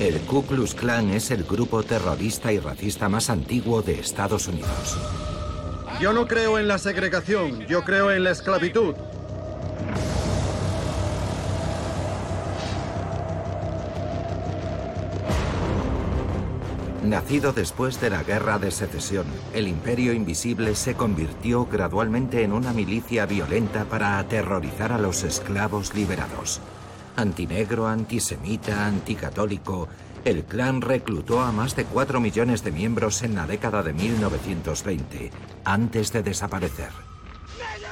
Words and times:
El 0.00 0.18
Ku 0.22 0.44
Klux 0.44 0.74
Klan 0.74 1.10
es 1.10 1.30
el 1.30 1.44
grupo 1.44 1.84
terrorista 1.84 2.52
y 2.52 2.58
racista 2.58 3.08
más 3.08 3.30
antiguo 3.30 3.80
de 3.80 4.00
Estados 4.00 4.48
Unidos. 4.48 4.98
Yo 6.00 6.12
no 6.12 6.26
creo 6.26 6.58
en 6.58 6.66
la 6.66 6.78
segregación, 6.78 7.60
yo 7.68 7.84
creo 7.84 8.10
en 8.10 8.24
la 8.24 8.32
esclavitud. 8.32 8.96
Nacido 17.04 17.52
después 17.52 18.00
de 18.00 18.10
la 18.10 18.24
Guerra 18.24 18.58
de 18.58 18.72
Secesión, 18.72 19.26
el 19.52 19.68
Imperio 19.68 20.12
Invisible 20.12 20.74
se 20.74 20.94
convirtió 20.94 21.66
gradualmente 21.66 22.42
en 22.42 22.52
una 22.52 22.72
milicia 22.72 23.26
violenta 23.26 23.84
para 23.84 24.18
aterrorizar 24.18 24.90
a 24.90 24.98
los 24.98 25.22
esclavos 25.22 25.94
liberados. 25.94 26.60
Antinegro, 27.16 27.86
antisemita, 27.86 28.86
anticatólico, 28.86 29.88
el 30.24 30.44
clan 30.44 30.80
reclutó 30.80 31.40
a 31.40 31.52
más 31.52 31.76
de 31.76 31.84
4 31.84 32.20
millones 32.20 32.64
de 32.64 32.72
miembros 32.72 33.22
en 33.22 33.34
la 33.34 33.46
década 33.46 33.82
de 33.82 33.92
1920, 33.92 35.30
antes 35.64 36.12
de 36.12 36.22
desaparecer. 36.22 36.90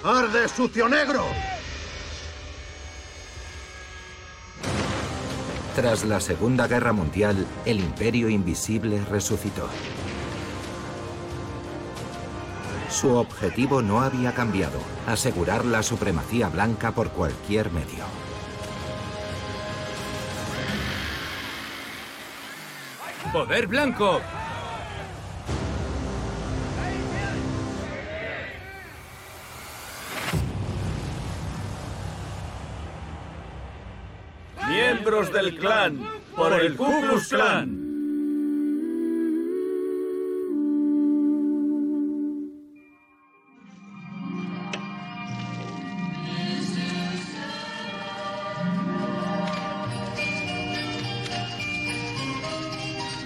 ¡Arde, 0.03 0.49
sucio 0.49 0.89
negro! 0.89 1.25
Tras 5.77 6.05
la 6.05 6.21
Segunda 6.21 6.67
Guerra 6.67 6.93
Mundial, 6.93 7.47
el 7.65 7.81
Imperio 7.81 8.29
Invisible 8.29 9.03
resucitó. 9.05 9.69
Su 12.91 13.17
objetivo 13.17 13.81
no 13.81 14.03
había 14.03 14.35
cambiado, 14.35 14.79
asegurar 15.07 15.65
la 15.65 15.83
supremacía 15.83 16.49
blanca 16.49 16.93
por 16.93 17.11
cualquier 17.11 17.71
medio. 17.71 18.05
¡Poder 23.33 23.67
blanco! 23.67 24.21
Miembros 34.69 35.33
del 35.33 35.57
clan, 35.57 35.99
por 36.37 36.53
el 36.53 36.77
Ku 36.77 37.01
Klux 37.01 37.29
Klan. 37.29 37.92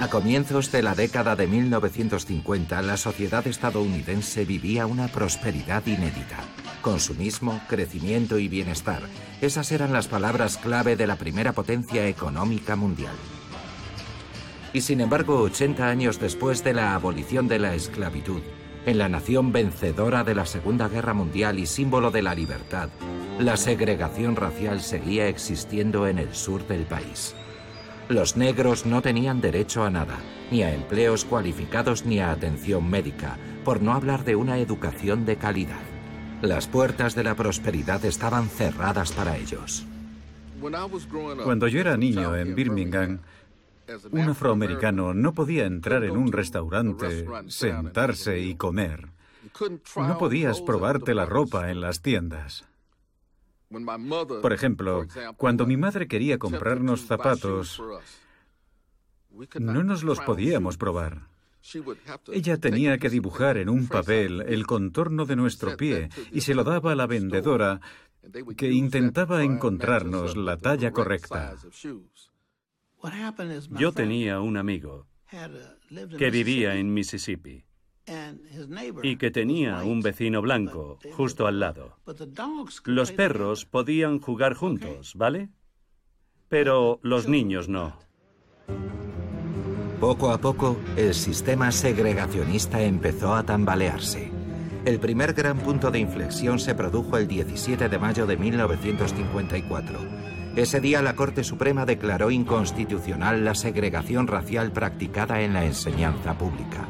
A 0.07 0.09
comienzos 0.09 0.71
de 0.71 0.85
la 0.85 0.95
década 0.95 1.35
de 1.35 1.49
1950, 1.49 2.81
la 2.81 2.97
sociedad 2.97 3.45
estadounidense 3.45 4.45
vivía 4.45 4.87
una 4.87 5.09
prosperidad 5.09 5.85
inédita. 5.85 6.45
Consumismo, 6.81 7.61
crecimiento 7.67 8.39
y 8.39 8.47
bienestar. 8.47 9.03
Esas 9.41 9.73
eran 9.73 9.93
las 9.93 10.07
palabras 10.07 10.59
clave 10.59 10.95
de 10.95 11.09
la 11.09 11.17
primera 11.17 11.55
potencia 11.55 12.07
económica 12.07 12.77
mundial. 12.77 13.17
Y 14.73 14.83
sin 14.83 15.01
embargo, 15.01 15.41
80 15.41 15.89
años 15.89 16.21
después 16.21 16.63
de 16.63 16.75
la 16.75 16.95
abolición 16.95 17.49
de 17.49 17.59
la 17.59 17.75
esclavitud, 17.75 18.43
en 18.87 18.99
la 18.99 19.09
nación 19.09 19.51
vencedora 19.51 20.23
de 20.23 20.37
la 20.37 20.47
Segunda 20.47 20.87
Guerra 20.87 21.15
Mundial 21.15 21.59
y 21.59 21.67
símbolo 21.67 22.13
de 22.13 22.23
la 22.23 22.37
libertad, 22.37 22.91
la 23.41 23.57
segregación 23.57 24.37
racial 24.37 24.83
seguía 24.83 25.27
existiendo 25.27 26.07
en 26.07 26.21
el 26.21 26.33
sur 26.33 26.65
del 26.69 26.87
país. 26.87 27.35
Los 28.09 28.37
negros 28.37 28.87
no 28.87 29.03
tenían 29.03 29.41
derecho 29.41 29.83
a 29.83 29.91
nada, 29.91 30.19
ni 30.53 30.63
a 30.63 30.73
empleos 30.73 31.25
cualificados 31.25 32.05
ni 32.05 32.21
a 32.21 32.31
atención 32.31 32.89
médica, 32.89 33.37
por 33.65 33.83
no 33.83 33.95
hablar 33.95 34.25
de 34.25 34.37
una 34.37 34.59
educación 34.59 35.27
de 35.27 35.37
calidad. 35.37 35.83
Las 36.41 36.69
puertas 36.69 37.17
de 37.17 37.25
la 37.25 37.35
prosperidad 37.35 38.05
estaban 38.05 38.49
cerradas 38.49 39.11
para 39.11 39.37
ellos. 39.37 39.85
Cuando 41.43 41.67
yo 41.67 41.81
era 41.81 41.97
niño 41.97 42.37
en 42.37 42.55
Birmingham, 42.55 43.19
un 44.13 44.29
afroamericano 44.29 45.13
no 45.13 45.35
podía 45.35 45.67
entrar 45.67 46.05
en 46.05 46.17
un 46.17 46.31
restaurante, 46.31 47.27
sentarse 47.49 48.39
y 48.39 48.55
comer. 48.55 49.09
No 49.97 50.19
podías 50.19 50.61
probarte 50.61 51.15
la 51.15 51.27
ropa 51.27 51.71
en 51.71 51.81
las 51.81 52.03
tiendas. 52.03 52.65
Por 53.69 54.53
ejemplo, 54.53 55.07
cuando 55.37 55.67
mi 55.67 55.77
madre 55.77 56.07
quería 56.07 56.39
comprarnos 56.39 57.07
zapatos, 57.07 57.83
no 59.59 59.83
nos 59.83 60.05
los 60.05 60.21
podíamos 60.21 60.77
probar. 60.77 61.29
Ella 62.33 62.59
tenía 62.59 62.99
que 62.99 63.11
dibujar 63.11 63.57
en 63.57 63.69
un 63.69 63.89
papel 63.89 64.43
el 64.43 64.67
contorno 64.67 65.27
de 65.27 65.37
nuestro 65.37 65.77
pie 65.77 66.11
y 66.31 66.43
se 66.43 66.55
lo 66.55 66.63
daba 66.63 66.93
a 66.93 66.95
la 66.95 67.07
vendedora 67.07 67.81
que 68.57 68.71
intentaba 68.71 69.43
encontrarnos 69.43 70.37
la 70.37 70.57
talla 70.57 70.93
correcta. 70.93 71.57
Yo 73.71 73.93
tenía 73.93 74.41
un 74.41 74.57
amigo 74.57 75.07
que 76.19 76.31
vivía 76.31 76.77
en 76.77 76.95
Mississippi 76.95 77.66
y 79.03 79.17
que 79.17 79.31
tenía 79.31 79.83
un 79.83 80.01
vecino 80.01 80.41
blanco 80.41 80.99
justo 81.13 81.47
al 81.47 81.61
lado. 81.61 81.99
Los 82.85 83.13
perros 83.13 83.65
podían 83.65 84.21
jugar 84.21 84.55
juntos, 84.55 85.15
¿vale? 85.17 85.49
Pero 86.49 87.01
los 87.03 87.29
niños 87.29 87.69
no. 87.69 87.99
Poco 90.01 90.31
a 90.31 90.39
poco, 90.39 90.77
el 90.97 91.15
sistema 91.15 91.73
segregacionista 91.73 92.83
empezó 92.83 93.35
a 93.35 93.45
tambalearse. 93.45 94.31
El 94.85 95.01
primer 95.01 95.33
gran 95.33 95.59
punto 95.59 95.91
de 95.91 95.99
inflexión 95.99 96.61
se 96.61 96.75
produjo 96.75 97.17
el 97.17 97.27
17 97.27 97.89
de 97.89 97.99
mayo 97.99 98.27
de 98.27 98.37
1954. 98.37 99.99
Ese 100.55 100.81
día 100.81 101.03
la 101.03 101.17
Corte 101.17 101.43
Suprema 101.43 101.85
declaró 101.85 102.31
inconstitucional 102.31 103.45
la 103.45 103.55
segregación 103.55 104.27
racial 104.27 104.71
practicada 104.71 105.41
en 105.41 105.55
la 105.55 105.65
enseñanza 105.65 106.39
pública. 106.39 106.87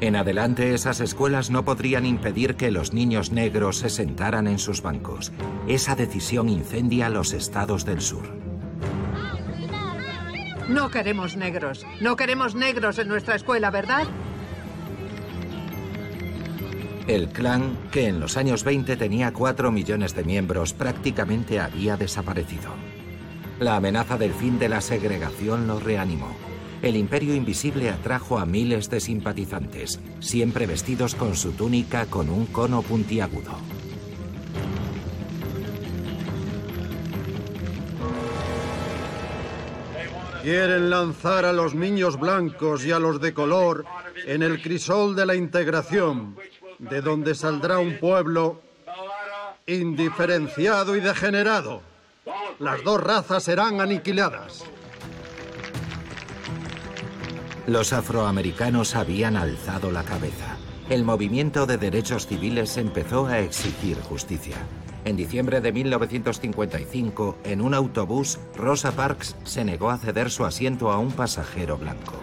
En 0.00 0.14
adelante 0.14 0.74
esas 0.74 1.00
escuelas 1.00 1.50
no 1.50 1.64
podrían 1.64 2.06
impedir 2.06 2.54
que 2.54 2.70
los 2.70 2.92
niños 2.92 3.32
negros 3.32 3.78
se 3.78 3.90
sentaran 3.90 4.46
en 4.46 4.60
sus 4.60 4.80
bancos. 4.80 5.32
Esa 5.66 5.96
decisión 5.96 6.48
incendia 6.48 7.08
los 7.08 7.32
estados 7.32 7.84
del 7.84 8.00
sur. 8.00 8.22
No 10.68 10.90
queremos 10.90 11.36
negros. 11.36 11.84
No 12.00 12.14
queremos 12.14 12.54
negros 12.54 12.98
en 12.98 13.08
nuestra 13.08 13.34
escuela, 13.34 13.70
¿verdad? 13.70 14.04
El 17.08 17.28
clan, 17.30 17.76
que 17.90 18.06
en 18.06 18.20
los 18.20 18.36
años 18.36 18.62
20 18.64 18.96
tenía 18.96 19.32
4 19.32 19.72
millones 19.72 20.14
de 20.14 20.24
miembros, 20.24 20.74
prácticamente 20.74 21.58
había 21.58 21.96
desaparecido. 21.96 22.70
La 23.58 23.76
amenaza 23.76 24.16
del 24.16 24.32
fin 24.32 24.58
de 24.58 24.68
la 24.68 24.80
segregación 24.80 25.66
lo 25.66 25.80
reanimó. 25.80 26.47
El 26.80 26.96
imperio 26.96 27.34
invisible 27.34 27.90
atrajo 27.90 28.38
a 28.38 28.46
miles 28.46 28.88
de 28.88 29.00
simpatizantes, 29.00 29.98
siempre 30.20 30.66
vestidos 30.66 31.16
con 31.16 31.34
su 31.34 31.52
túnica 31.52 32.06
con 32.06 32.30
un 32.30 32.46
cono 32.46 32.82
puntiagudo. 32.82 33.50
Quieren 40.42 40.88
lanzar 40.88 41.44
a 41.44 41.52
los 41.52 41.74
niños 41.74 42.18
blancos 42.18 42.84
y 42.86 42.92
a 42.92 43.00
los 43.00 43.20
de 43.20 43.34
color 43.34 43.84
en 44.24 44.44
el 44.44 44.62
crisol 44.62 45.16
de 45.16 45.26
la 45.26 45.34
integración, 45.34 46.36
de 46.78 47.02
donde 47.02 47.34
saldrá 47.34 47.80
un 47.80 47.98
pueblo 47.98 48.62
indiferenciado 49.66 50.94
y 50.94 51.00
degenerado. 51.00 51.82
Las 52.60 52.84
dos 52.84 53.02
razas 53.02 53.42
serán 53.42 53.80
aniquiladas. 53.80 54.64
Los 57.68 57.92
afroamericanos 57.92 58.94
habían 58.94 59.36
alzado 59.36 59.90
la 59.90 60.02
cabeza. 60.02 60.56
El 60.88 61.04
movimiento 61.04 61.66
de 61.66 61.76
derechos 61.76 62.26
civiles 62.26 62.78
empezó 62.78 63.26
a 63.26 63.40
exigir 63.40 64.00
justicia. 64.00 64.56
En 65.04 65.16
diciembre 65.16 65.60
de 65.60 65.70
1955, 65.70 67.36
en 67.44 67.60
un 67.60 67.74
autobús, 67.74 68.38
Rosa 68.56 68.92
Parks 68.92 69.36
se 69.44 69.66
negó 69.66 69.90
a 69.90 69.98
ceder 69.98 70.30
su 70.30 70.46
asiento 70.46 70.90
a 70.90 70.98
un 70.98 71.12
pasajero 71.12 71.76
blanco. 71.76 72.14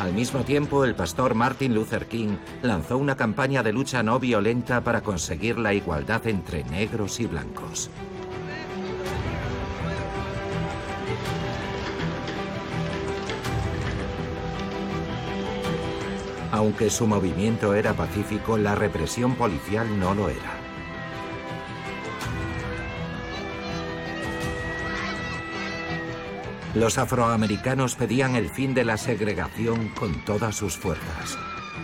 Al 0.00 0.12
mismo 0.12 0.40
tiempo, 0.40 0.84
el 0.84 0.96
pastor 0.96 1.36
Martin 1.36 1.72
Luther 1.72 2.06
King 2.06 2.36
lanzó 2.62 2.98
una 2.98 3.16
campaña 3.16 3.62
de 3.62 3.72
lucha 3.72 4.02
no 4.02 4.18
violenta 4.18 4.82
para 4.82 5.00
conseguir 5.00 5.60
la 5.60 5.74
igualdad 5.74 6.26
entre 6.26 6.64
negros 6.64 7.20
y 7.20 7.26
blancos. 7.26 7.88
Aunque 16.56 16.88
su 16.88 17.06
movimiento 17.06 17.74
era 17.74 17.92
pacífico, 17.92 18.56
la 18.56 18.74
represión 18.74 19.34
policial 19.34 20.00
no 20.00 20.14
lo 20.14 20.30
era. 20.30 20.58
Los 26.74 26.96
afroamericanos 26.96 27.94
pedían 27.94 28.36
el 28.36 28.48
fin 28.48 28.72
de 28.72 28.86
la 28.86 28.96
segregación 28.96 29.90
con 29.90 30.24
todas 30.24 30.56
sus 30.56 30.78
fuerzas. 30.78 31.36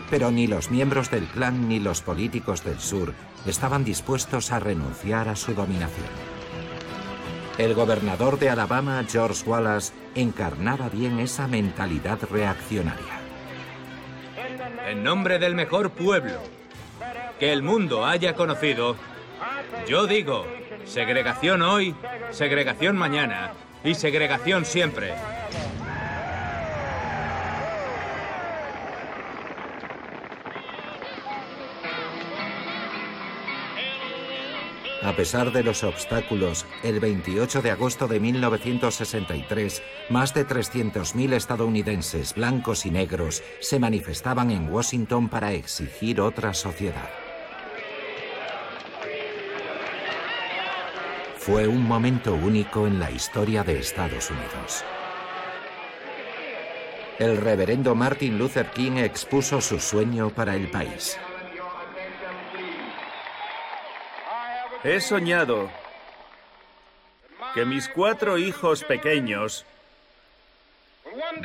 Pero 0.08 0.30
ni 0.30 0.46
los 0.46 0.70
miembros 0.70 1.10
del 1.10 1.26
clan 1.26 1.68
ni 1.68 1.78
los 1.78 2.00
políticos 2.00 2.64
del 2.64 2.80
sur 2.80 3.12
estaban 3.44 3.84
dispuestos 3.84 4.52
a 4.52 4.58
renunciar 4.58 5.28
a 5.28 5.36
su 5.36 5.52
dominación. 5.52 6.08
El 7.58 7.74
gobernador 7.74 8.38
de 8.38 8.48
Alabama, 8.48 9.04
George 9.06 9.44
Wallace, 9.44 9.92
encarnaba 10.14 10.88
bien 10.88 11.18
esa 11.20 11.46
mentalidad 11.46 12.18
reaccionaria. 12.30 13.21
En 14.88 15.02
nombre 15.02 15.38
del 15.38 15.54
mejor 15.54 15.90
pueblo 15.90 16.38
que 17.38 17.52
el 17.52 17.62
mundo 17.62 18.04
haya 18.06 18.34
conocido, 18.34 18.96
yo 19.88 20.06
digo, 20.06 20.46
segregación 20.84 21.62
hoy, 21.62 21.94
segregación 22.30 22.96
mañana 22.96 23.52
y 23.84 23.94
segregación 23.94 24.64
siempre. 24.64 25.14
A 35.02 35.16
pesar 35.16 35.50
de 35.50 35.64
los 35.64 35.82
obstáculos, 35.82 36.64
el 36.84 37.00
28 37.00 37.60
de 37.60 37.72
agosto 37.72 38.06
de 38.06 38.20
1963, 38.20 39.82
más 40.10 40.32
de 40.32 40.46
300.000 40.46 41.32
estadounidenses 41.32 42.34
blancos 42.34 42.86
y 42.86 42.92
negros 42.92 43.42
se 43.58 43.80
manifestaban 43.80 44.52
en 44.52 44.72
Washington 44.72 45.28
para 45.28 45.52
exigir 45.52 46.20
otra 46.20 46.54
sociedad. 46.54 47.10
Fue 51.36 51.66
un 51.66 51.82
momento 51.82 52.34
único 52.34 52.86
en 52.86 53.00
la 53.00 53.10
historia 53.10 53.64
de 53.64 53.80
Estados 53.80 54.30
Unidos. 54.30 54.84
El 57.18 57.38
reverendo 57.38 57.96
Martin 57.96 58.38
Luther 58.38 58.70
King 58.70 58.98
expuso 58.98 59.60
su 59.60 59.80
sueño 59.80 60.30
para 60.30 60.54
el 60.54 60.70
país. 60.70 61.18
He 64.84 65.00
soñado 65.00 65.70
que 67.54 67.64
mis 67.64 67.88
cuatro 67.88 68.36
hijos 68.36 68.82
pequeños 68.82 69.64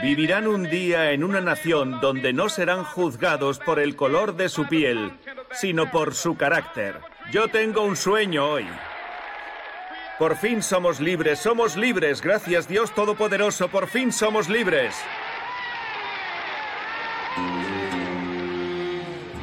vivirán 0.01 0.47
un 0.47 0.67
día 0.67 1.11
en 1.11 1.23
una 1.23 1.39
nación 1.39 1.99
donde 2.01 2.33
no 2.33 2.49
serán 2.49 2.83
juzgados 2.83 3.59
por 3.59 3.79
el 3.79 3.95
color 3.95 4.35
de 4.35 4.49
su 4.49 4.67
piel, 4.67 5.11
sino 5.51 5.91
por 5.91 6.15
su 6.15 6.35
carácter. 6.35 6.99
Yo 7.31 7.47
tengo 7.47 7.83
un 7.83 7.95
sueño 7.95 8.43
hoy. 8.49 8.65
Por 10.17 10.35
fin 10.37 10.63
somos 10.63 10.99
libres, 10.99 11.37
somos 11.37 11.77
libres, 11.77 12.21
gracias 12.21 12.67
Dios 12.67 12.91
Todopoderoso, 12.95 13.67
por 13.67 13.87
fin 13.87 14.11
somos 14.11 14.49
libres. 14.49 14.95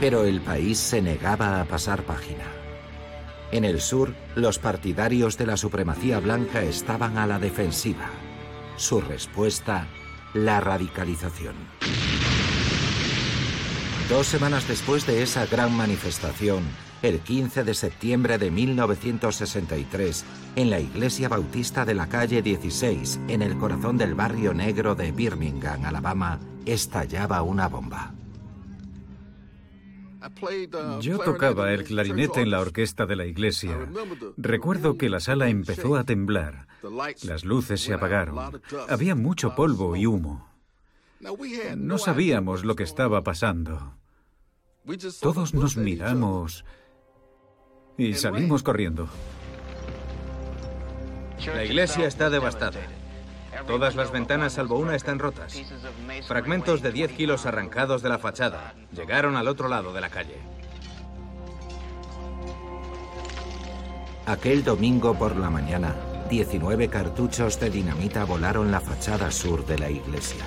Pero 0.00 0.24
el 0.24 0.40
país 0.40 0.80
se 0.80 1.00
negaba 1.00 1.60
a 1.60 1.64
pasar 1.64 2.02
página. 2.02 2.63
En 3.54 3.64
el 3.64 3.80
sur, 3.80 4.12
los 4.34 4.58
partidarios 4.58 5.38
de 5.38 5.46
la 5.46 5.56
supremacía 5.56 6.18
blanca 6.18 6.64
estaban 6.64 7.16
a 7.18 7.24
la 7.28 7.38
defensiva. 7.38 8.10
Su 8.76 9.00
respuesta, 9.00 9.86
la 10.34 10.58
radicalización. 10.58 11.54
Dos 14.08 14.26
semanas 14.26 14.66
después 14.66 15.06
de 15.06 15.22
esa 15.22 15.46
gran 15.46 15.72
manifestación, 15.72 16.64
el 17.02 17.20
15 17.20 17.62
de 17.62 17.74
septiembre 17.74 18.38
de 18.38 18.50
1963, 18.50 20.24
en 20.56 20.70
la 20.70 20.80
iglesia 20.80 21.28
bautista 21.28 21.84
de 21.84 21.94
la 21.94 22.08
calle 22.08 22.42
16, 22.42 23.20
en 23.28 23.40
el 23.40 23.56
corazón 23.56 23.96
del 23.96 24.16
barrio 24.16 24.52
negro 24.52 24.96
de 24.96 25.12
Birmingham, 25.12 25.84
Alabama, 25.84 26.40
estallaba 26.66 27.42
una 27.42 27.68
bomba. 27.68 28.14
Yo 31.00 31.18
tocaba 31.18 31.72
el 31.72 31.84
clarinete 31.84 32.40
en 32.40 32.50
la 32.50 32.60
orquesta 32.60 33.06
de 33.06 33.16
la 33.16 33.26
iglesia. 33.26 33.76
Recuerdo 34.36 34.96
que 34.96 35.08
la 35.08 35.20
sala 35.20 35.48
empezó 35.48 35.96
a 35.96 36.04
temblar. 36.04 36.66
Las 37.22 37.44
luces 37.44 37.80
se 37.80 37.94
apagaron. 37.94 38.60
Había 38.88 39.14
mucho 39.14 39.54
polvo 39.54 39.96
y 39.96 40.06
humo. 40.06 40.48
No 41.76 41.98
sabíamos 41.98 42.64
lo 42.64 42.76
que 42.76 42.82
estaba 42.84 43.22
pasando. 43.22 43.96
Todos 45.20 45.54
nos 45.54 45.76
miramos 45.76 46.64
y 47.96 48.14
salimos 48.14 48.62
corriendo. 48.62 49.08
La 51.46 51.64
iglesia 51.64 52.06
está 52.06 52.30
devastada. 52.30 52.80
Todas 53.66 53.94
las 53.94 54.10
ventanas 54.12 54.54
salvo 54.54 54.78
una 54.78 54.94
están 54.94 55.18
rotas. 55.18 55.60
Fragmentos 56.26 56.82
de 56.82 56.92
10 56.92 57.12
kilos 57.12 57.46
arrancados 57.46 58.02
de 58.02 58.08
la 58.08 58.18
fachada 58.18 58.74
llegaron 58.92 59.36
al 59.36 59.48
otro 59.48 59.68
lado 59.68 59.92
de 59.92 60.00
la 60.00 60.10
calle. 60.10 60.38
Aquel 64.26 64.64
domingo 64.64 65.14
por 65.14 65.36
la 65.36 65.50
mañana, 65.50 65.94
19 66.30 66.88
cartuchos 66.88 67.60
de 67.60 67.70
dinamita 67.70 68.24
volaron 68.24 68.70
la 68.70 68.80
fachada 68.80 69.30
sur 69.30 69.66
de 69.66 69.78
la 69.78 69.90
iglesia. 69.90 70.44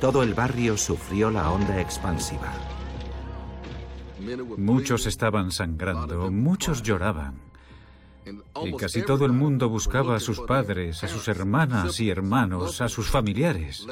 Todo 0.00 0.22
el 0.22 0.34
barrio 0.34 0.76
sufrió 0.76 1.30
la 1.30 1.50
onda 1.50 1.80
expansiva. 1.80 2.52
Muchos 4.56 5.06
estaban 5.06 5.50
sangrando, 5.50 6.30
muchos 6.30 6.82
lloraban. 6.82 7.45
Y 8.64 8.72
casi 8.76 9.02
todo 9.02 9.24
el 9.24 9.32
mundo 9.32 9.68
buscaba 9.68 10.16
a 10.16 10.20
sus 10.20 10.40
padres, 10.40 11.04
a 11.04 11.08
sus 11.08 11.28
hermanas 11.28 12.00
y 12.00 12.10
hermanos, 12.10 12.80
a 12.80 12.88
sus 12.88 13.08
familiares. 13.08 13.86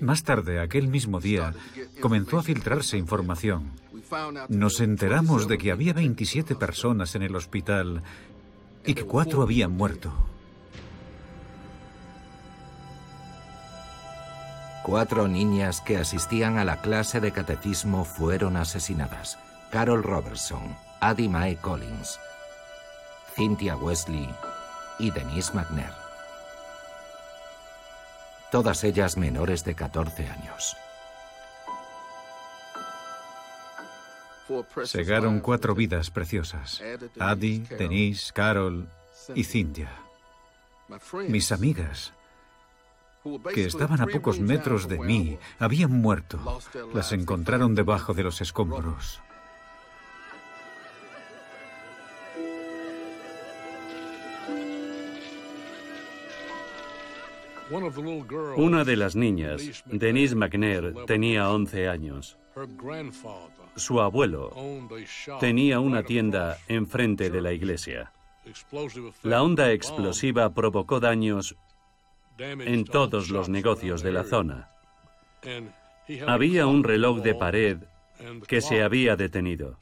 Más 0.00 0.22
tarde, 0.22 0.60
aquel 0.60 0.88
mismo 0.88 1.20
día, 1.20 1.54
comenzó 2.00 2.38
a 2.38 2.42
filtrarse 2.42 2.96
información. 2.96 3.72
Nos 4.48 4.80
enteramos 4.80 5.46
de 5.46 5.58
que 5.58 5.72
había 5.72 5.92
27 5.92 6.54
personas 6.54 7.14
en 7.14 7.22
el 7.22 7.36
hospital 7.36 8.02
y 8.84 8.94
que 8.94 9.04
cuatro 9.04 9.42
habían 9.42 9.72
muerto. 9.72 10.12
Cuatro 14.82 15.28
niñas 15.28 15.82
que 15.82 15.98
asistían 15.98 16.56
a 16.56 16.64
la 16.64 16.80
clase 16.80 17.20
de 17.20 17.32
catecismo 17.32 18.04
fueron 18.04 18.56
asesinadas. 18.56 19.38
Carol 19.70 20.02
Robertson, 20.02 20.74
Addie 21.00 21.28
Mae 21.28 21.56
Collins, 21.56 22.18
Cynthia 23.34 23.76
Wesley 23.76 24.28
y 24.98 25.10
Denise 25.10 25.52
McNair. 25.54 25.92
Todas 28.50 28.82
ellas 28.84 29.16
menores 29.16 29.64
de 29.64 29.74
14 29.74 30.26
años. 30.28 30.76
Segaron 34.84 35.40
cuatro 35.40 35.74
vidas 35.74 36.10
preciosas. 36.10 36.82
Addie, 37.18 37.60
Denise, 37.78 38.32
Carol 38.32 38.88
y 39.34 39.44
Cynthia. 39.44 39.90
Mis 41.28 41.52
amigas, 41.52 42.12
que 43.54 43.66
estaban 43.66 44.00
a 44.00 44.06
pocos 44.06 44.40
metros 44.40 44.88
de 44.88 44.98
mí, 44.98 45.38
habían 45.60 45.92
muerto. 45.92 46.60
Las 46.92 47.12
encontraron 47.12 47.76
debajo 47.76 48.14
de 48.14 48.24
los 48.24 48.40
escombros. 48.40 49.20
Una 58.56 58.84
de 58.84 58.96
las 58.96 59.14
niñas, 59.14 59.84
Denise 59.86 60.34
McNair, 60.34 60.94
tenía 61.06 61.50
11 61.50 61.88
años. 61.88 62.36
Su 63.76 64.00
abuelo 64.00 64.52
tenía 65.38 65.78
una 65.80 66.02
tienda 66.02 66.58
enfrente 66.68 67.30
de 67.30 67.40
la 67.40 67.52
iglesia. 67.52 68.12
La 69.22 69.42
onda 69.42 69.70
explosiva 69.72 70.52
provocó 70.52 70.98
daños 70.98 71.56
en 72.38 72.84
todos 72.84 73.30
los 73.30 73.48
negocios 73.48 74.02
de 74.02 74.12
la 74.12 74.24
zona. 74.24 74.70
Había 76.26 76.66
un 76.66 76.82
reloj 76.82 77.20
de 77.20 77.34
pared 77.34 77.78
que 78.48 78.60
se 78.60 78.82
había 78.82 79.16
detenido. 79.16 79.78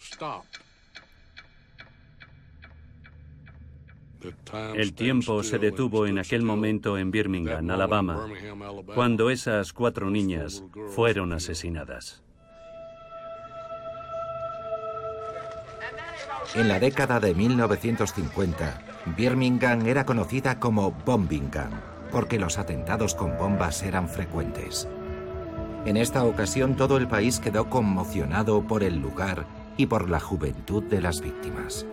El 4.75 4.95
tiempo 4.95 5.43
se 5.43 5.59
detuvo 5.59 6.07
en 6.07 6.19
aquel 6.19 6.43
momento 6.43 6.99
en 6.99 7.11
Birmingham, 7.11 7.71
Alabama, 7.71 8.27
cuando 8.95 9.31
esas 9.31 9.73
cuatro 9.73 10.11
niñas 10.11 10.65
fueron 10.95 11.33
asesinadas. 11.33 12.23
En 16.55 16.67
la 16.67 16.81
década 16.81 17.21
de 17.21 17.35
1950, 17.35 18.83
Birmingham 19.17 19.87
era 19.87 20.05
conocida 20.05 20.59
como 20.59 20.93
Bombingham, 21.05 21.71
porque 22.11 22.39
los 22.39 22.59
atentados 22.59 23.15
con 23.15 23.37
bombas 23.37 23.83
eran 23.83 24.09
frecuentes. 24.09 24.89
En 25.85 25.97
esta 25.97 26.25
ocasión 26.25 26.77
todo 26.77 26.97
el 26.97 27.07
país 27.07 27.39
quedó 27.39 27.69
conmocionado 27.71 28.67
por 28.67 28.83
el 28.83 28.99
lugar 28.99 29.47
y 29.77 29.87
por 29.87 30.11
la 30.11 30.21
juventud 30.21 30.83
de 30.83 31.01
las 31.01 31.21
víctimas. 31.21 31.87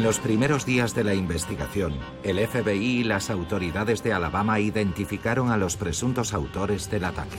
En 0.00 0.06
los 0.06 0.18
primeros 0.18 0.64
días 0.64 0.94
de 0.94 1.04
la 1.04 1.12
investigación, 1.12 1.92
el 2.22 2.38
FBI 2.38 3.00
y 3.00 3.04
las 3.04 3.28
autoridades 3.28 4.02
de 4.02 4.14
Alabama 4.14 4.58
identificaron 4.58 5.50
a 5.50 5.58
los 5.58 5.76
presuntos 5.76 6.32
autores 6.32 6.90
del 6.90 7.04
ataque. 7.04 7.36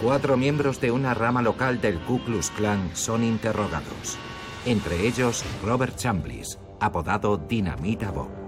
Cuatro 0.00 0.36
miembros 0.36 0.80
de 0.80 0.92
una 0.92 1.12
rama 1.12 1.42
local 1.42 1.80
del 1.80 1.98
Ku 1.98 2.22
Klux 2.22 2.50
Klan 2.52 2.88
son 2.92 3.24
interrogados, 3.24 4.16
entre 4.64 5.08
ellos 5.08 5.42
Robert 5.64 5.96
Chambliss, 5.96 6.60
apodado 6.78 7.36
Dinamita 7.36 8.12
Bob. 8.12 8.39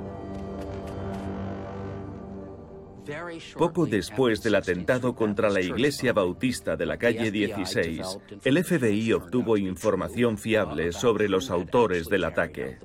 Poco 3.56 3.86
después 3.86 4.42
del 4.42 4.54
atentado 4.54 5.14
contra 5.14 5.50
la 5.50 5.60
iglesia 5.60 6.12
bautista 6.12 6.76
de 6.76 6.86
la 6.86 6.96
calle 6.96 7.30
16, 7.30 8.18
el 8.44 8.64
FBI 8.64 9.12
obtuvo 9.12 9.56
información 9.56 10.38
fiable 10.38 10.92
sobre 10.92 11.28
los 11.28 11.50
autores 11.50 12.08
del 12.08 12.24
ataque. 12.24 12.78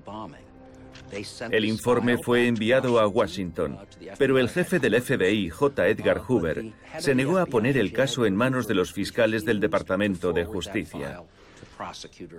El 1.52 1.66
informe 1.66 2.18
fue 2.18 2.48
enviado 2.48 3.00
a 3.00 3.08
Washington, 3.08 3.78
pero 4.18 4.38
el 4.40 4.50
jefe 4.50 4.80
del 4.80 5.02
FBI, 5.02 5.50
J. 5.50 5.88
Edgar 5.88 6.20
Hoover, 6.28 6.74
se 7.00 7.16
negó 7.16 7.38
a 7.38 7.46
poner 7.46 7.78
el 7.78 7.94
caso 7.94 8.26
en 8.26 8.36
manos 8.36 8.68
de 8.68 8.76
los 8.76 8.92
fiscales 8.92 9.46
del 9.46 9.60
Departamento 9.60 10.34
de 10.34 10.46
Justicia. 10.46 11.24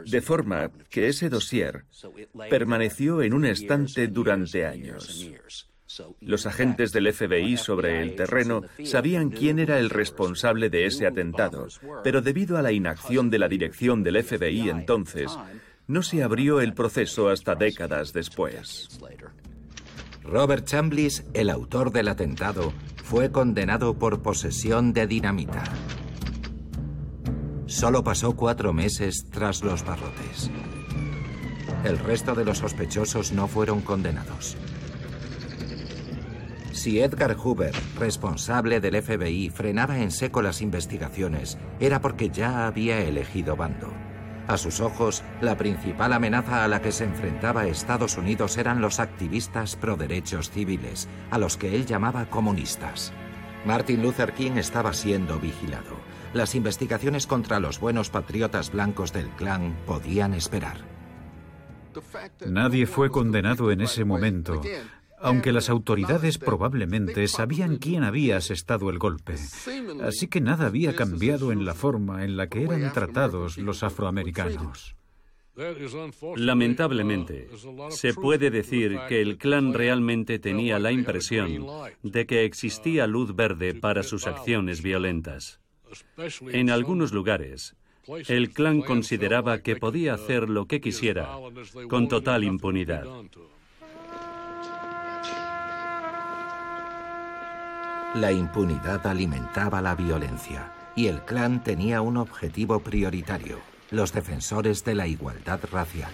De 0.05 0.21
forma 0.21 0.71
que 0.91 1.09
ese 1.09 1.29
dossier 1.29 1.85
permaneció 2.51 3.23
en 3.23 3.35
un 3.35 3.45
estante 3.47 4.09
durante 4.09 4.67
años. 4.67 5.31
Los 6.21 6.47
agentes 6.47 6.93
del 6.93 7.13
FBI 7.13 7.57
sobre 7.57 8.03
el 8.03 8.15
terreno 8.15 8.63
sabían 8.85 9.31
quién 9.31 9.59
era 9.59 9.79
el 9.79 9.91
responsable 9.91 10.69
de 10.69 10.87
ese 10.87 11.07
atentado, 11.07 11.67
pero 12.05 12.21
debido 12.21 12.59
a 12.59 12.63
la 12.63 12.73
inacción 12.73 13.31
de 13.31 13.39
la 13.39 13.49
dirección 13.49 14.03
del 14.03 14.23
FBI 14.23 14.69
entonces, 14.69 15.37
no 15.87 16.03
se 16.03 16.23
abrió 16.23 16.61
el 16.61 16.75
proceso 16.75 17.31
hasta 17.31 17.55
décadas 17.55 18.13
después. 18.13 19.01
Robert 20.23 20.67
Chambliss, 20.67 21.25
el 21.33 21.49
autor 21.49 21.91
del 21.91 22.09
atentado, 22.09 22.75
fue 23.03 23.33
condenado 23.33 23.99
por 23.99 24.21
posesión 24.21 24.93
de 24.93 25.07
dinamita. 25.07 25.65
Solo 27.65 28.05
pasó 28.05 28.37
cuatro 28.37 28.75
meses 28.75 29.27
tras 29.31 29.63
los 29.63 29.85
barrotes. 29.85 30.51
El 31.85 31.99
resto 31.99 32.35
de 32.35 32.45
los 32.45 32.59
sospechosos 32.59 33.33
no 33.33 33.49
fueron 33.49 33.81
condenados. 33.81 34.59
Si 36.79 37.01
Edgar 37.01 37.35
Hoover, 37.35 37.75
responsable 37.99 38.79
del 38.79 39.03
FBI, 39.03 39.51
frenaba 39.51 39.99
en 39.99 40.13
seco 40.13 40.43
las 40.43 40.63
investigaciones, 40.63 41.59
era 41.81 42.01
porque 42.01 42.31
ya 42.31 42.69
había 42.69 43.01
elegido 43.01 43.57
bando. 43.57 43.93
A 44.47 44.57
sus 44.57 44.79
ojos, 44.79 45.25
la 45.41 45.57
principal 45.57 46.13
amenaza 46.13 46.63
a 46.63 46.69
la 46.69 46.81
que 46.81 46.93
se 46.93 47.03
enfrentaba 47.03 47.67
Estados 47.67 48.17
Unidos 48.17 48.59
eran 48.59 48.81
los 48.81 49.01
activistas 49.01 49.75
pro 49.75 49.97
derechos 49.97 50.51
civiles, 50.51 51.09
a 51.33 51.39
los 51.39 51.57
que 51.57 51.75
él 51.75 51.85
llamaba 51.85 52.31
comunistas. 52.31 53.13
Martin 53.67 54.01
Luther 54.01 54.33
King 54.33 54.53
estaba 54.53 54.93
siendo 54.93 55.41
vigilado. 55.41 55.97
Las 56.33 56.55
investigaciones 56.55 57.27
contra 57.27 57.59
los 57.59 57.81
buenos 57.81 58.09
patriotas 58.09 58.71
blancos 58.71 59.13
del 59.13 59.29
clan 59.31 59.77
podían 59.85 60.33
esperar. 60.33 60.77
Nadie 62.47 62.87
fue 62.87 63.11
condenado 63.11 63.73
en 63.73 63.81
ese 63.81 64.05
momento, 64.05 64.63
aunque 65.21 65.53
las 65.53 65.69
autoridades 65.69 66.39
probablemente 66.39 67.27
sabían 67.29 67.77
quién 67.77 68.05
había 68.05 68.37
asestado 68.37 68.91
el 68.91 68.99
golpe. 68.99 69.35
Así 70.03 70.29
que 70.29 70.41
nada 70.41 70.67
había 70.67 70.95
cambiado 70.95 71.53
en 71.53 71.65
la 71.65 71.75
forma 71.75 72.25
en 72.25 72.37
la 72.37 72.49
que 72.49 72.63
eran 72.63 72.93
tratados 72.93 73.59
los 73.59 73.83
afroamericanos. 73.83 74.95
Lamentablemente, 76.37 77.49
se 77.91 78.15
puede 78.15 78.51
decir 78.51 78.97
que 79.09 79.21
el 79.21 79.39
clan 79.39 79.75
realmente 79.75 80.39
tenía 80.39 80.79
la 80.79 80.93
impresión 80.93 81.67
de 82.03 82.27
que 82.27 82.45
existía 82.45 83.09
luz 83.09 83.35
verde 83.35 83.75
para 83.75 84.05
sus 84.05 84.29
acciones 84.29 84.83
violentas. 84.83 85.61
En 86.53 86.71
algunos 86.71 87.13
lugares, 87.13 87.75
el 88.29 88.51
clan 88.51 88.83
consideraba 88.83 89.59
que 89.59 89.75
podía 89.75 90.15
hacer 90.15 90.49
lo 90.49 90.67
que 90.67 90.81
quisiera 90.81 91.29
con 91.89 92.09
total 92.09 92.45
impunidad. 92.45 93.05
La 98.15 98.33
impunidad 98.33 99.07
alimentaba 99.07 99.83
la 99.83 99.95
violencia 99.95 100.73
y 100.97 101.09
el 101.09 101.21
clan 101.21 101.63
tenía 101.63 102.01
un 102.01 102.17
objetivo 102.17 102.81
prioritario, 102.81 103.59
los 103.91 104.15
defensores 104.15 104.83
de 104.83 104.95
la 104.95 105.07
igualdad 105.07 105.61
racial. 105.71 106.11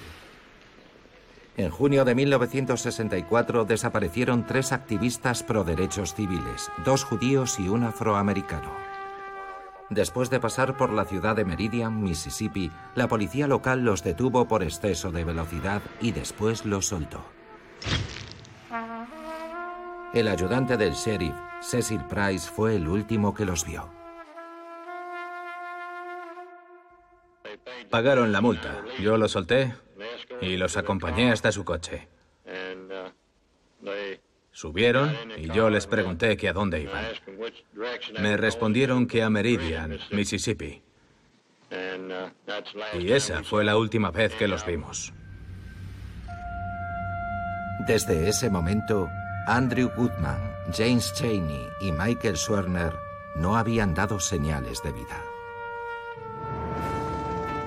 En 1.56 1.70
junio 1.70 2.04
de 2.04 2.16
1964 2.16 3.64
desaparecieron 3.64 4.44
tres 4.44 4.72
activistas 4.72 5.44
pro 5.44 5.62
derechos 5.62 6.14
civiles, 6.14 6.68
dos 6.84 7.04
judíos 7.04 7.60
y 7.60 7.68
un 7.68 7.84
afroamericano. 7.84 8.72
Después 9.88 10.30
de 10.30 10.40
pasar 10.40 10.76
por 10.76 10.92
la 10.92 11.04
ciudad 11.04 11.36
de 11.36 11.44
Meridian, 11.44 12.02
Mississippi, 12.02 12.72
la 12.96 13.06
policía 13.06 13.46
local 13.46 13.84
los 13.84 14.02
detuvo 14.02 14.48
por 14.48 14.64
exceso 14.64 15.12
de 15.12 15.22
velocidad 15.22 15.80
y 16.00 16.10
después 16.10 16.64
los 16.64 16.86
soltó. 16.86 17.22
El 20.14 20.28
ayudante 20.28 20.76
del 20.76 20.92
sheriff, 20.92 21.34
Cecil 21.60 22.04
Price, 22.04 22.48
fue 22.48 22.76
el 22.76 22.86
último 22.86 23.34
que 23.34 23.44
los 23.44 23.66
vio. 23.66 23.90
Pagaron 27.90 28.30
la 28.30 28.40
multa. 28.40 28.84
Yo 29.00 29.16
los 29.16 29.32
solté 29.32 29.74
y 30.40 30.56
los 30.56 30.76
acompañé 30.76 31.32
hasta 31.32 31.50
su 31.50 31.64
coche. 31.64 32.08
Subieron 34.52 35.12
y 35.36 35.48
yo 35.48 35.68
les 35.68 35.88
pregunté 35.88 36.36
que 36.36 36.48
a 36.48 36.52
dónde 36.52 36.82
iban. 36.82 37.06
Me 38.20 38.36
respondieron 38.36 39.08
que 39.08 39.20
a 39.20 39.30
Meridian, 39.30 39.98
Mississippi. 40.12 40.80
Y 43.00 43.10
esa 43.10 43.42
fue 43.42 43.64
la 43.64 43.76
última 43.76 44.12
vez 44.12 44.32
que 44.36 44.46
los 44.46 44.64
vimos. 44.64 45.12
Desde 47.88 48.28
ese 48.28 48.48
momento, 48.48 49.10
Andrew 49.46 49.90
Goodman, 49.94 50.56
James 50.72 51.12
Cheney 51.12 51.68
y 51.78 51.92
Michael 51.92 52.38
Swerner 52.38 52.94
no 53.34 53.58
habían 53.58 53.92
dado 53.92 54.18
señales 54.18 54.82
de 54.82 54.92
vida. 54.92 55.22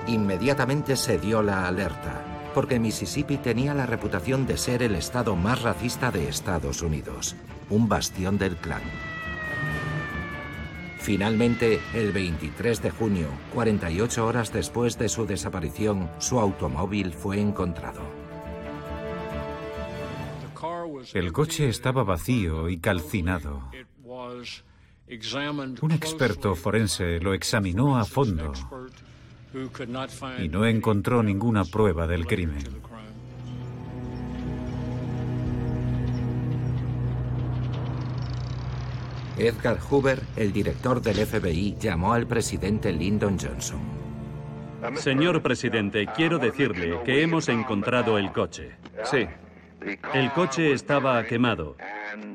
Inmediatamente 0.08 0.96
se 0.96 1.18
dio 1.18 1.40
la 1.40 1.68
alerta, 1.68 2.50
porque 2.52 2.80
Mississippi 2.80 3.36
tenía 3.36 3.74
la 3.74 3.86
reputación 3.86 4.44
de 4.44 4.56
ser 4.56 4.82
el 4.82 4.96
estado 4.96 5.36
más 5.36 5.62
racista 5.62 6.10
de 6.10 6.28
Estados 6.28 6.82
Unidos, 6.82 7.36
un 7.70 7.88
bastión 7.88 8.38
del 8.38 8.56
clan. 8.56 8.82
Finalmente, 10.98 11.80
el 11.94 12.10
23 12.10 12.82
de 12.82 12.90
junio, 12.90 13.28
48 13.54 14.26
horas 14.26 14.52
después 14.52 14.98
de 14.98 15.08
su 15.08 15.26
desaparición, 15.26 16.10
su 16.18 16.40
automóvil 16.40 17.12
fue 17.12 17.40
encontrado. 17.40 18.17
El 21.14 21.32
coche 21.32 21.68
estaba 21.68 22.04
vacío 22.04 22.68
y 22.68 22.78
calcinado. 22.78 23.70
Un 25.80 25.92
experto 25.92 26.54
forense 26.54 27.18
lo 27.20 27.32
examinó 27.32 27.96
a 27.96 28.04
fondo 28.04 28.52
y 30.38 30.48
no 30.48 30.66
encontró 30.66 31.22
ninguna 31.22 31.64
prueba 31.64 32.06
del 32.06 32.26
crimen. 32.26 32.64
Edgar 39.38 39.78
Hoover, 39.78 40.20
el 40.36 40.52
director 40.52 41.00
del 41.00 41.24
FBI, 41.24 41.76
llamó 41.78 42.12
al 42.12 42.26
presidente 42.26 42.92
Lyndon 42.92 43.38
Johnson. 43.38 43.78
Señor 44.96 45.42
presidente, 45.42 46.06
quiero 46.14 46.38
decirle 46.38 47.00
que 47.04 47.22
hemos 47.22 47.48
encontrado 47.48 48.18
el 48.18 48.32
coche. 48.32 48.72
Sí, 49.04 49.26
el 50.14 50.32
coche 50.32 50.72
estaba 50.72 51.24
quemado 51.24 51.76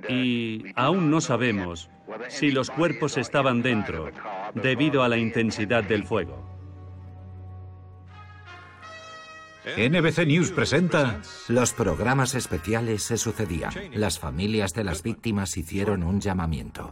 y 0.09 0.65
aún 0.75 1.09
no 1.09 1.21
sabemos 1.21 1.89
si 2.29 2.51
los 2.51 2.69
cuerpos 2.69 3.17
estaban 3.17 3.61
dentro 3.61 4.09
debido 4.53 5.03
a 5.03 5.09
la 5.09 5.17
intensidad 5.17 5.83
del 5.83 6.03
fuego. 6.03 6.53
NBC 9.77 10.27
News 10.27 10.51
presenta... 10.51 11.21
Los 11.47 11.71
programas 11.71 12.35
especiales 12.35 13.03
se 13.03 13.17
sucedían. 13.17 13.73
Las 13.93 14.19
familias 14.19 14.73
de 14.73 14.83
las 14.83 15.03
víctimas 15.03 15.55
hicieron 15.55 16.03
un 16.03 16.19
llamamiento. 16.19 16.91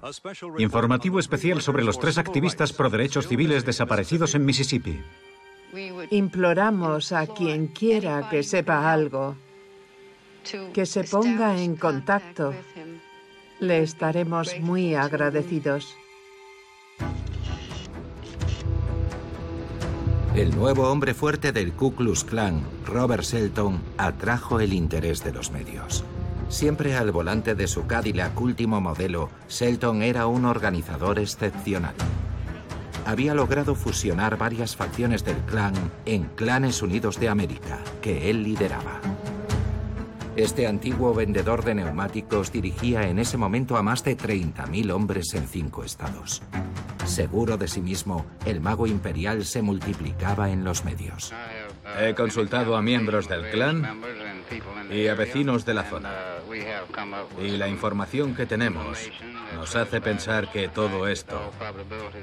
Informativo 0.57 1.19
especial 1.19 1.61
sobre 1.61 1.83
los 1.83 1.99
tres 1.99 2.17
activistas 2.17 2.71
pro 2.71 2.89
derechos 2.89 3.27
civiles 3.27 3.65
desaparecidos 3.65 4.35
en 4.35 4.45
Mississippi. 4.45 5.01
Imploramos 6.11 7.11
a 7.11 7.27
quien 7.27 7.67
quiera 7.67 8.29
que 8.29 8.41
sepa 8.41 8.91
algo 8.91 9.35
que 10.73 10.85
se 10.85 11.03
ponga 11.03 11.59
en 11.59 11.75
contacto. 11.75 12.53
Le 13.59 13.83
estaremos 13.83 14.59
muy 14.59 14.95
agradecidos. 14.95 15.95
El 20.35 20.55
nuevo 20.55 20.89
hombre 20.89 21.13
fuerte 21.13 21.51
del 21.51 21.73
Ku 21.73 21.93
Klux 21.93 22.23
Klan, 22.23 22.63
Robert 22.85 23.23
Shelton, 23.23 23.81
atrajo 23.97 24.61
el 24.61 24.71
interés 24.71 25.23
de 25.25 25.33
los 25.33 25.51
medios. 25.51 26.05
Siempre 26.47 26.95
al 26.95 27.11
volante 27.11 27.53
de 27.53 27.67
su 27.67 27.85
Cadillac 27.85 28.39
último 28.39 28.79
modelo, 28.79 29.29
Shelton 29.49 30.01
era 30.01 30.27
un 30.27 30.45
organizador 30.45 31.19
excepcional. 31.19 31.95
Había 33.05 33.33
logrado 33.33 33.75
fusionar 33.75 34.37
varias 34.37 34.75
facciones 34.75 35.25
del 35.25 35.37
clan 35.37 35.73
en 36.05 36.23
Clanes 36.35 36.81
Unidos 36.81 37.19
de 37.19 37.27
América, 37.27 37.79
que 38.01 38.29
él 38.29 38.43
lideraba. 38.43 39.01
Este 40.37 40.65
antiguo 40.65 41.13
vendedor 41.13 41.65
de 41.65 41.75
neumáticos 41.75 42.53
dirigía 42.53 43.07
en 43.09 43.19
ese 43.19 43.35
momento 43.37 43.75
a 43.75 43.83
más 43.83 44.03
de 44.05 44.17
30.000 44.17 44.91
hombres 44.91 45.33
en 45.33 45.45
cinco 45.45 45.83
estados. 45.83 46.41
Seguro 47.05 47.57
de 47.57 47.67
sí 47.67 47.81
mismo, 47.81 48.25
el 48.45 48.61
mago 48.61 48.87
imperial 48.87 49.43
se 49.43 49.61
multiplicaba 49.61 50.49
en 50.49 50.63
los 50.63 50.85
medios. 50.85 51.33
He 51.99 52.15
consultado 52.15 52.77
a 52.77 52.81
miembros 52.81 53.27
del 53.27 53.49
clan 53.49 54.01
y 54.89 55.07
a 55.07 55.15
vecinos 55.15 55.65
de 55.65 55.73
la 55.73 55.83
zona. 55.83 56.11
Y 57.41 57.57
la 57.57 57.67
información 57.67 58.33
que 58.33 58.45
tenemos 58.45 59.11
nos 59.55 59.75
hace 59.75 59.99
pensar 59.99 60.49
que 60.49 60.69
todo 60.69 61.07
esto 61.07 61.51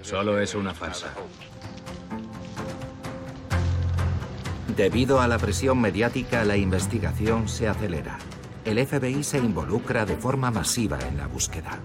solo 0.01 0.41
es 0.41 0.55
una 0.55 0.73
farsa. 0.73 1.13
Debido 4.79 5.21
a 5.21 5.27
la 5.27 5.39
presión 5.39 5.81
mediática, 5.81 6.45
la 6.45 6.57
investigación 6.57 7.49
se 7.49 7.67
acelera. 7.67 8.17
El 8.65 8.79
FBI 8.87 9.25
se 9.25 9.39
involucra 9.39 10.07
de 10.07 10.17
forma 10.17 10.53
masiva 10.53 11.01
en 11.01 11.17
la 11.17 11.27
búsqueda. 11.27 11.81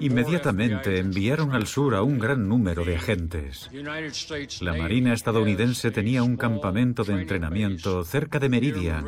Inmediatamente 0.00 1.00
enviaron 1.00 1.52
al 1.52 1.66
sur 1.66 1.96
a 1.96 2.02
un 2.02 2.20
gran 2.20 2.48
número 2.48 2.84
de 2.84 2.94
agentes. 2.94 3.68
La 4.60 4.74
Marina 4.74 5.14
estadounidense 5.14 5.90
tenía 5.90 6.22
un 6.22 6.36
campamento 6.36 7.02
de 7.02 7.14
entrenamiento 7.14 8.04
cerca 8.04 8.38
de 8.38 8.48
Meridian 8.48 9.04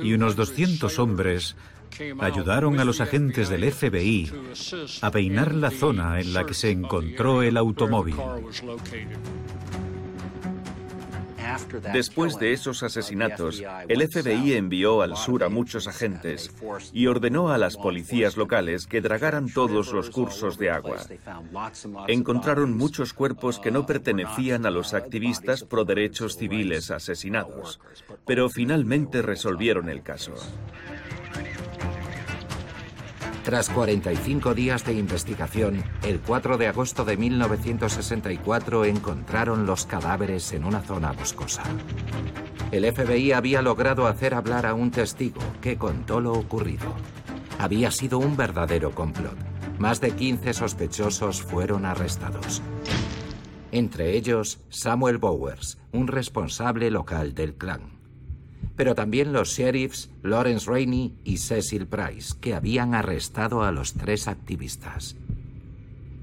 y 0.00 0.12
unos 0.14 0.34
200 0.34 0.98
hombres 0.98 1.54
ayudaron 2.20 2.80
a 2.80 2.84
los 2.84 3.00
agentes 3.00 3.48
del 3.48 3.70
FBI 3.70 4.30
a 5.00 5.10
peinar 5.10 5.54
la 5.54 5.70
zona 5.70 6.20
en 6.20 6.32
la 6.32 6.44
que 6.46 6.54
se 6.54 6.70
encontró 6.70 7.42
el 7.42 7.56
automóvil. 7.56 8.16
Después 11.92 12.38
de 12.38 12.52
esos 12.52 12.82
asesinatos, 12.82 13.62
el 13.88 14.08
FBI 14.08 14.54
envió 14.54 15.02
al 15.02 15.16
sur 15.16 15.44
a 15.44 15.48
muchos 15.48 15.86
agentes 15.86 16.52
y 16.92 17.06
ordenó 17.06 17.50
a 17.50 17.58
las 17.58 17.76
policías 17.76 18.36
locales 18.36 18.86
que 18.86 19.00
dragaran 19.00 19.52
todos 19.52 19.92
los 19.92 20.10
cursos 20.10 20.58
de 20.58 20.70
agua. 20.70 20.98
Encontraron 22.08 22.76
muchos 22.76 23.12
cuerpos 23.12 23.58
que 23.58 23.70
no 23.70 23.86
pertenecían 23.86 24.66
a 24.66 24.70
los 24.70 24.94
activistas 24.94 25.64
pro 25.64 25.84
derechos 25.84 26.36
civiles 26.36 26.90
asesinados, 26.90 27.80
pero 28.24 28.48
finalmente 28.48 29.22
resolvieron 29.22 29.88
el 29.88 30.02
caso. 30.02 30.34
Tras 33.44 33.68
45 33.68 34.54
días 34.54 34.86
de 34.86 34.94
investigación, 34.94 35.84
el 36.02 36.18
4 36.20 36.56
de 36.56 36.66
agosto 36.66 37.04
de 37.04 37.18
1964 37.18 38.86
encontraron 38.86 39.66
los 39.66 39.84
cadáveres 39.84 40.50
en 40.54 40.64
una 40.64 40.80
zona 40.80 41.12
boscosa. 41.12 41.62
El 42.72 42.90
FBI 42.90 43.32
había 43.32 43.60
logrado 43.60 44.06
hacer 44.06 44.32
hablar 44.32 44.64
a 44.64 44.72
un 44.72 44.90
testigo 44.90 45.42
que 45.60 45.76
contó 45.76 46.22
lo 46.22 46.32
ocurrido. 46.32 46.86
Había 47.58 47.90
sido 47.90 48.18
un 48.18 48.34
verdadero 48.34 48.92
complot. 48.92 49.36
Más 49.78 50.00
de 50.00 50.12
15 50.12 50.54
sospechosos 50.54 51.42
fueron 51.42 51.84
arrestados. 51.84 52.62
Entre 53.72 54.16
ellos, 54.16 54.60
Samuel 54.70 55.18
Bowers, 55.18 55.76
un 55.92 56.06
responsable 56.06 56.90
local 56.90 57.34
del 57.34 57.56
clan 57.56 57.93
pero 58.76 58.94
también 58.94 59.32
los 59.32 59.50
sheriffs 59.50 60.10
Lawrence 60.22 60.70
Rainey 60.70 61.14
y 61.24 61.38
Cecil 61.38 61.86
Price, 61.86 62.34
que 62.40 62.54
habían 62.54 62.94
arrestado 62.94 63.62
a 63.62 63.72
los 63.72 63.94
tres 63.94 64.28
activistas. 64.28 65.16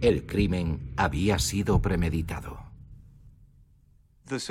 El 0.01 0.25
crimen 0.25 0.93
había 0.97 1.39
sido 1.39 1.81
premeditado. 1.81 2.59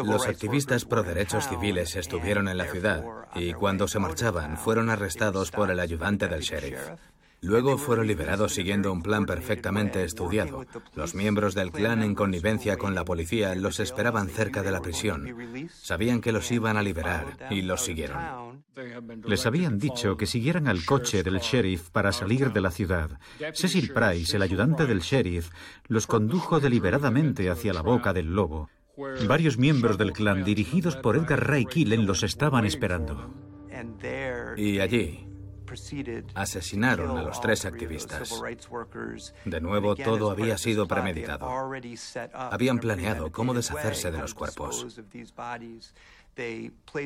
Los 0.04 0.26
activistas 0.26 0.84
pro 0.84 1.02
derechos 1.02 1.48
civiles 1.48 1.96
estuvieron 1.96 2.48
en 2.48 2.58
la 2.58 2.66
ciudad 2.66 3.02
y 3.34 3.54
cuando 3.54 3.88
se 3.88 3.98
marchaban 3.98 4.58
fueron 4.58 4.90
arrestados 4.90 5.50
por 5.50 5.70
el 5.70 5.80
ayudante 5.80 6.28
del 6.28 6.42
sheriff. 6.42 6.90
Luego 7.42 7.78
fueron 7.78 8.06
liberados 8.06 8.54
siguiendo 8.54 8.92
un 8.92 9.02
plan 9.02 9.24
perfectamente 9.24 10.04
estudiado. 10.04 10.66
Los 10.94 11.14
miembros 11.14 11.54
del 11.54 11.72
clan 11.72 12.02
en 12.02 12.14
connivencia 12.14 12.76
con 12.76 12.94
la 12.94 13.04
policía 13.04 13.54
los 13.54 13.80
esperaban 13.80 14.28
cerca 14.28 14.62
de 14.62 14.70
la 14.70 14.82
prisión. 14.82 15.68
Sabían 15.70 16.20
que 16.20 16.32
los 16.32 16.50
iban 16.52 16.76
a 16.76 16.82
liberar 16.82 17.48
y 17.50 17.62
los 17.62 17.82
siguieron. 17.82 18.64
Les 19.24 19.46
habían 19.46 19.78
dicho 19.78 20.16
que 20.16 20.26
siguieran 20.26 20.68
al 20.68 20.84
coche 20.84 21.22
del 21.22 21.38
sheriff 21.38 21.90
para 21.90 22.12
salir 22.12 22.52
de 22.52 22.60
la 22.60 22.70
ciudad. 22.70 23.18
Cecil 23.54 23.92
Price, 23.92 24.36
el 24.36 24.42
ayudante 24.42 24.86
del 24.86 25.00
sheriff, 25.00 25.50
los 25.88 26.06
condujo 26.06 26.60
deliberadamente 26.60 27.48
hacia 27.48 27.72
la 27.72 27.82
boca 27.82 28.12
del 28.12 28.34
lobo. 28.34 28.68
Varios 29.26 29.56
miembros 29.56 29.96
del 29.96 30.12
clan 30.12 30.44
dirigidos 30.44 30.96
por 30.96 31.16
Edgar 31.16 31.48
Ray 31.48 31.64
Killen 31.64 32.06
los 32.06 32.22
estaban 32.22 32.66
esperando. 32.66 33.32
Y 34.56 34.80
allí, 34.80 35.29
Asesinaron 36.34 37.18
a 37.18 37.22
los 37.22 37.40
tres 37.40 37.64
activistas. 37.64 38.32
De 39.44 39.60
nuevo, 39.60 39.96
todo 39.96 40.30
había 40.30 40.58
sido 40.58 40.86
premeditado. 40.86 41.48
Habían 42.34 42.78
planeado 42.78 43.30
cómo 43.32 43.54
deshacerse 43.54 44.10
de 44.10 44.18
los 44.18 44.34
cuerpos. 44.34 45.00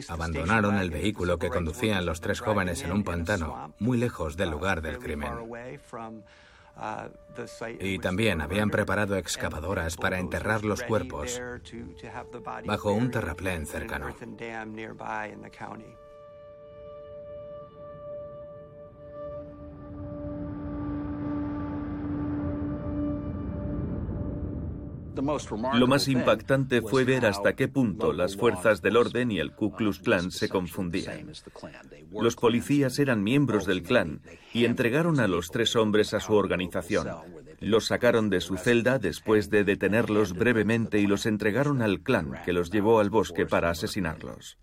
Abandonaron 0.08 0.76
el 0.76 0.90
vehículo 0.90 1.38
que 1.38 1.48
conducían 1.48 2.06
los 2.06 2.20
tres 2.20 2.40
jóvenes 2.40 2.82
en 2.82 2.92
un 2.92 3.04
pantano, 3.04 3.74
muy 3.78 3.98
lejos 3.98 4.36
del 4.36 4.50
lugar 4.50 4.82
del 4.82 4.98
crimen. 4.98 5.32
Y 7.80 7.98
también 7.98 8.40
habían 8.40 8.70
preparado 8.70 9.16
excavadoras 9.16 9.96
para 9.96 10.18
enterrar 10.18 10.64
los 10.64 10.82
cuerpos 10.82 11.40
bajo 12.64 12.92
un 12.92 13.10
terraplén 13.10 13.66
cercano. 13.66 14.14
Lo 25.74 25.86
más 25.86 26.08
impactante 26.08 26.82
fue 26.82 27.04
ver 27.04 27.26
hasta 27.26 27.54
qué 27.54 27.68
punto 27.68 28.12
las 28.12 28.36
fuerzas 28.36 28.82
del 28.82 28.96
orden 28.96 29.30
y 29.30 29.38
el 29.38 29.52
Ku 29.52 29.72
Klux 29.72 29.98
Klan 30.00 30.30
se 30.30 30.48
confundían. 30.48 31.32
Los 32.12 32.36
policías 32.36 32.98
eran 32.98 33.22
miembros 33.22 33.66
del 33.66 33.82
clan 33.82 34.20
y 34.52 34.64
entregaron 34.64 35.20
a 35.20 35.28
los 35.28 35.50
tres 35.50 35.76
hombres 35.76 36.14
a 36.14 36.20
su 36.20 36.34
organización. 36.34 37.08
Los 37.60 37.86
sacaron 37.86 38.28
de 38.28 38.40
su 38.40 38.56
celda 38.56 38.98
después 38.98 39.48
de 39.48 39.64
detenerlos 39.64 40.34
brevemente 40.34 40.98
y 40.98 41.06
los 41.06 41.24
entregaron 41.24 41.80
al 41.80 42.00
clan 42.00 42.34
que 42.44 42.52
los 42.52 42.70
llevó 42.70 43.00
al 43.00 43.10
bosque 43.10 43.46
para 43.46 43.70
asesinarlos. 43.70 44.58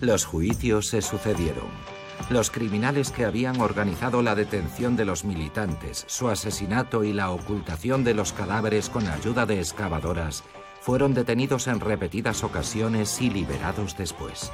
Los 0.00 0.24
juicios 0.24 0.88
se 0.88 1.02
sucedieron. 1.02 1.89
Los 2.30 2.52
criminales 2.52 3.10
que 3.10 3.24
habían 3.24 3.60
organizado 3.60 4.22
la 4.22 4.36
detención 4.36 4.94
de 4.94 5.04
los 5.04 5.24
militantes, 5.24 6.04
su 6.06 6.28
asesinato 6.28 7.02
y 7.02 7.12
la 7.12 7.30
ocultación 7.30 8.04
de 8.04 8.14
los 8.14 8.32
cadáveres 8.32 8.88
con 8.88 9.08
ayuda 9.08 9.46
de 9.46 9.58
excavadoras 9.58 10.44
fueron 10.80 11.12
detenidos 11.12 11.66
en 11.66 11.80
repetidas 11.80 12.44
ocasiones 12.44 13.20
y 13.20 13.30
liberados 13.30 13.96
después. 13.96 14.52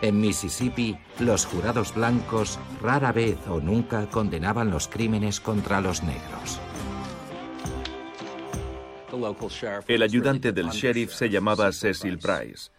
En 0.00 0.18
Mississippi, 0.18 0.96
los 1.18 1.44
jurados 1.44 1.94
blancos 1.94 2.58
rara 2.80 3.12
vez 3.12 3.36
o 3.48 3.60
nunca 3.60 4.08
condenaban 4.08 4.70
los 4.70 4.88
crímenes 4.88 5.40
contra 5.40 5.82
los 5.82 6.02
negros. 6.02 6.58
El 9.86 10.02
ayudante 10.02 10.52
del 10.52 10.70
sheriff 10.70 11.12
se 11.12 11.28
llamaba 11.28 11.70
Cecil 11.70 12.18
Price. 12.18 12.71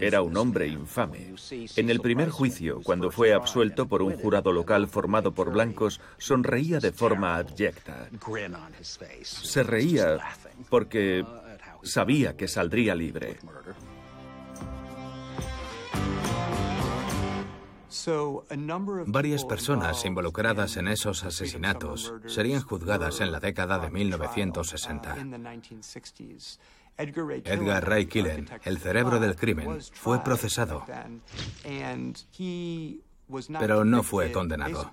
Era 0.00 0.22
un 0.22 0.36
hombre 0.36 0.68
infame. 0.68 1.34
En 1.76 1.90
el 1.90 2.00
primer 2.00 2.30
juicio, 2.30 2.80
cuando 2.82 3.10
fue 3.10 3.32
absuelto 3.32 3.86
por 3.86 4.02
un 4.02 4.16
jurado 4.16 4.52
local 4.52 4.88
formado 4.88 5.32
por 5.32 5.50
blancos, 5.50 6.00
sonreía 6.18 6.78
de 6.80 6.92
forma 6.92 7.36
abyecta. 7.36 8.08
Se 9.22 9.62
reía 9.62 10.18
porque 10.68 11.24
sabía 11.82 12.36
que 12.36 12.48
saldría 12.48 12.94
libre. 12.94 13.38
Varias 19.06 19.44
personas 19.44 20.04
involucradas 20.04 20.76
en 20.76 20.88
esos 20.88 21.24
asesinatos 21.24 22.12
serían 22.26 22.62
juzgadas 22.62 23.20
en 23.20 23.32
la 23.32 23.40
década 23.40 23.78
de 23.78 23.90
1960. 23.90 25.16
Edgar 26.98 27.88
Ray 27.88 28.06
Killen, 28.06 28.48
el 28.64 28.78
cerebro 28.78 29.20
del 29.20 29.36
crimen, 29.36 29.80
fue 29.92 30.22
procesado. 30.24 30.84
pero 33.58 33.84
no 33.84 34.02
fue 34.02 34.32
condenado, 34.32 34.90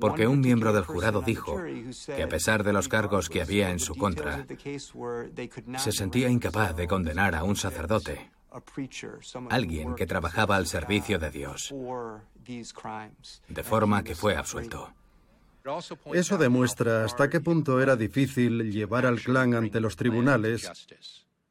porque 0.00 0.26
un 0.26 0.40
miembro 0.40 0.72
del 0.72 0.84
jurado 0.84 1.20
dijo 1.20 1.60
que 2.06 2.22
a 2.22 2.28
pesar 2.28 2.62
de 2.64 2.72
los 2.72 2.88
cargos 2.88 3.28
que 3.28 3.42
había 3.42 3.70
en 3.70 3.78
su 3.78 3.94
contra, 3.94 4.46
se 5.78 5.92
sentía 5.92 6.28
incapaz 6.28 6.76
de 6.76 6.86
condenar 6.86 7.34
a 7.34 7.44
un 7.44 7.56
sacerdote, 7.56 8.30
alguien 9.50 9.94
que 9.94 10.06
trabajaba 10.06 10.56
al 10.56 10.66
servicio 10.66 11.18
de 11.18 11.30
Dios, 11.30 11.74
de 13.48 13.62
forma 13.62 14.02
que 14.02 14.14
fue 14.14 14.36
absuelto. 14.36 14.94
Eso 16.12 16.38
demuestra 16.38 17.04
hasta 17.04 17.28
qué 17.28 17.40
punto 17.40 17.80
era 17.80 17.96
difícil 17.96 18.72
llevar 18.72 19.06
al 19.06 19.20
clan 19.20 19.54
ante 19.54 19.80
los 19.80 19.96
tribunales, 19.96 20.70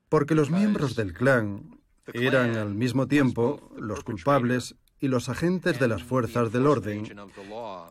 porque 0.09 0.35
los 0.35 0.49
miembros 0.49 0.95
del 0.95 1.13
clan 1.13 1.79
eran 2.13 2.55
al 2.55 2.73
mismo 2.73 3.07
tiempo 3.07 3.71
los 3.77 4.03
culpables 4.03 4.75
y 4.99 5.09
los 5.09 5.29
agentes 5.29 5.79
de 5.79 5.87
las 5.87 6.03
fuerzas 6.03 6.51
del 6.51 6.65
orden, 6.65 7.07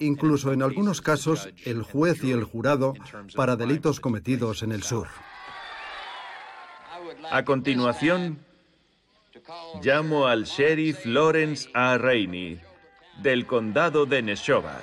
incluso 0.01 0.53
en 0.53 0.62
algunos 0.62 1.01
casos 1.01 1.49
el 1.65 1.83
juez 1.83 2.25
y 2.25 2.33
el 2.33 2.45
jurado 2.45 2.95
para 3.37 3.57
delitos 3.57 4.01
cometidos 4.01 4.62
en 4.62 4.73
el 4.73 4.83
sur. 4.83 5.09
A 7.31 7.45
continuación, 7.45 8.39
llamo 9.83 10.27
al 10.27 10.45
sheriff 10.45 11.05
Lawrence 11.07 11.69
A. 11.75 11.99
Rainey, 11.99 12.61
del 13.23 13.47
condado 13.47 14.07
de 14.07 14.23
Neshoba. 14.23 14.81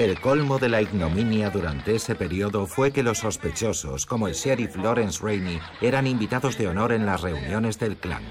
El 0.00 0.18
colmo 0.18 0.58
de 0.58 0.70
la 0.70 0.80
ignominia 0.80 1.50
durante 1.50 1.94
ese 1.94 2.14
periodo 2.14 2.66
fue 2.66 2.90
que 2.90 3.02
los 3.02 3.18
sospechosos, 3.18 4.06
como 4.06 4.28
el 4.28 4.32
sheriff 4.32 4.76
Lawrence 4.76 5.22
Rainey, 5.22 5.60
eran 5.82 6.06
invitados 6.06 6.56
de 6.56 6.68
honor 6.68 6.92
en 6.92 7.04
las 7.04 7.20
reuniones 7.20 7.78
del 7.78 7.98
clan. 7.98 8.22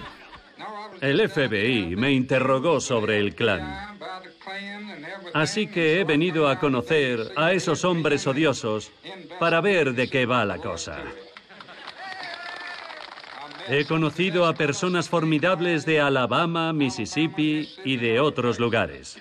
El 1.00 1.30
FBI 1.30 1.96
me 1.96 2.12
interrogó 2.12 2.82
sobre 2.82 3.20
el 3.20 3.36
clan. 3.36 4.00
Así 5.36 5.68
que 5.68 6.00
he 6.00 6.06
venido 6.06 6.50
a 6.50 6.58
conocer 6.58 7.20
a 7.36 7.54
esos 7.54 7.86
hombres 7.86 8.26
odiosos 8.26 8.92
para 9.40 9.62
ver 9.62 9.94
de 9.94 10.10
qué 10.10 10.26
va 10.26 10.46
la 10.46 10.58
cosa. 10.58 10.98
He 13.68 13.86
conocido 13.86 14.48
a 14.48 14.56
personas 14.56 15.08
formidables 15.08 15.86
de 15.86 16.02
Alabama, 16.02 16.74
Mississippi 16.74 17.70
y 17.86 17.98
de 17.98 18.20
otros 18.20 18.60
lugares. 18.60 19.20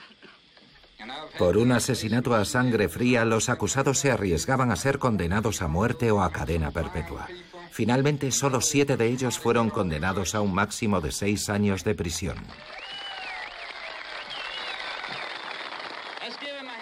Por 1.38 1.56
un 1.56 1.72
asesinato 1.72 2.34
a 2.34 2.44
sangre 2.44 2.88
fría, 2.88 3.24
los 3.24 3.48
acusados 3.48 3.98
se 3.98 4.10
arriesgaban 4.10 4.72
a 4.72 4.76
ser 4.76 4.98
condenados 4.98 5.62
a 5.62 5.68
muerte 5.68 6.10
o 6.10 6.22
a 6.22 6.32
cadena 6.32 6.70
perpetua. 6.72 7.28
Finalmente, 7.70 8.32
solo 8.32 8.60
siete 8.60 8.96
de 8.96 9.06
ellos 9.06 9.38
fueron 9.38 9.70
condenados 9.70 10.34
a 10.34 10.40
un 10.40 10.52
máximo 10.52 11.00
de 11.00 11.12
seis 11.12 11.48
años 11.48 11.84
de 11.84 11.94
prisión. 11.94 12.36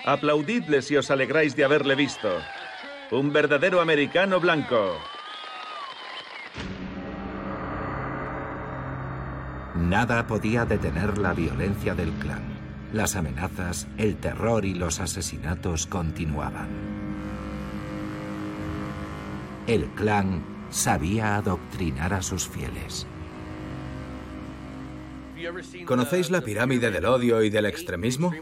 Aplaudidle 0.06 0.82
si 0.82 0.96
os 0.96 1.10
alegráis 1.10 1.56
de 1.56 1.64
haberle 1.64 1.94
visto. 1.94 2.28
Un 3.10 3.32
verdadero 3.32 3.80
americano 3.80 4.40
blanco. 4.40 4.96
Nada 9.74 10.26
podía 10.26 10.64
detener 10.64 11.18
la 11.18 11.34
violencia 11.34 11.94
del 11.94 12.12
clan. 12.12 12.55
Las 12.96 13.14
amenazas, 13.14 13.86
el 13.98 14.16
terror 14.16 14.64
y 14.64 14.72
los 14.72 15.00
asesinatos 15.00 15.86
continuaban. 15.86 16.66
El 19.66 19.84
clan 19.88 20.42
sabía 20.70 21.36
adoctrinar 21.36 22.14
a 22.14 22.22
sus 22.22 22.48
fieles. 22.48 23.06
¿Conocéis 25.84 26.30
la 26.30 26.40
pirámide 26.40 26.90
del 26.90 27.04
odio 27.04 27.42
y 27.42 27.50
del 27.50 27.66
extremismo? 27.66 28.32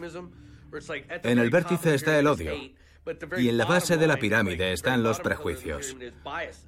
En 1.25 1.38
el 1.40 1.51
vértice 1.51 1.97
está 1.97 2.17
el 2.17 2.29
odio. 2.29 2.55
Y 3.37 3.49
en 3.49 3.59
la 3.59 3.64
base 3.64 3.97
de 3.97 4.07
la 4.07 4.19
pirámide 4.19 4.73
están 4.73 5.03
los 5.03 5.19
prejuicios. 5.19 5.97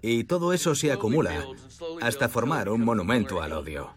Y 0.02 0.24
todo 0.24 0.52
eso 0.52 0.74
se 0.74 0.90
acumula 0.90 1.46
hasta 2.02 2.28
formar 2.28 2.68
un 2.68 2.84
monumento 2.84 3.40
al 3.40 3.52
odio. 3.52 3.94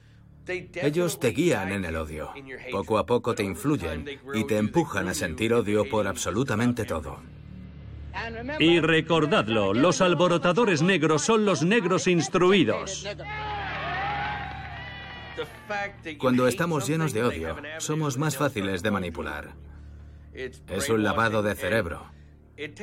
Ellos 0.49 1.19
te 1.19 1.29
guían 1.29 1.71
en 1.71 1.85
el 1.85 1.95
odio. 1.95 2.31
Poco 2.71 2.97
a 2.97 3.05
poco 3.05 3.35
te 3.35 3.43
influyen 3.43 4.05
y 4.33 4.45
te 4.45 4.57
empujan 4.57 5.07
a 5.07 5.13
sentir 5.13 5.53
odio 5.53 5.87
por 5.89 6.07
absolutamente 6.07 6.85
todo. 6.85 7.19
Y 8.59 8.79
recordadlo, 8.79 9.73
los 9.73 10.01
alborotadores 10.01 10.81
negros 10.81 11.21
son 11.21 11.45
los 11.45 11.63
negros 11.63 12.07
instruidos. 12.07 13.07
Cuando 16.17 16.47
estamos 16.47 16.87
llenos 16.87 17.13
de 17.13 17.23
odio, 17.23 17.55
somos 17.77 18.17
más 18.17 18.35
fáciles 18.35 18.81
de 18.81 18.91
manipular. 18.91 19.53
Es 20.33 20.89
un 20.89 21.03
lavado 21.03 21.43
de 21.43 21.55
cerebro 21.55 22.05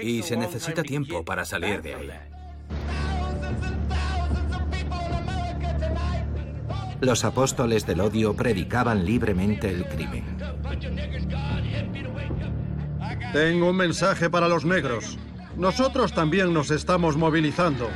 y 0.00 0.22
se 0.22 0.37
necesita 0.37 0.83
tiempo 0.83 1.24
para 1.24 1.44
salir 1.44 1.83
de 1.83 1.94
ahí. 1.94 2.36
Los 7.07 7.25
apóstoles 7.25 7.87
del 7.87 8.01
odio 8.01 8.35
predicaban 8.35 9.05
libremente 9.05 9.71
el 9.71 9.87
crimen. 9.87 10.25
Tengo 13.33 13.71
un 13.71 13.77
mensaje 13.77 14.29
para 14.29 14.49
los 14.49 14.64
negros. 14.64 15.16
Nosotros 15.57 16.12
también 16.12 16.53
nos 16.53 16.73
estamos 16.73 17.16
movilizando. 17.16 17.88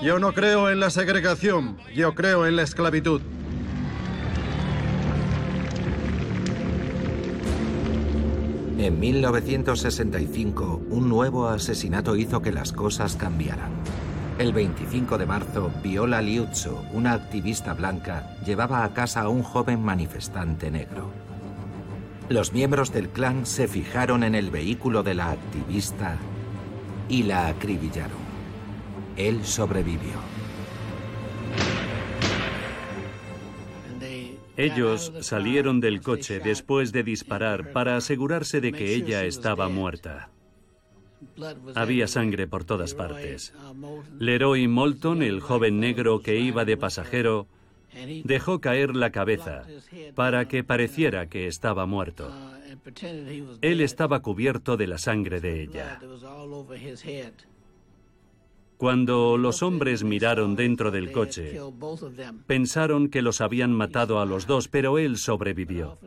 Yo 0.00 0.20
no 0.20 0.32
creo 0.32 0.70
en 0.70 0.78
la 0.78 0.90
segregación, 0.90 1.76
yo 1.92 2.14
creo 2.14 2.46
en 2.46 2.54
la 2.54 2.62
esclavitud. 2.62 3.20
En 8.78 9.00
1965, 9.00 10.82
un 10.88 11.08
nuevo 11.08 11.48
asesinato 11.48 12.14
hizo 12.14 12.40
que 12.42 12.52
las 12.52 12.72
cosas 12.72 13.16
cambiaran. 13.16 13.72
El 14.38 14.52
25 14.52 15.18
de 15.18 15.26
marzo, 15.26 15.70
Viola 15.82 16.22
Liuzzo, 16.22 16.84
una 16.92 17.12
activista 17.12 17.74
blanca, 17.74 18.34
llevaba 18.44 18.82
a 18.82 18.92
casa 18.94 19.22
a 19.22 19.28
un 19.28 19.42
joven 19.42 19.82
manifestante 19.82 20.70
negro. 20.70 21.10
Los 22.28 22.52
miembros 22.52 22.92
del 22.92 23.10
clan 23.10 23.44
se 23.44 23.68
fijaron 23.68 24.24
en 24.24 24.34
el 24.34 24.50
vehículo 24.50 25.02
de 25.02 25.14
la 25.14 25.32
activista 25.32 26.16
y 27.08 27.24
la 27.24 27.48
acribillaron. 27.48 28.22
Él 29.16 29.44
sobrevivió. 29.44 30.18
Ellos 34.56 35.12
salieron 35.20 35.80
del 35.80 36.00
coche 36.00 36.40
después 36.40 36.92
de 36.92 37.02
disparar 37.02 37.72
para 37.72 37.96
asegurarse 37.96 38.60
de 38.60 38.72
que 38.72 38.94
ella 38.94 39.24
estaba 39.24 39.68
muerta. 39.68 40.30
Había 41.74 42.06
sangre 42.06 42.46
por 42.46 42.64
todas 42.64 42.94
partes. 42.94 43.52
Leroy 44.18 44.68
Moulton, 44.68 45.22
el 45.22 45.40
joven 45.40 45.80
negro 45.80 46.20
que 46.20 46.38
iba 46.38 46.64
de 46.64 46.76
pasajero, 46.76 47.46
dejó 48.24 48.60
caer 48.60 48.96
la 48.96 49.10
cabeza 49.10 49.64
para 50.14 50.48
que 50.48 50.64
pareciera 50.64 51.28
que 51.28 51.46
estaba 51.46 51.86
muerto. 51.86 52.32
Él 53.60 53.80
estaba 53.80 54.20
cubierto 54.20 54.76
de 54.76 54.86
la 54.86 54.98
sangre 54.98 55.40
de 55.40 55.62
ella. 55.62 56.00
Cuando 58.82 59.38
los 59.38 59.62
hombres 59.62 60.02
miraron 60.02 60.56
dentro 60.56 60.90
del 60.90 61.12
coche, 61.12 61.56
pensaron 62.48 63.10
que 63.10 63.22
los 63.22 63.40
habían 63.40 63.72
matado 63.72 64.18
a 64.18 64.26
los 64.26 64.48
dos, 64.48 64.66
pero 64.66 64.98
él 64.98 65.18
sobrevivió. 65.18 66.00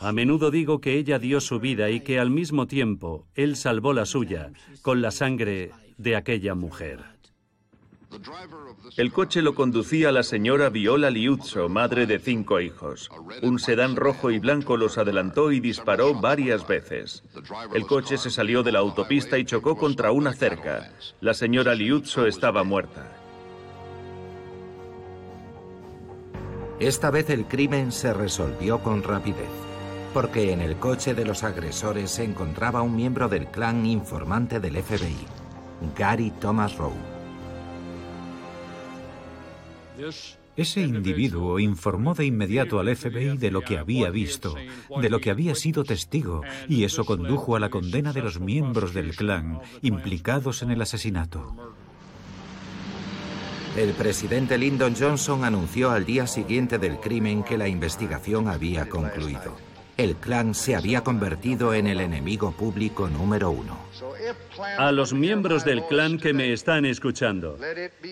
A 0.00 0.10
menudo 0.10 0.50
digo 0.50 0.80
que 0.80 0.98
ella 0.98 1.20
dio 1.20 1.40
su 1.40 1.60
vida 1.60 1.88
y 1.88 2.00
que 2.00 2.18
al 2.18 2.30
mismo 2.30 2.66
tiempo 2.66 3.28
él 3.36 3.54
salvó 3.54 3.92
la 3.92 4.06
suya 4.06 4.50
con 4.82 5.02
la 5.02 5.12
sangre 5.12 5.70
de 5.98 6.16
aquella 6.16 6.56
mujer. 6.56 6.98
El 8.96 9.12
coche 9.12 9.40
lo 9.42 9.54
conducía 9.54 10.10
la 10.10 10.22
señora 10.22 10.68
Viola 10.68 11.10
Liuzzo, 11.10 11.68
madre 11.68 12.06
de 12.06 12.18
cinco 12.18 12.60
hijos. 12.60 13.10
Un 13.42 13.58
sedán 13.58 13.96
rojo 13.96 14.30
y 14.30 14.38
blanco 14.38 14.76
los 14.76 14.98
adelantó 14.98 15.52
y 15.52 15.60
disparó 15.60 16.14
varias 16.14 16.66
veces. 16.66 17.22
El 17.74 17.86
coche 17.86 18.18
se 18.18 18.30
salió 18.30 18.62
de 18.62 18.72
la 18.72 18.80
autopista 18.80 19.38
y 19.38 19.44
chocó 19.44 19.76
contra 19.76 20.12
una 20.12 20.32
cerca. 20.32 20.92
La 21.20 21.34
señora 21.34 21.74
Liuzzo 21.74 22.26
estaba 22.26 22.64
muerta. 22.64 23.16
Esta 26.80 27.10
vez 27.10 27.28
el 27.30 27.44
crimen 27.44 27.92
se 27.92 28.12
resolvió 28.14 28.78
con 28.78 29.02
rapidez, 29.02 29.50
porque 30.14 30.52
en 30.52 30.62
el 30.62 30.76
coche 30.76 31.14
de 31.14 31.26
los 31.26 31.44
agresores 31.44 32.10
se 32.10 32.24
encontraba 32.24 32.80
un 32.80 32.96
miembro 32.96 33.28
del 33.28 33.48
clan 33.48 33.84
informante 33.84 34.60
del 34.60 34.82
FBI, 34.82 35.26
Gary 35.94 36.32
Thomas 36.40 36.76
Rowe. 36.78 37.09
Ese 40.56 40.82
individuo 40.82 41.58
informó 41.58 42.14
de 42.14 42.26
inmediato 42.26 42.80
al 42.80 42.94
FBI 42.94 43.38
de 43.38 43.50
lo 43.50 43.62
que 43.62 43.78
había 43.78 44.10
visto, 44.10 44.54
de 45.00 45.08
lo 45.08 45.20
que 45.20 45.30
había 45.30 45.54
sido 45.54 45.84
testigo, 45.84 46.42
y 46.68 46.84
eso 46.84 47.04
condujo 47.04 47.56
a 47.56 47.60
la 47.60 47.70
condena 47.70 48.12
de 48.12 48.20
los 48.20 48.40
miembros 48.40 48.92
del 48.92 49.14
clan 49.14 49.60
implicados 49.80 50.62
en 50.62 50.70
el 50.72 50.82
asesinato. 50.82 51.54
El 53.76 53.92
presidente 53.92 54.58
Lyndon 54.58 54.94
Johnson 54.98 55.44
anunció 55.44 55.92
al 55.92 56.04
día 56.04 56.26
siguiente 56.26 56.78
del 56.78 56.98
crimen 56.98 57.44
que 57.44 57.56
la 57.56 57.68
investigación 57.68 58.48
había 58.48 58.88
concluido. 58.88 59.69
El 60.00 60.16
clan 60.16 60.54
se 60.54 60.74
había 60.74 61.02
convertido 61.02 61.74
en 61.74 61.86
el 61.86 62.00
enemigo 62.00 62.52
público 62.52 63.06
número 63.06 63.50
uno. 63.50 63.78
A 64.78 64.92
los 64.92 65.12
miembros 65.12 65.62
del 65.66 65.84
clan 65.88 66.16
que 66.16 66.32
me 66.32 66.54
están 66.54 66.86
escuchando, 66.86 67.58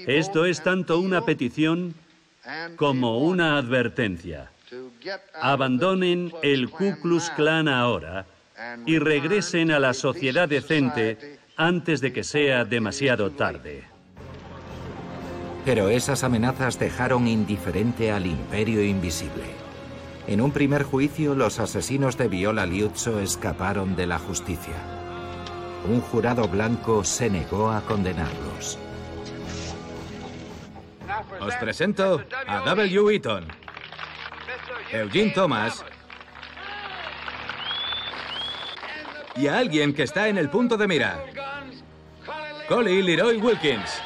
esto 0.07 0.45
es 0.45 0.63
tanto 0.63 0.99
una 0.99 1.25
petición 1.25 1.95
como 2.77 3.21
una 3.21 3.57
advertencia. 3.57 4.51
Abandonen 5.41 6.31
el 6.43 6.69
Ku 6.69 6.95
Klux 7.01 7.31
Klan 7.31 7.69
ahora 7.69 8.27
y 8.85 8.99
regresen 8.99 9.71
a 9.71 9.79
la 9.79 9.95
sociedad 9.95 10.47
decente 10.47 11.39
antes 11.57 12.03
de 12.03 12.13
que 12.13 12.23
sea 12.23 12.67
demasiado 12.67 13.31
tarde. 13.31 13.85
Pero 15.65 15.89
esas 15.89 16.23
amenazas 16.23 16.79
dejaron 16.79 17.27
indiferente 17.27 18.13
al 18.13 18.27
imperio 18.27 18.85
invisible. 18.85 19.58
En 20.29 20.43
un 20.43 20.53
primer 20.53 20.83
juicio, 20.83 21.35
los 21.35 21.59
asesinos 21.59 22.19
de 22.19 22.29
Viola 22.29 22.67
Liuzzo 22.67 23.19
escaparon 23.19 23.97
de 23.97 24.07
la 24.07 24.19
justicia. 24.19 24.75
Un 25.89 26.03
jurado 26.03 26.47
blanco 26.47 27.03
se 27.03 27.31
negó 27.31 27.71
a 27.71 27.81
condenarlos. 27.81 28.79
Os 31.41 31.55
presento 31.55 32.23
a 32.47 32.59
W. 32.59 33.11
Eaton, 33.15 33.47
Eugene 34.93 35.31
Thomas 35.31 35.83
y 39.35 39.47
a 39.47 39.57
alguien 39.57 39.95
que 39.95 40.03
está 40.03 40.29
en 40.29 40.37
el 40.37 40.51
punto 40.51 40.77
de 40.77 40.89
mira. 40.89 41.25
Collie 42.69 43.03
Leroy 43.03 43.39
Wilkins. 43.39 44.03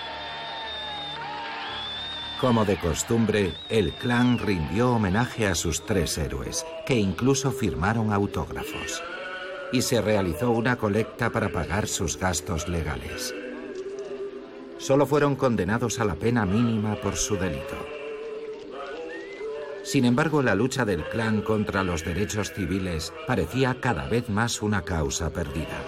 Como 2.42 2.66
de 2.66 2.76
costumbre, 2.76 3.55
el 3.70 3.94
clan 3.94 4.38
rindió 4.38 4.90
homenaje 4.90 5.46
a 5.46 5.55
sus 5.55 5.87
tres 5.87 6.18
héroes, 6.18 6.66
que 6.85 6.96
incluso 6.96 7.50
firmaron 7.52 8.12
autógrafos. 8.12 9.02
Y 9.72 9.81
se 9.81 10.02
realizó 10.02 10.50
una 10.50 10.76
colecta 10.76 11.31
para 11.31 11.48
pagar 11.48 11.88
sus 11.88 12.18
gastos 12.18 12.68
legales 12.68 13.33
solo 14.83 15.07
fueron 15.07 15.37
condenados 15.37 16.00
a 16.00 16.05
la 16.05 16.16
pena 16.16 16.44
mínima 16.44 16.96
por 16.96 17.14
su 17.14 17.37
delito. 17.37 17.76
Sin 19.85 20.05
embargo, 20.05 20.42
la 20.42 20.57
lucha 20.57 20.85
del 20.85 21.05
clan 21.05 21.40
contra 21.42 21.85
los 21.85 22.05
derechos 22.05 22.52
civiles 22.52 23.12
parecía 23.26 23.76
cada 23.81 24.09
vez 24.09 24.28
más 24.28 24.61
una 24.61 24.83
causa 24.83 25.31
perdida. 25.31 25.81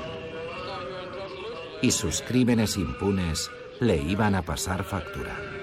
Y 1.83 1.91
sus 1.91 2.23
crímenes 2.23 2.77
impunes 2.77 3.51
le 3.81 3.97
iban 3.97 4.37
a 4.37 4.43
pasar 4.43 4.85
factura. 4.85 5.54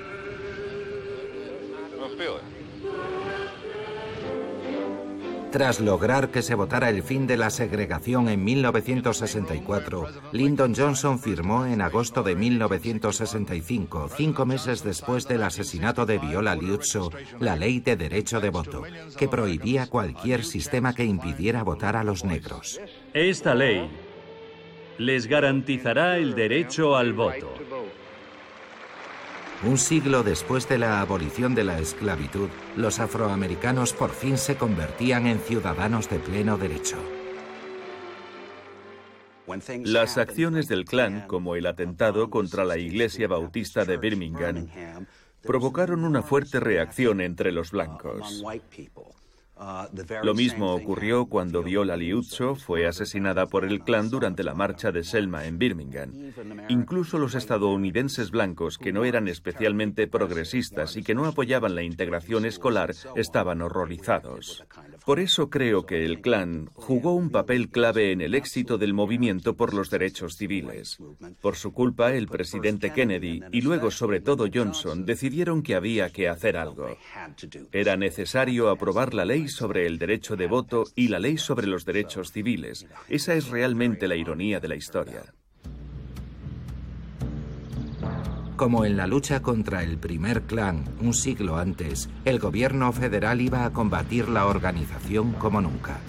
Tras 5.51 5.81
lograr 5.81 6.29
que 6.31 6.41
se 6.41 6.55
votara 6.55 6.89
el 6.89 7.03
fin 7.03 7.27
de 7.27 7.35
la 7.35 7.49
segregación 7.49 8.29
en 8.29 8.41
1964, 8.41 10.07
Lyndon 10.31 10.73
Johnson 10.73 11.19
firmó 11.19 11.65
en 11.65 11.81
agosto 11.81 12.23
de 12.23 12.35
1965, 12.35 14.09
cinco 14.15 14.45
meses 14.45 14.81
después 14.81 15.27
del 15.27 15.43
asesinato 15.43 16.05
de 16.05 16.19
Viola 16.19 16.55
Liuzzo, 16.55 17.11
la 17.41 17.57
ley 17.57 17.81
de 17.81 17.97
derecho 17.97 18.39
de 18.39 18.49
voto, 18.49 18.83
que 19.17 19.27
prohibía 19.27 19.87
cualquier 19.87 20.45
sistema 20.45 20.95
que 20.95 21.03
impidiera 21.03 21.63
votar 21.63 21.97
a 21.97 22.05
los 22.05 22.23
negros. 22.23 22.79
Esta 23.13 23.53
ley 23.53 23.89
les 24.99 25.27
garantizará 25.27 26.17
el 26.17 26.33
derecho 26.33 26.95
al 26.95 27.11
voto. 27.11 27.53
Un 29.63 29.77
siglo 29.77 30.23
después 30.23 30.67
de 30.67 30.79
la 30.79 31.01
abolición 31.01 31.53
de 31.53 31.63
la 31.63 31.77
esclavitud, 31.77 32.49
los 32.75 32.99
afroamericanos 32.99 33.93
por 33.93 34.09
fin 34.09 34.39
se 34.39 34.55
convertían 34.55 35.27
en 35.27 35.39
ciudadanos 35.39 36.09
de 36.09 36.17
pleno 36.17 36.57
derecho. 36.57 36.97
Las 39.83 40.17
acciones 40.17 40.67
del 40.67 40.85
clan, 40.85 41.27
como 41.27 41.55
el 41.55 41.67
atentado 41.67 42.31
contra 42.31 42.65
la 42.65 42.79
iglesia 42.79 43.27
bautista 43.27 43.85
de 43.85 43.97
Birmingham, 43.97 44.67
provocaron 45.43 46.05
una 46.05 46.23
fuerte 46.23 46.59
reacción 46.59 47.21
entre 47.21 47.51
los 47.51 47.69
blancos. 47.69 48.43
Lo 50.23 50.33
mismo 50.33 50.73
ocurrió 50.73 51.27
cuando 51.27 51.61
Viola 51.61 51.95
Liuzzo 51.95 52.55
fue 52.55 52.87
asesinada 52.87 53.45
por 53.45 53.63
el 53.63 53.81
clan 53.81 54.09
durante 54.09 54.43
la 54.43 54.55
marcha 54.55 54.91
de 54.91 55.03
Selma 55.03 55.45
en 55.45 55.59
Birmingham. 55.59 56.13
Incluso 56.69 57.19
los 57.19 57.35
estadounidenses 57.35 58.31
blancos, 58.31 58.77
que 58.77 58.91
no 58.91 59.05
eran 59.05 59.27
especialmente 59.27 60.07
progresistas 60.07 60.97
y 60.97 61.03
que 61.03 61.13
no 61.13 61.25
apoyaban 61.25 61.75
la 61.75 61.83
integración 61.83 62.45
escolar, 62.45 62.93
estaban 63.15 63.61
horrorizados. 63.61 64.65
Por 65.05 65.19
eso 65.19 65.49
creo 65.49 65.85
que 65.85 66.05
el 66.05 66.21
clan 66.21 66.69
jugó 66.73 67.13
un 67.13 67.29
papel 67.29 67.69
clave 67.69 68.11
en 68.11 68.21
el 68.21 68.33
éxito 68.33 68.77
del 68.77 68.93
movimiento 68.93 69.55
por 69.55 69.73
los 69.73 69.89
derechos 69.89 70.37
civiles. 70.37 70.97
Por 71.39 71.55
su 71.55 71.71
culpa, 71.71 72.13
el 72.13 72.27
presidente 72.27 72.93
Kennedy 72.93 73.41
y 73.51 73.61
luego 73.61 73.91
sobre 73.91 74.21
todo 74.21 74.47
Johnson 74.51 75.05
decidieron 75.05 75.61
que 75.61 75.75
había 75.75 76.09
que 76.09 76.29
hacer 76.29 76.57
algo. 76.57 76.97
Era 77.71 77.95
necesario 77.97 78.69
aprobar 78.69 79.13
la 79.13 79.25
ley 79.25 79.47
sobre 79.51 79.85
el 79.85 79.99
derecho 79.99 80.35
de 80.35 80.47
voto 80.47 80.85
y 80.95 81.07
la 81.07 81.19
ley 81.19 81.37
sobre 81.37 81.67
los 81.67 81.85
derechos 81.85 82.31
civiles. 82.31 82.85
Esa 83.07 83.35
es 83.35 83.49
realmente 83.49 84.07
la 84.07 84.15
ironía 84.15 84.59
de 84.59 84.67
la 84.67 84.75
historia. 84.75 85.21
Como 88.61 88.85
en 88.85 88.95
la 88.95 89.07
lucha 89.07 89.41
contra 89.41 89.81
el 89.81 89.97
primer 89.97 90.43
clan 90.43 90.85
un 90.99 91.15
siglo 91.15 91.57
antes, 91.57 92.09
el 92.25 92.37
gobierno 92.37 92.93
federal 92.93 93.41
iba 93.41 93.65
a 93.65 93.71
combatir 93.71 94.29
la 94.29 94.45
organización 94.45 95.33
como 95.33 95.61
nunca. 95.61 95.99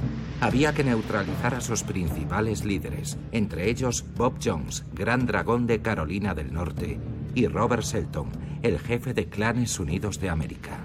Había 0.43 0.75
que 0.75 0.85
neutralizar 0.85 1.55
a 1.55 1.63
sus 1.63 1.83
principales 1.83 2.67
líderes, 2.67 3.17
entre 3.31 3.71
ellos 3.71 4.05
Bob 4.17 4.35
Jones, 4.45 4.85
gran 4.93 5.25
dragón 5.25 5.67
de 5.67 5.81
Carolina 5.81 6.35
del 6.35 6.53
Norte, 6.53 6.99
y 7.35 7.47
Robert 7.47 7.85
Shelton, 7.85 8.29
el 8.63 8.79
jefe 8.79 9.15
de 9.15 9.31
Clanes 9.31 9.81
Unidos 9.81 10.21
de 10.21 10.29
América. 10.29 10.79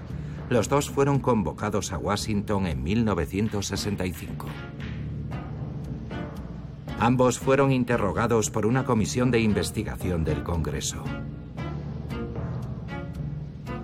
Los 0.50 0.68
dos 0.68 0.88
fueron 0.88 1.18
convocados 1.18 1.92
a 1.92 1.98
Washington 1.98 2.66
en 2.66 2.82
1965. 2.82 4.46
Ambos 6.98 7.38
fueron 7.38 7.70
interrogados 7.70 8.50
por 8.50 8.66
una 8.66 8.84
comisión 8.84 9.30
de 9.30 9.40
investigación 9.40 10.24
del 10.24 10.42
Congreso. 10.42 11.04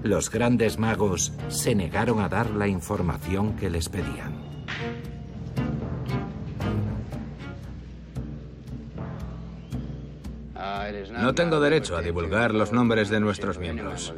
Los 0.02 0.30
grandes 0.30 0.78
magos 0.78 1.32
se 1.48 1.74
negaron 1.74 2.20
a 2.20 2.28
dar 2.28 2.50
la 2.50 2.66
información 2.66 3.56
que 3.56 3.70
les 3.70 3.88
pedían. 3.88 4.44
No 11.12 11.34
tengo 11.34 11.60
derecho 11.60 11.96
a 11.96 12.02
divulgar 12.02 12.52
los 12.52 12.72
nombres 12.72 13.08
de 13.08 13.20
nuestros 13.20 13.58
miembros. 13.58 14.12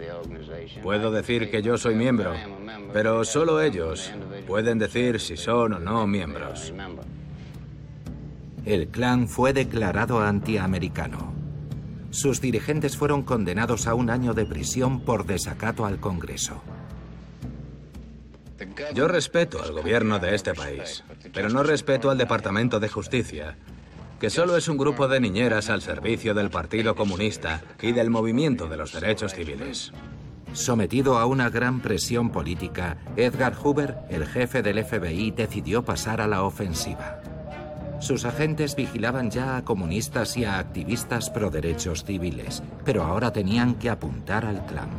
Puedo 0.82 1.10
decir 1.10 1.50
que 1.50 1.62
yo 1.62 1.78
soy 1.78 1.94
miembro, 1.94 2.34
pero 2.92 3.24
solo 3.24 3.60
ellos 3.60 4.12
pueden 4.46 4.78
decir 4.78 5.20
si 5.20 5.36
son 5.36 5.74
o 5.74 5.78
no 5.78 6.06
miembros. 6.06 6.72
El 8.64 8.88
clan 8.88 9.28
fue 9.28 9.52
declarado 9.52 10.20
antiamericano. 10.20 11.32
Sus 12.10 12.40
dirigentes 12.40 12.96
fueron 12.96 13.22
condenados 13.22 13.86
a 13.86 13.94
un 13.94 14.10
año 14.10 14.34
de 14.34 14.46
prisión 14.46 15.00
por 15.00 15.26
desacato 15.26 15.86
al 15.86 16.00
Congreso. 16.00 16.62
Yo 18.94 19.06
respeto 19.06 19.62
al 19.62 19.72
gobierno 19.72 20.18
de 20.18 20.34
este 20.34 20.54
país, 20.54 21.04
pero 21.32 21.50
no 21.50 21.62
respeto 21.62 22.10
al 22.10 22.18
Departamento 22.18 22.80
de 22.80 22.88
Justicia, 22.88 23.56
que 24.18 24.30
solo 24.30 24.56
es 24.56 24.68
un 24.68 24.78
grupo 24.78 25.08
de 25.08 25.20
niñeras 25.20 25.68
al 25.68 25.82
servicio 25.82 26.32
del 26.32 26.48
Partido 26.48 26.94
Comunista 26.94 27.62
y 27.82 27.92
del 27.92 28.08
movimiento 28.08 28.66
de 28.66 28.78
los 28.78 28.92
derechos 28.92 29.34
civiles. 29.34 29.92
Sometido 30.52 31.18
a 31.18 31.26
una 31.26 31.50
gran 31.50 31.80
presión 31.80 32.30
política, 32.30 32.96
Edgar 33.16 33.54
Hoover, 33.54 33.98
el 34.08 34.26
jefe 34.26 34.62
del 34.62 34.82
FBI, 34.84 35.30
decidió 35.32 35.84
pasar 35.84 36.20
a 36.20 36.26
la 36.26 36.44
ofensiva. 36.44 37.20
Sus 37.98 38.24
agentes 38.24 38.76
vigilaban 38.76 39.30
ya 39.30 39.56
a 39.56 39.64
comunistas 39.64 40.36
y 40.36 40.44
a 40.44 40.58
activistas 40.58 41.30
pro 41.30 41.50
derechos 41.50 42.04
civiles, 42.04 42.62
pero 42.84 43.04
ahora 43.04 43.32
tenían 43.32 43.74
que 43.74 43.90
apuntar 43.90 44.44
al 44.44 44.64
clan. 44.66 44.90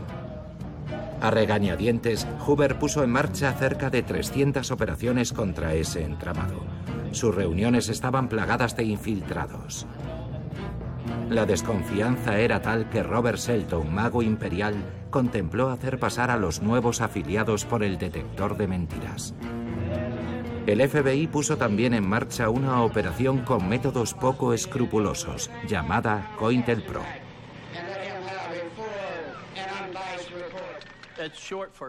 A 1.22 1.32
regañadientes, 1.32 2.28
Hoover 2.46 2.78
puso 2.78 3.04
en 3.04 3.10
marcha 3.10 3.52
cerca 3.54 3.90
de 3.90 4.04
300 4.04 4.70
operaciones 4.72 5.34
contra 5.34 5.74
ese 5.74 6.04
entramado. 6.04 6.62
Sus 7.12 7.34
reuniones 7.34 7.90
estaban 7.90 8.30
plagadas 8.30 8.76
de 8.76 8.84
infiltrados. 8.84 9.88
La 11.30 11.46
desconfianza 11.46 12.40
era 12.40 12.62
tal 12.62 12.90
que 12.90 13.04
Robert 13.04 13.38
Shelton, 13.38 13.94
mago 13.94 14.22
imperial, 14.22 14.76
contempló 15.10 15.70
hacer 15.70 16.00
pasar 16.00 16.32
a 16.32 16.38
los 16.38 16.62
nuevos 16.62 17.02
afiliados 17.02 17.66
por 17.66 17.84
el 17.84 17.98
detector 17.98 18.56
de 18.58 18.68
mentiras. 18.68 19.36
El 20.66 20.88
FBI 20.88 21.28
puso 21.28 21.58
también 21.58 21.94
en 21.94 22.08
marcha 22.08 22.50
una 22.50 22.82
operación 22.82 23.40
con 23.40 23.68
métodos 23.68 24.14
poco 24.14 24.54
escrupulosos, 24.54 25.50
llamada 25.68 26.34
COINTELPRO. 26.38 27.02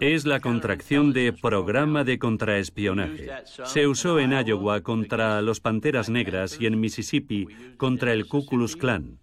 Es 0.01 0.25
la 0.25 0.41
contracción 0.41 1.13
de 1.13 1.33
Programa 1.33 2.03
de 2.03 2.19
Contraespionaje. 2.19 3.31
Se 3.65 3.87
usó 3.87 4.19
en 4.19 4.33
Iowa 4.33 4.81
contra 4.81 5.43
los 5.43 5.61
Panteras 5.61 6.09
Negras 6.09 6.61
y 6.61 6.67
en 6.67 6.81
Mississippi 6.81 7.47
contra 7.77 8.13
el 8.13 8.27
Ku 8.27 8.47
Klux 8.47 8.75
Klan. 8.75 9.19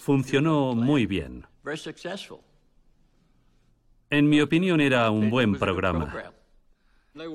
Funcionó 0.00 0.74
muy 0.74 1.06
bien. 1.06 1.46
En 4.10 4.28
mi 4.28 4.40
opinión 4.40 4.80
era 4.80 5.10
un 5.10 5.30
buen 5.30 5.54
programa. 5.54 6.32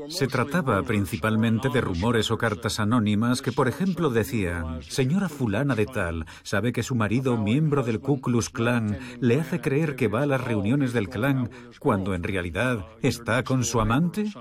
Se 0.07 0.27
trataba 0.27 0.81
principalmente 0.83 1.67
de 1.69 1.81
rumores 1.81 2.31
o 2.31 2.37
cartas 2.37 2.79
anónimas 2.79 3.41
que, 3.41 3.51
por 3.51 3.67
ejemplo, 3.67 4.09
decían, 4.09 4.81
señora 4.81 5.27
fulana 5.27 5.75
de 5.75 5.85
tal, 5.85 6.25
¿sabe 6.43 6.71
que 6.71 6.81
su 6.81 6.95
marido, 6.95 7.37
miembro 7.37 7.83
del 7.83 7.99
Ku 7.99 8.21
Klux 8.21 8.49
Klan, 8.49 8.97
le 9.19 9.39
hace 9.39 9.59
creer 9.59 9.97
que 9.97 10.07
va 10.07 10.23
a 10.23 10.25
las 10.25 10.41
reuniones 10.41 10.93
del 10.93 11.09
clan 11.09 11.49
cuando 11.79 12.13
en 12.13 12.23
realidad 12.23 12.85
está 13.01 13.43
con 13.43 13.65
su 13.65 13.81
amante? 13.81 14.31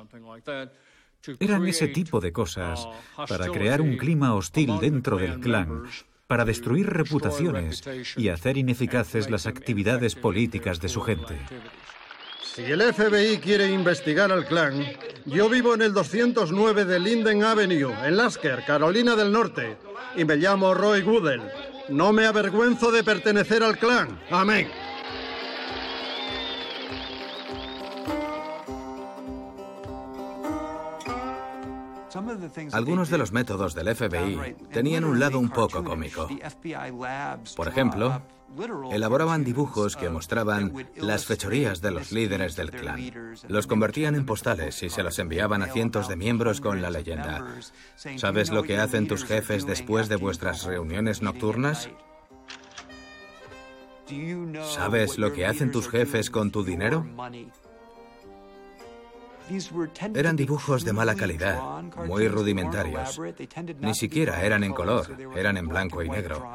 Eran 1.40 1.66
ese 1.66 1.88
tipo 1.88 2.20
de 2.20 2.32
cosas 2.32 2.86
para 3.28 3.46
crear 3.48 3.80
un 3.80 3.96
clima 3.96 4.34
hostil 4.34 4.78
dentro 4.78 5.16
del 5.16 5.40
clan, 5.40 5.82
para 6.26 6.44
destruir 6.44 6.86
reputaciones 6.86 7.82
y 8.16 8.28
hacer 8.28 8.56
ineficaces 8.56 9.30
las 9.30 9.46
actividades 9.46 10.14
políticas 10.14 10.80
de 10.80 10.88
su 10.88 11.00
gente. 11.02 11.38
Si 12.54 12.62
el 12.62 12.80
FBI 12.80 13.38
quiere 13.38 13.70
investigar 13.70 14.30
al 14.30 14.46
clan, 14.46 14.84
yo 15.26 15.48
vivo 15.48 15.74
en 15.74 15.82
el 15.82 15.92
209 15.92 16.84
de 16.84 17.00
Linden 17.00 17.42
Avenue, 17.42 17.92
en 18.06 18.16
Lasker, 18.16 18.64
Carolina 18.64 19.16
del 19.16 19.32
Norte, 19.32 19.76
y 20.16 20.24
me 20.24 20.36
llamo 20.36 20.72
Roy 20.72 21.02
Goodell. 21.02 21.42
No 21.88 22.12
me 22.12 22.26
avergüenzo 22.26 22.92
de 22.92 23.02
pertenecer 23.02 23.62
al 23.62 23.76
clan. 23.76 24.20
Amén. 24.30 24.70
Algunos 32.72 33.10
de 33.10 33.18
los 33.18 33.32
métodos 33.32 33.74
del 33.74 33.94
FBI 33.94 34.56
tenían 34.72 35.04
un 35.04 35.18
lado 35.18 35.38
un 35.38 35.50
poco 35.50 35.82
cómico. 35.82 36.28
Por 37.56 37.68
ejemplo, 37.68 38.22
elaboraban 38.92 39.44
dibujos 39.44 39.96
que 39.96 40.10
mostraban 40.10 40.88
las 40.96 41.26
fechorías 41.26 41.80
de 41.80 41.90
los 41.90 42.12
líderes 42.12 42.56
del 42.56 42.70
clan. 42.70 43.34
Los 43.48 43.66
convertían 43.66 44.14
en 44.14 44.26
postales 44.26 44.82
y 44.82 44.90
se 44.90 45.02
los 45.02 45.18
enviaban 45.18 45.62
a 45.62 45.66
cientos 45.66 46.08
de 46.08 46.16
miembros 46.16 46.60
con 46.60 46.80
la 46.80 46.90
leyenda. 46.90 47.44
¿Sabes 48.16 48.50
lo 48.50 48.62
que 48.62 48.78
hacen 48.78 49.08
tus 49.08 49.24
jefes 49.24 49.66
después 49.66 50.08
de 50.08 50.16
vuestras 50.16 50.64
reuniones 50.64 51.22
nocturnas? 51.22 51.90
¿Sabes 54.62 55.18
lo 55.18 55.32
que 55.32 55.46
hacen 55.46 55.72
tus 55.72 55.88
jefes 55.88 56.30
con 56.30 56.50
tu 56.50 56.62
dinero? 56.62 57.06
Eran 60.14 60.36
dibujos 60.36 60.84
de 60.84 60.92
mala 60.92 61.14
calidad, 61.14 61.82
muy 62.06 62.28
rudimentarios. 62.28 63.20
Ni 63.80 63.94
siquiera 63.94 64.42
eran 64.42 64.64
en 64.64 64.72
color, 64.72 65.16
eran 65.36 65.56
en 65.56 65.68
blanco 65.68 66.02
y 66.02 66.08
negro. 66.08 66.48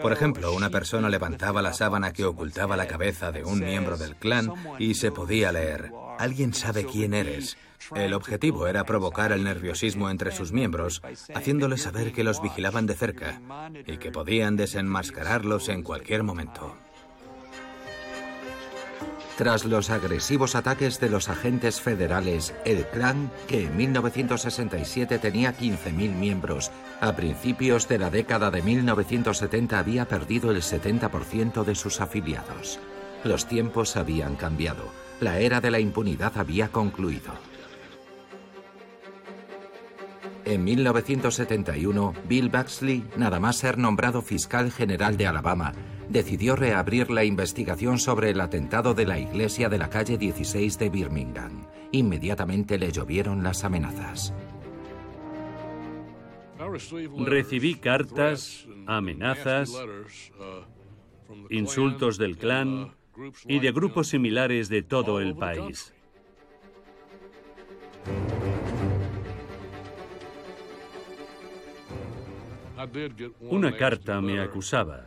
Por 0.00 0.12
ejemplo, 0.12 0.54
una 0.54 0.70
persona 0.70 1.08
levantaba 1.08 1.62
la 1.62 1.72
sábana 1.72 2.12
que 2.12 2.24
ocultaba 2.24 2.76
la 2.76 2.86
cabeza 2.86 3.32
de 3.32 3.44
un 3.44 3.60
miembro 3.60 3.96
del 3.96 4.16
clan 4.16 4.52
y 4.78 4.94
se 4.94 5.10
podía 5.10 5.52
leer, 5.52 5.92
alguien 6.18 6.54
sabe 6.54 6.84
quién 6.84 7.14
eres. 7.14 7.56
El 7.94 8.12
objetivo 8.14 8.66
era 8.66 8.84
provocar 8.84 9.32
el 9.32 9.44
nerviosismo 9.44 10.10
entre 10.10 10.32
sus 10.32 10.52
miembros, 10.52 11.02
haciéndoles 11.34 11.82
saber 11.82 12.12
que 12.12 12.24
los 12.24 12.42
vigilaban 12.42 12.86
de 12.86 12.94
cerca 12.94 13.40
y 13.86 13.98
que 13.98 14.10
podían 14.10 14.56
desenmascararlos 14.56 15.68
en 15.68 15.82
cualquier 15.82 16.22
momento. 16.22 16.76
Tras 19.38 19.64
los 19.64 19.90
agresivos 19.90 20.56
ataques 20.56 20.98
de 20.98 21.08
los 21.08 21.28
agentes 21.28 21.80
federales, 21.80 22.52
el 22.64 22.84
clan, 22.86 23.30
que 23.46 23.66
en 23.66 23.76
1967 23.76 25.16
tenía 25.20 25.56
15.000 25.56 25.92
miembros, 25.92 26.72
a 27.00 27.14
principios 27.14 27.86
de 27.86 27.98
la 27.98 28.10
década 28.10 28.50
de 28.50 28.62
1970 28.62 29.78
había 29.78 30.06
perdido 30.06 30.50
el 30.50 30.62
70% 30.62 31.62
de 31.62 31.76
sus 31.76 32.00
afiliados. 32.00 32.80
Los 33.22 33.46
tiempos 33.46 33.96
habían 33.96 34.34
cambiado. 34.34 34.90
La 35.20 35.38
era 35.38 35.60
de 35.60 35.70
la 35.70 35.78
impunidad 35.78 36.36
había 36.36 36.70
concluido. 36.70 37.32
En 40.48 40.64
1971, 40.64 42.14
Bill 42.26 42.48
Baxley, 42.48 43.04
nada 43.18 43.38
más 43.38 43.56
ser 43.56 43.76
nombrado 43.76 44.22
fiscal 44.22 44.72
general 44.72 45.18
de 45.18 45.26
Alabama, 45.26 45.74
decidió 46.08 46.56
reabrir 46.56 47.10
la 47.10 47.22
investigación 47.22 47.98
sobre 47.98 48.30
el 48.30 48.40
atentado 48.40 48.94
de 48.94 49.04
la 49.04 49.18
iglesia 49.18 49.68
de 49.68 49.76
la 49.76 49.90
calle 49.90 50.16
16 50.16 50.78
de 50.78 50.88
Birmingham. 50.88 51.66
Inmediatamente 51.92 52.78
le 52.78 52.90
llovieron 52.90 53.42
las 53.42 53.62
amenazas. 53.62 54.32
Recibí 57.18 57.74
cartas, 57.74 58.66
amenazas, 58.86 59.70
insultos 61.50 62.16
del 62.16 62.38
clan 62.38 62.94
y 63.46 63.58
de 63.58 63.70
grupos 63.70 64.08
similares 64.08 64.70
de 64.70 64.80
todo 64.82 65.20
el 65.20 65.36
país. 65.36 65.92
Una 73.40 73.76
carta 73.76 74.20
me 74.20 74.40
acusaba 74.40 75.06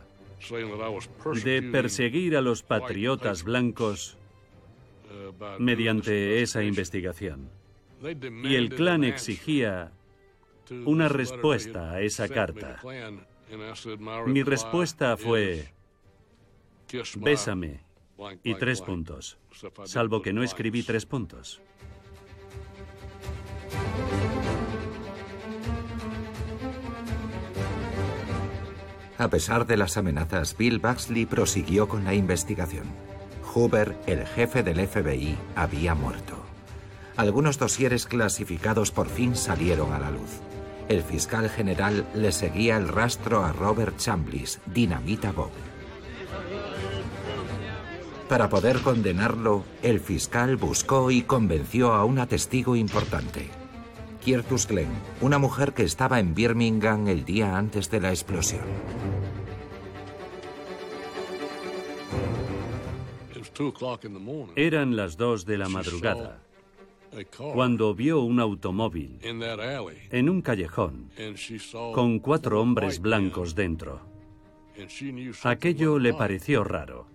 de 1.44 1.62
perseguir 1.62 2.36
a 2.36 2.40
los 2.40 2.62
patriotas 2.62 3.44
blancos 3.44 4.16
mediante 5.58 6.42
esa 6.42 6.62
investigación. 6.62 7.48
Y 8.44 8.56
el 8.56 8.70
clan 8.70 9.04
exigía 9.04 9.92
una 10.84 11.08
respuesta 11.08 11.92
a 11.92 12.00
esa 12.00 12.28
carta. 12.28 12.80
Mi 14.26 14.42
respuesta 14.42 15.16
fue, 15.16 15.72
bésame 17.16 17.80
y 18.42 18.54
tres 18.54 18.80
puntos, 18.80 19.38
salvo 19.84 20.22
que 20.22 20.32
no 20.32 20.42
escribí 20.42 20.82
tres 20.82 21.06
puntos. 21.06 21.60
A 29.22 29.28
pesar 29.28 29.68
de 29.68 29.76
las 29.76 29.96
amenazas, 29.96 30.56
Bill 30.56 30.80
Baxley 30.80 31.26
prosiguió 31.26 31.86
con 31.86 32.02
la 32.02 32.12
investigación. 32.12 32.86
Hoover, 33.54 33.96
el 34.08 34.26
jefe 34.26 34.64
del 34.64 34.84
FBI, 34.84 35.38
había 35.54 35.94
muerto. 35.94 36.42
Algunos 37.16 37.56
dosieres 37.56 38.06
clasificados 38.06 38.90
por 38.90 39.08
fin 39.08 39.36
salieron 39.36 39.92
a 39.92 40.00
la 40.00 40.10
luz. 40.10 40.40
El 40.88 41.04
fiscal 41.04 41.48
general 41.48 42.04
le 42.16 42.32
seguía 42.32 42.76
el 42.76 42.88
rastro 42.88 43.44
a 43.44 43.52
Robert 43.52 43.96
Chambliss, 43.96 44.58
Dinamita 44.66 45.30
Bob. 45.30 45.52
Para 48.28 48.48
poder 48.48 48.80
condenarlo, 48.80 49.62
el 49.84 50.00
fiscal 50.00 50.56
buscó 50.56 51.12
y 51.12 51.22
convenció 51.22 51.92
a 51.92 52.04
una 52.04 52.26
testigo 52.26 52.74
importante, 52.74 53.50
Kiertus 54.24 54.68
Glenn, 54.68 54.90
una 55.20 55.38
mujer 55.38 55.74
que 55.74 55.82
estaba 55.82 56.20
en 56.20 56.34
Birmingham 56.34 57.08
el 57.08 57.24
día 57.24 57.56
antes 57.56 57.88
de 57.88 58.00
la 58.00 58.10
explosión. 58.10 58.62
Eran 64.56 64.96
las 64.96 65.16
dos 65.16 65.44
de 65.44 65.58
la 65.58 65.68
madrugada 65.68 66.42
cuando 67.52 67.94
vio 67.94 68.20
un 68.20 68.40
automóvil 68.40 69.18
en 69.22 70.28
un 70.28 70.40
callejón 70.40 71.10
con 71.94 72.18
cuatro 72.18 72.60
hombres 72.60 73.00
blancos 73.00 73.54
dentro. 73.54 74.00
Aquello 75.42 75.98
le 75.98 76.14
pareció 76.14 76.64
raro, 76.64 77.06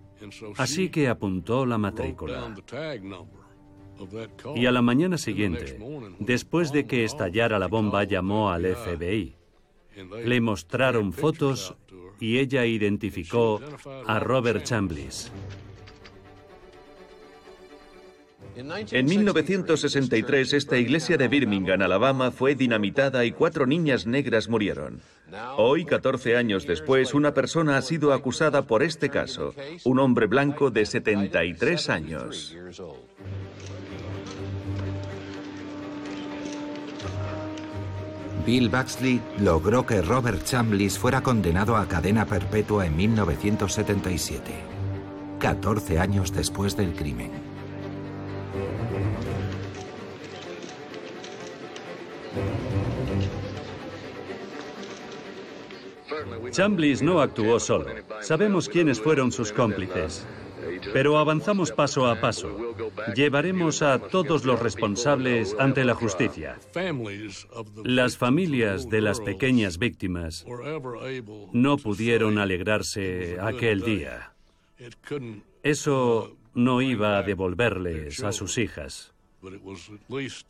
así 0.56 0.88
que 0.88 1.08
apuntó 1.08 1.66
la 1.66 1.78
matrícula. 1.78 2.54
Y 4.54 4.66
a 4.66 4.70
la 4.70 4.82
mañana 4.82 5.18
siguiente, 5.18 5.76
después 6.20 6.70
de 6.70 6.86
que 6.86 7.04
estallara 7.04 7.58
la 7.58 7.66
bomba, 7.66 8.04
llamó 8.04 8.50
al 8.50 8.64
FBI. 8.64 9.34
Le 10.24 10.40
mostraron 10.40 11.12
fotos 11.12 11.74
y 12.20 12.38
ella 12.38 12.64
identificó 12.64 13.60
a 14.06 14.20
Robert 14.20 14.62
Chambliss. 14.62 15.32
En 18.58 19.06
1963, 19.06 20.52
esta 20.52 20.76
iglesia 20.78 21.16
de 21.16 21.28
Birmingham, 21.28 21.80
Alabama, 21.80 22.32
fue 22.32 22.56
dinamitada 22.56 23.24
y 23.24 23.30
cuatro 23.30 23.66
niñas 23.66 24.04
negras 24.04 24.48
murieron. 24.48 25.00
Hoy, 25.56 25.84
14 25.84 26.36
años 26.36 26.66
después, 26.66 27.14
una 27.14 27.34
persona 27.34 27.76
ha 27.76 27.82
sido 27.82 28.12
acusada 28.12 28.62
por 28.62 28.82
este 28.82 29.10
caso, 29.10 29.54
un 29.84 30.00
hombre 30.00 30.26
blanco 30.26 30.72
de 30.72 30.86
73 30.86 31.88
años. 31.88 32.56
Bill 38.44 38.70
Baxley 38.70 39.20
logró 39.38 39.86
que 39.86 40.02
Robert 40.02 40.42
Chambliss 40.42 40.98
fuera 40.98 41.20
condenado 41.20 41.76
a 41.76 41.86
cadena 41.86 42.26
perpetua 42.26 42.86
en 42.86 42.96
1977, 42.96 44.42
14 45.38 46.00
años 46.00 46.32
después 46.32 46.76
del 46.76 46.94
crimen. 46.94 47.47
Chambliss 56.50 57.02
no 57.02 57.20
actuó 57.20 57.60
solo. 57.60 57.86
Sabemos 58.20 58.68
quiénes 58.68 59.00
fueron 59.00 59.32
sus 59.32 59.52
cómplices. 59.52 60.26
Pero 60.92 61.18
avanzamos 61.18 61.72
paso 61.72 62.06
a 62.06 62.20
paso. 62.20 62.74
Llevaremos 63.14 63.82
a 63.82 63.98
todos 63.98 64.44
los 64.44 64.60
responsables 64.60 65.54
ante 65.58 65.84
la 65.84 65.94
justicia. 65.94 66.58
Las 67.84 68.16
familias 68.16 68.88
de 68.88 69.00
las 69.00 69.20
pequeñas 69.20 69.78
víctimas 69.78 70.44
no 71.52 71.76
pudieron 71.76 72.38
alegrarse 72.38 73.38
aquel 73.40 73.82
día. 73.82 74.32
Eso 75.62 76.36
no 76.54 76.82
iba 76.82 77.18
a 77.18 77.22
devolverles 77.22 78.22
a 78.22 78.32
sus 78.32 78.58
hijas. 78.58 79.14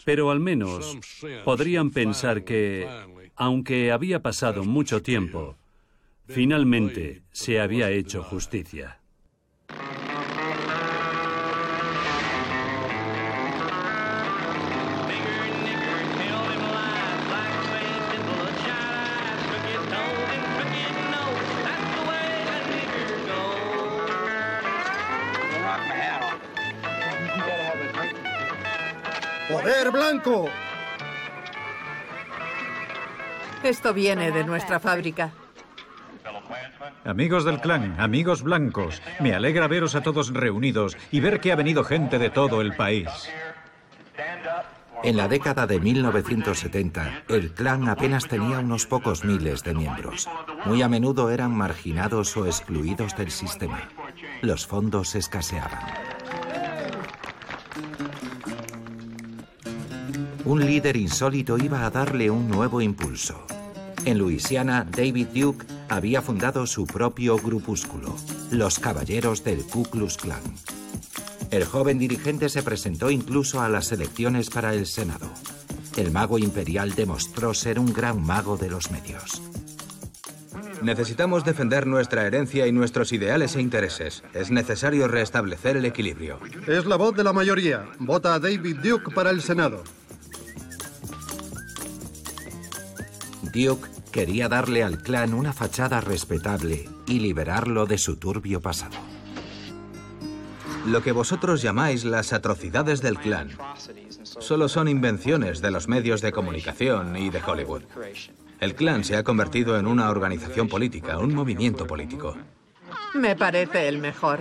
Pero 0.04 0.30
al 0.30 0.40
menos 0.40 0.98
podrían 1.44 1.90
pensar 1.90 2.44
que, 2.44 2.88
aunque 3.36 3.92
había 3.92 4.22
pasado 4.22 4.64
mucho 4.64 5.02
tiempo, 5.02 5.56
finalmente 6.26 7.22
se 7.32 7.60
había 7.60 7.90
hecho 7.90 8.22
justicia. 8.22 9.00
Esto 33.62 33.92
viene 33.92 34.30
de 34.30 34.44
nuestra 34.44 34.78
fábrica. 34.78 35.32
Amigos 37.04 37.44
del 37.44 37.60
clan, 37.60 37.94
amigos 37.98 38.42
blancos, 38.42 39.02
me 39.20 39.34
alegra 39.34 39.66
veros 39.66 39.94
a 39.94 40.02
todos 40.02 40.32
reunidos 40.32 40.96
y 41.10 41.20
ver 41.20 41.40
que 41.40 41.52
ha 41.52 41.56
venido 41.56 41.84
gente 41.84 42.18
de 42.18 42.30
todo 42.30 42.60
el 42.60 42.76
país. 42.76 43.08
En 45.04 45.16
la 45.16 45.28
década 45.28 45.66
de 45.66 45.80
1970, 45.80 47.22
el 47.28 47.52
clan 47.52 47.88
apenas 47.88 48.26
tenía 48.26 48.58
unos 48.58 48.86
pocos 48.86 49.24
miles 49.24 49.62
de 49.62 49.74
miembros. 49.74 50.28
Muy 50.64 50.82
a 50.82 50.88
menudo 50.88 51.30
eran 51.30 51.52
marginados 51.52 52.36
o 52.36 52.46
excluidos 52.46 53.16
del 53.16 53.30
sistema. 53.30 53.88
Los 54.42 54.66
fondos 54.66 55.14
escaseaban. 55.14 56.07
Un 60.48 60.64
líder 60.64 60.96
insólito 60.96 61.58
iba 61.58 61.84
a 61.84 61.90
darle 61.90 62.30
un 62.30 62.48
nuevo 62.48 62.80
impulso. 62.80 63.44
En 64.06 64.16
Luisiana, 64.16 64.86
David 64.90 65.26
Duke 65.34 65.66
había 65.90 66.22
fundado 66.22 66.66
su 66.66 66.86
propio 66.86 67.36
grupúsculo, 67.36 68.16
los 68.50 68.78
Caballeros 68.78 69.44
del 69.44 69.62
Ku 69.64 69.82
Klux 69.82 70.16
Klan. 70.16 70.40
El 71.50 71.66
joven 71.66 71.98
dirigente 71.98 72.48
se 72.48 72.62
presentó 72.62 73.10
incluso 73.10 73.60
a 73.60 73.68
las 73.68 73.92
elecciones 73.92 74.48
para 74.48 74.72
el 74.72 74.86
Senado. 74.86 75.30
El 75.98 76.12
mago 76.12 76.38
imperial 76.38 76.94
demostró 76.94 77.52
ser 77.52 77.78
un 77.78 77.92
gran 77.92 78.24
mago 78.24 78.56
de 78.56 78.70
los 78.70 78.90
medios. 78.90 79.42
Necesitamos 80.80 81.44
defender 81.44 81.86
nuestra 81.86 82.26
herencia 82.26 82.66
y 82.66 82.72
nuestros 82.72 83.12
ideales 83.12 83.54
e 83.54 83.60
intereses. 83.60 84.22
Es 84.32 84.50
necesario 84.50 85.08
restablecer 85.08 85.76
el 85.76 85.84
equilibrio. 85.84 86.38
Es 86.66 86.86
la 86.86 86.96
voz 86.96 87.14
de 87.14 87.24
la 87.24 87.34
mayoría. 87.34 87.84
Vota 87.98 88.32
a 88.32 88.38
David 88.38 88.78
Duke 88.82 89.12
para 89.14 89.28
el 89.28 89.42
Senado. 89.42 89.84
Duke 93.52 93.88
quería 94.12 94.48
darle 94.48 94.82
al 94.82 95.02
clan 95.02 95.34
una 95.34 95.52
fachada 95.52 96.00
respetable 96.00 96.88
y 97.06 97.20
liberarlo 97.20 97.86
de 97.86 97.98
su 97.98 98.16
turbio 98.16 98.60
pasado. 98.60 98.96
Lo 100.86 101.02
que 101.02 101.12
vosotros 101.12 101.60
llamáis 101.60 102.04
las 102.04 102.32
atrocidades 102.32 103.02
del 103.02 103.18
clan 103.18 103.50
solo 104.22 104.68
son 104.68 104.88
invenciones 104.88 105.60
de 105.60 105.70
los 105.70 105.88
medios 105.88 106.20
de 106.20 106.32
comunicación 106.32 107.16
y 107.16 107.30
de 107.30 107.42
Hollywood. 107.42 107.82
El 108.60 108.74
clan 108.74 109.04
se 109.04 109.16
ha 109.16 109.24
convertido 109.24 109.78
en 109.78 109.86
una 109.86 110.10
organización 110.10 110.68
política, 110.68 111.18
un 111.18 111.34
movimiento 111.34 111.86
político. 111.86 112.36
Me 113.14 113.36
parece 113.36 113.88
el 113.88 113.98
mejor. 113.98 114.40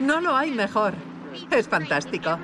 No 0.00 0.20
lo 0.20 0.36
hay 0.36 0.50
mejor. 0.50 0.94
Es 1.50 1.68
fantástico. 1.68 2.38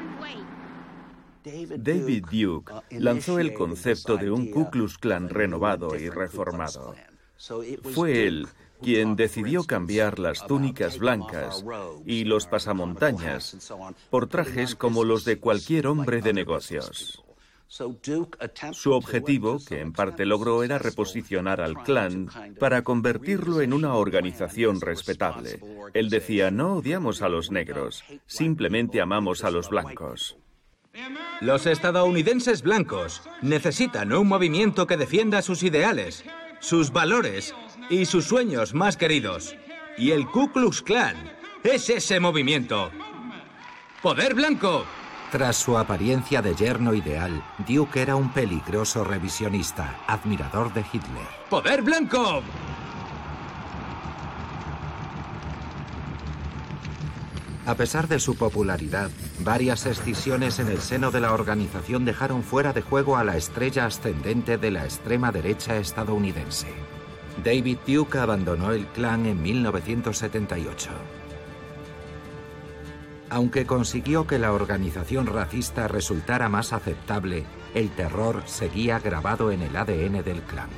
David 1.45 2.25
Duke 2.31 2.73
lanzó 2.91 3.39
el 3.39 3.55
concepto 3.55 4.17
de 4.17 4.31
un 4.31 4.51
Ku 4.51 4.71
Klux 4.71 4.99
Klan 4.99 5.29
renovado 5.29 5.97
y 5.97 6.11
reformado. 6.11 6.95
Fue 7.95 8.27
él 8.27 8.47
quien 8.83 9.17
decidió 9.17 9.65
cambiar 9.65 10.19
las 10.19 10.47
túnicas 10.47 10.99
blancas 10.99 11.65
y 12.07 12.25
los 12.25 12.47
pasamontañas 12.47 13.73
por 14.11 14.27
trajes 14.29 14.75
como 14.75 15.05
los 15.05 15.25
de 15.25 15.39
cualquier 15.39 15.87
hombre 15.87 16.21
de 16.21 16.33
negocios. 16.33 17.23
Su 18.73 18.93
objetivo, 18.93 19.59
que 19.65 19.81
en 19.81 19.93
parte 19.93 20.27
logró, 20.27 20.65
era 20.65 20.79
reposicionar 20.79 21.61
al 21.61 21.83
clan 21.85 22.29
para 22.59 22.83
convertirlo 22.83 23.61
en 23.61 23.73
una 23.73 23.95
organización 23.95 24.81
respetable. 24.81 25.61
Él 25.95 26.11
decía, 26.11 26.51
no 26.51 26.75
odiamos 26.75 27.23
a 27.23 27.29
los 27.29 27.53
negros, 27.53 28.03
simplemente 28.27 29.01
amamos 29.01 29.45
a 29.45 29.53
los 29.53 29.69
blancos. 29.71 30.37
Los 31.41 31.67
estadounidenses 31.67 32.63
blancos 32.63 33.23
necesitan 33.43 34.13
un 34.13 34.29
movimiento 34.29 34.87
que 34.87 34.97
defienda 34.97 35.43
sus 35.43 35.63
ideales, 35.63 36.25
sus 36.61 36.93
valores 36.93 37.55
y 37.89 38.07
sus 38.07 38.27
sueños 38.27 38.75
más 38.75 38.97
queridos. 38.97 39.57
Y 39.97 40.11
el 40.11 40.27
Ku 40.27 40.53
Klux 40.53 40.83
Klan 40.83 41.17
es 41.63 41.89
ese 41.91 42.21
movimiento. 42.21 42.91
¡Poder 44.03 44.35
blanco! 44.35 44.85
Tras 45.31 45.57
su 45.57 45.79
apariencia 45.79 46.43
de 46.43 46.55
yerno 46.57 46.93
ideal, 46.93 47.45
Duke 47.67 48.03
era 48.03 48.17
un 48.17 48.33
peligroso 48.33 49.05
revisionista, 49.05 50.01
admirador 50.09 50.73
de 50.75 50.81
Hitler. 50.81 51.27
¡Poder 51.49 51.83
blanco! 51.83 52.43
A 57.67 57.75
pesar 57.75 58.09
de 58.09 58.19
su 58.19 58.37
popularidad, 58.37 59.11
varias 59.41 59.85
escisiones 59.87 60.59
en 60.59 60.69
el 60.69 60.81
seno 60.81 61.11
de 61.11 61.21
la 61.21 61.33
organización 61.35 62.05
dejaron 62.05 62.43
fuera 62.43 62.73
de 62.73 62.81
juego 62.81 63.17
a 63.17 63.25
la 63.25 63.37
estrella 63.37 63.87
ascendente 63.87 64.57
de 64.57 64.71
la 64.71 64.85
extrema 64.85 65.31
derecha 65.31 65.77
estadounidense. 65.77 66.69
David 67.45 67.79
Duke 67.87 68.19
abandonó 68.19 68.73
el 68.73 68.87
clan 68.87 69.27
en 69.27 69.43
1978. 69.43 70.91
Aunque 73.29 73.65
consiguió 73.65 74.27
que 74.27 74.39
la 74.39 74.53
organización 74.53 75.27
racista 75.27 75.87
resultara 75.87 76.49
más 76.49 76.73
aceptable, 76.73 77.45
el 77.75 77.91
terror 77.91 78.43
seguía 78.47 78.99
grabado 78.99 79.53
en 79.53 79.63
el 79.63 79.77
ADN 79.77 80.25
del 80.25 80.43
clan. 80.43 80.69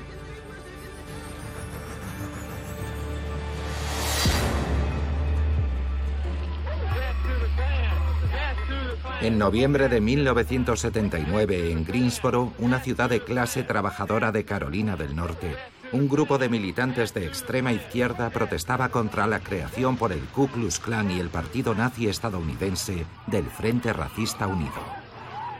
En 9.22 9.38
noviembre 9.38 9.88
de 9.88 10.00
1979, 10.00 11.70
en 11.70 11.84
Greensboro, 11.84 12.52
una 12.58 12.80
ciudad 12.80 13.08
de 13.08 13.20
clase 13.20 13.62
trabajadora 13.62 14.32
de 14.32 14.44
Carolina 14.44 14.96
del 14.96 15.14
Norte, 15.14 15.54
un 15.92 16.08
grupo 16.08 16.38
de 16.38 16.48
militantes 16.48 17.14
de 17.14 17.24
extrema 17.24 17.72
izquierda 17.72 18.30
protestaba 18.30 18.88
contra 18.88 19.28
la 19.28 19.38
creación 19.38 19.96
por 19.96 20.10
el 20.10 20.18
Ku 20.34 20.48
Klux 20.48 20.80
Klan 20.80 21.08
y 21.12 21.20
el 21.20 21.28
partido 21.28 21.72
nazi 21.72 22.08
estadounidense 22.08 23.06
del 23.28 23.44
Frente 23.44 23.92
Racista 23.92 24.48
Unido. 24.48 24.82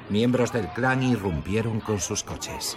Miembros 0.09 0.53
del 0.53 0.67
clan 0.71 1.05
irrumpieron 1.05 1.79
con 1.79 2.01
sus 2.01 2.25
coches. 2.25 2.77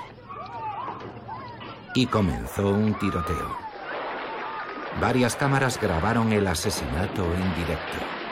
Y 1.95 2.05
comenzó 2.05 2.69
un 2.69 2.93
tiroteo. 2.99 3.57
Varias 5.01 5.35
cámaras 5.35 5.81
grabaron 5.81 6.31
el 6.31 6.45
asesinato 6.45 7.23
en 7.23 7.55
directo. 7.55 8.24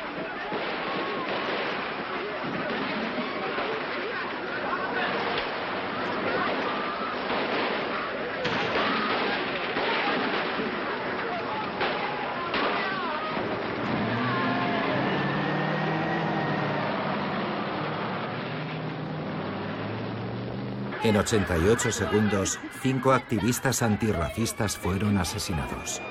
En 21.04 21.18
88 21.18 21.92
segundos, 21.92 22.60
cinco 22.82 23.12
activistas 23.12 23.82
antirracistas 23.82 24.78
fueron 24.78 25.18
asesinados. 25.18 26.02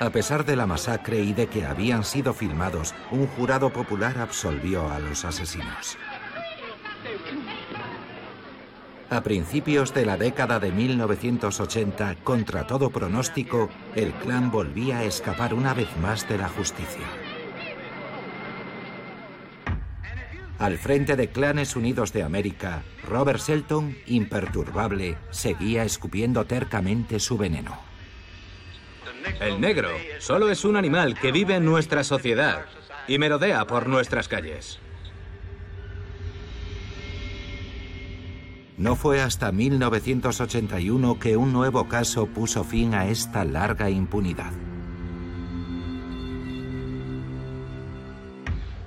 A 0.00 0.10
pesar 0.10 0.44
de 0.44 0.56
la 0.56 0.66
masacre 0.66 1.20
y 1.20 1.32
de 1.32 1.46
que 1.46 1.64
habían 1.64 2.02
sido 2.02 2.34
filmados, 2.34 2.92
un 3.12 3.28
jurado 3.28 3.72
popular 3.72 4.18
absolvió 4.18 4.90
a 4.90 4.98
los 4.98 5.24
asesinos. 5.24 5.96
A 9.08 9.20
principios 9.20 9.94
de 9.94 10.04
la 10.04 10.16
década 10.16 10.58
de 10.58 10.72
1980, 10.72 12.16
contra 12.24 12.66
todo 12.66 12.90
pronóstico, 12.90 13.68
el 13.94 14.12
clan 14.14 14.50
volvía 14.50 14.98
a 14.98 15.04
escapar 15.04 15.54
una 15.54 15.72
vez 15.72 15.88
más 15.98 16.28
de 16.28 16.38
la 16.38 16.48
justicia. 16.48 17.06
Al 20.62 20.78
frente 20.78 21.16
de 21.16 21.28
Clanes 21.28 21.74
Unidos 21.74 22.12
de 22.12 22.22
América, 22.22 22.84
Robert 23.02 23.40
Shelton, 23.40 23.98
imperturbable, 24.06 25.18
seguía 25.30 25.82
escupiendo 25.82 26.44
tercamente 26.44 27.18
su 27.18 27.36
veneno. 27.36 27.76
El 29.40 29.60
negro 29.60 29.88
solo 30.20 30.50
es 30.50 30.64
un 30.64 30.76
animal 30.76 31.18
que 31.18 31.32
vive 31.32 31.56
en 31.56 31.64
nuestra 31.64 32.04
sociedad 32.04 32.66
y 33.08 33.18
merodea 33.18 33.66
por 33.66 33.88
nuestras 33.88 34.28
calles. 34.28 34.78
No 38.76 38.94
fue 38.94 39.20
hasta 39.20 39.50
1981 39.50 41.18
que 41.18 41.36
un 41.36 41.52
nuevo 41.52 41.88
caso 41.88 42.26
puso 42.26 42.62
fin 42.62 42.94
a 42.94 43.08
esta 43.08 43.44
larga 43.44 43.90
impunidad. 43.90 44.52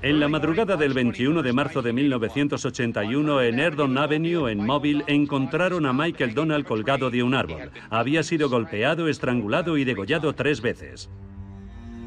En 0.06 0.20
la 0.20 0.28
madrugada 0.28 0.78
del 0.78 0.94
21 0.94 1.42
de 1.42 1.52
marzo 1.52 1.82
de 1.82 1.92
1981, 1.92 3.42
en 3.42 3.60
Erdon 3.60 3.98
Avenue, 3.98 4.52
en 4.52 4.64
Mobile, 4.64 5.04
encontraron 5.08 5.88
a 5.88 5.94
Michael 5.94 6.36
Donald 6.36 6.64
colgado 6.64 7.10
de 7.10 7.24
un 7.24 7.34
árbol. 7.34 7.72
Había 7.90 8.22
sido 8.22 8.48
golpeado, 8.48 9.08
estrangulado 9.08 9.80
y 9.80 9.84
degollado 9.84 10.36
tres 10.36 10.62
veces. 10.62 11.10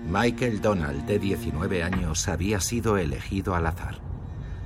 Michael 0.09 0.61
Donald, 0.61 1.07
de 1.07 1.19
19 1.19 1.83
años, 1.83 2.29
había 2.29 2.61
sido 2.61 2.99
elegido 2.99 3.57
al 3.57 3.67
azar. 3.67 3.97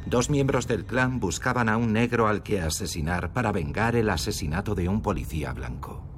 Dos 0.04 0.28
miembros 0.28 0.68
del 0.68 0.84
clan 0.84 1.18
buscaban 1.18 1.70
a 1.70 1.78
un 1.78 1.94
negro 1.94 2.28
al 2.28 2.42
que 2.42 2.60
asesinar 2.60 3.32
para 3.32 3.50
vengar 3.50 3.96
el 3.96 4.10
asesinato 4.10 4.74
de 4.74 4.90
un 4.90 5.00
policía 5.00 5.54
blanco. 5.54 6.11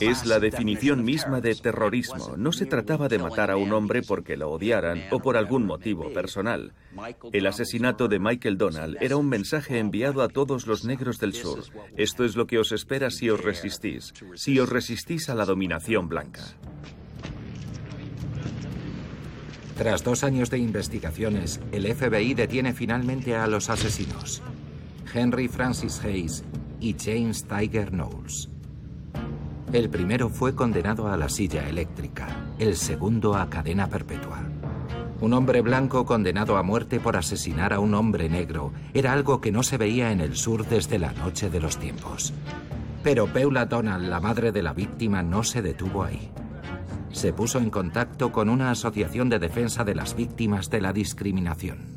Es 0.00 0.26
la 0.26 0.38
definición 0.38 1.04
misma 1.04 1.40
de 1.40 1.54
terrorismo. 1.54 2.36
No 2.36 2.52
se 2.52 2.66
trataba 2.66 3.08
de 3.08 3.18
matar 3.18 3.50
a 3.50 3.56
un 3.56 3.72
hombre 3.72 4.02
porque 4.02 4.36
lo 4.36 4.50
odiaran 4.50 5.02
o 5.10 5.20
por 5.20 5.36
algún 5.36 5.64
motivo 5.64 6.12
personal. 6.12 6.72
El 7.32 7.46
asesinato 7.46 8.08
de 8.08 8.18
Michael 8.18 8.58
Donald 8.58 8.98
era 9.00 9.16
un 9.16 9.28
mensaje 9.28 9.78
enviado 9.78 10.22
a 10.22 10.28
todos 10.28 10.66
los 10.66 10.84
negros 10.84 11.18
del 11.18 11.32
sur. 11.32 11.62
Esto 11.96 12.24
es 12.24 12.36
lo 12.36 12.46
que 12.46 12.58
os 12.58 12.72
espera 12.72 13.10
si 13.10 13.30
os 13.30 13.42
resistís, 13.42 14.12
si 14.34 14.58
os 14.58 14.68
resistís 14.68 15.28
a 15.28 15.34
la 15.34 15.44
dominación 15.44 16.08
blanca. 16.08 16.42
Tras 19.76 20.02
dos 20.02 20.24
años 20.24 20.48
de 20.48 20.58
investigaciones, 20.58 21.60
el 21.70 21.86
FBI 21.94 22.32
detiene 22.32 22.72
finalmente 22.72 23.36
a 23.36 23.46
los 23.46 23.68
asesinos, 23.68 24.42
Henry 25.12 25.48
Francis 25.48 26.00
Hayes 26.02 26.44
y 26.80 26.94
James 26.98 27.44
Tiger 27.44 27.90
Knowles. 27.90 28.48
El 29.72 29.90
primero 29.90 30.28
fue 30.28 30.54
condenado 30.54 31.08
a 31.08 31.16
la 31.16 31.28
silla 31.28 31.68
eléctrica, 31.68 32.28
el 32.58 32.76
segundo 32.76 33.34
a 33.34 33.50
cadena 33.50 33.88
perpetua. 33.88 34.38
Un 35.20 35.32
hombre 35.32 35.60
blanco 35.60 36.06
condenado 36.06 36.56
a 36.56 36.62
muerte 36.62 37.00
por 37.00 37.16
asesinar 37.16 37.72
a 37.72 37.80
un 37.80 37.94
hombre 37.94 38.28
negro 38.28 38.72
era 38.94 39.12
algo 39.12 39.40
que 39.40 39.50
no 39.50 39.62
se 39.62 39.76
veía 39.76 40.12
en 40.12 40.20
el 40.20 40.36
sur 40.36 40.66
desde 40.66 40.98
la 40.98 41.12
noche 41.12 41.50
de 41.50 41.60
los 41.60 41.78
tiempos. 41.78 42.32
Pero 43.02 43.26
Peula 43.26 43.66
Donald, 43.66 44.08
la 44.08 44.20
madre 44.20 44.52
de 44.52 44.62
la 44.62 44.72
víctima, 44.72 45.22
no 45.22 45.42
se 45.42 45.62
detuvo 45.62 46.04
ahí. 46.04 46.30
Se 47.10 47.32
puso 47.32 47.58
en 47.58 47.70
contacto 47.70 48.30
con 48.30 48.48
una 48.48 48.70
asociación 48.70 49.28
de 49.28 49.38
defensa 49.38 49.84
de 49.84 49.94
las 49.94 50.14
víctimas 50.14 50.70
de 50.70 50.80
la 50.80 50.92
discriminación. 50.92 51.95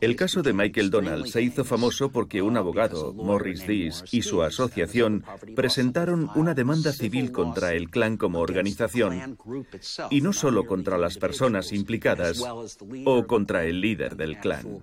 El 0.00 0.16
caso 0.16 0.42
de 0.42 0.52
Michael 0.52 0.90
Donald 0.90 1.26
se 1.26 1.40
hizo 1.40 1.64
famoso 1.64 2.12
porque 2.12 2.42
un 2.42 2.58
abogado, 2.58 3.14
Morris 3.14 3.66
Dees, 3.66 4.04
y 4.10 4.20
su 4.20 4.42
asociación 4.42 5.24
presentaron 5.56 6.28
una 6.34 6.52
demanda 6.52 6.92
civil 6.92 7.32
contra 7.32 7.72
el 7.72 7.88
clan 7.88 8.18
como 8.18 8.40
organización 8.40 9.38
y 10.10 10.20
no 10.20 10.34
solo 10.34 10.66
contra 10.66 10.98
las 10.98 11.16
personas 11.16 11.72
implicadas 11.72 12.42
o 13.06 13.26
contra 13.26 13.64
el 13.64 13.80
líder 13.80 14.16
del 14.16 14.38
clan. 14.38 14.82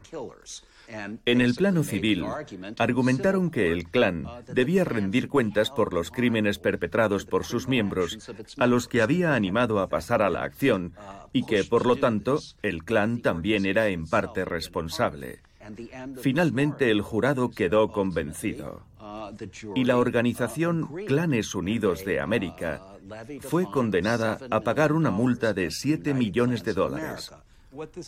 En 1.25 1.41
el 1.41 1.53
plano 1.53 1.83
civil, 1.83 2.25
argumentaron 2.77 3.51
que 3.51 3.71
el 3.71 3.89
clan 3.89 4.25
debía 4.47 4.83
rendir 4.83 5.27
cuentas 5.27 5.69
por 5.69 5.93
los 5.93 6.09
crímenes 6.09 6.57
perpetrados 6.57 7.25
por 7.25 7.45
sus 7.45 7.67
miembros, 7.67 8.31
a 8.57 8.67
los 8.67 8.87
que 8.87 9.01
había 9.01 9.35
animado 9.35 9.79
a 9.79 9.87
pasar 9.87 10.21
a 10.21 10.29
la 10.29 10.43
acción, 10.43 10.93
y 11.31 11.45
que, 11.45 11.63
por 11.63 11.85
lo 11.85 11.97
tanto, 11.97 12.39
el 12.63 12.83
clan 12.83 13.21
también 13.21 13.65
era 13.65 13.89
en 13.89 14.07
parte 14.07 14.45
responsable. 14.45 15.41
Finalmente, 16.21 16.89
el 16.89 17.01
jurado 17.01 17.51
quedó 17.51 17.91
convencido. 17.91 18.83
Y 19.75 19.83
la 19.85 19.97
organización 19.97 20.89
Clanes 21.05 21.53
Unidos 21.53 22.03
de 22.03 22.19
América 22.19 22.81
fue 23.41 23.69
condenada 23.69 24.39
a 24.49 24.61
pagar 24.61 24.93
una 24.93 25.11
multa 25.11 25.53
de 25.53 25.69
7 25.71 26.13
millones 26.13 26.63
de 26.63 26.73
dólares. 26.73 27.31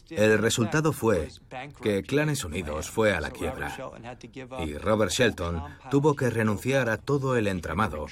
El 0.10 0.40
resultado 0.40 0.92
fue 0.92 1.30
que 1.82 2.02
Clanes 2.04 2.44
Unidos 2.44 2.90
fue 2.90 3.14
a 3.14 3.22
la 3.22 3.30
quiebra 3.30 3.76
y 4.66 4.74
Robert 4.74 5.12
Shelton 5.12 5.64
tuvo 5.90 6.16
que 6.16 6.30
renunciar 6.30 6.90
a 6.90 6.98
todo 6.98 7.38
el 7.38 7.48
entramado 7.48 8.08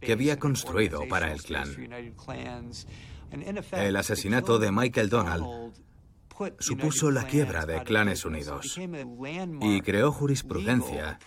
que 0.00 0.12
había 0.12 0.38
construido 0.38 1.08
para 1.08 1.32
el 1.32 1.42
clan. 1.42 1.68
El 3.72 3.96
asesinato 3.96 4.58
de 4.58 4.70
Michael 4.70 5.08
Donald 5.08 5.72
supuso 6.58 7.10
la 7.10 7.26
quiebra 7.26 7.66
de 7.66 7.82
Clanes 7.82 8.24
Unidos 8.24 8.78
y 9.60 9.80
creó 9.80 10.12
jurisprudencia 10.12 11.18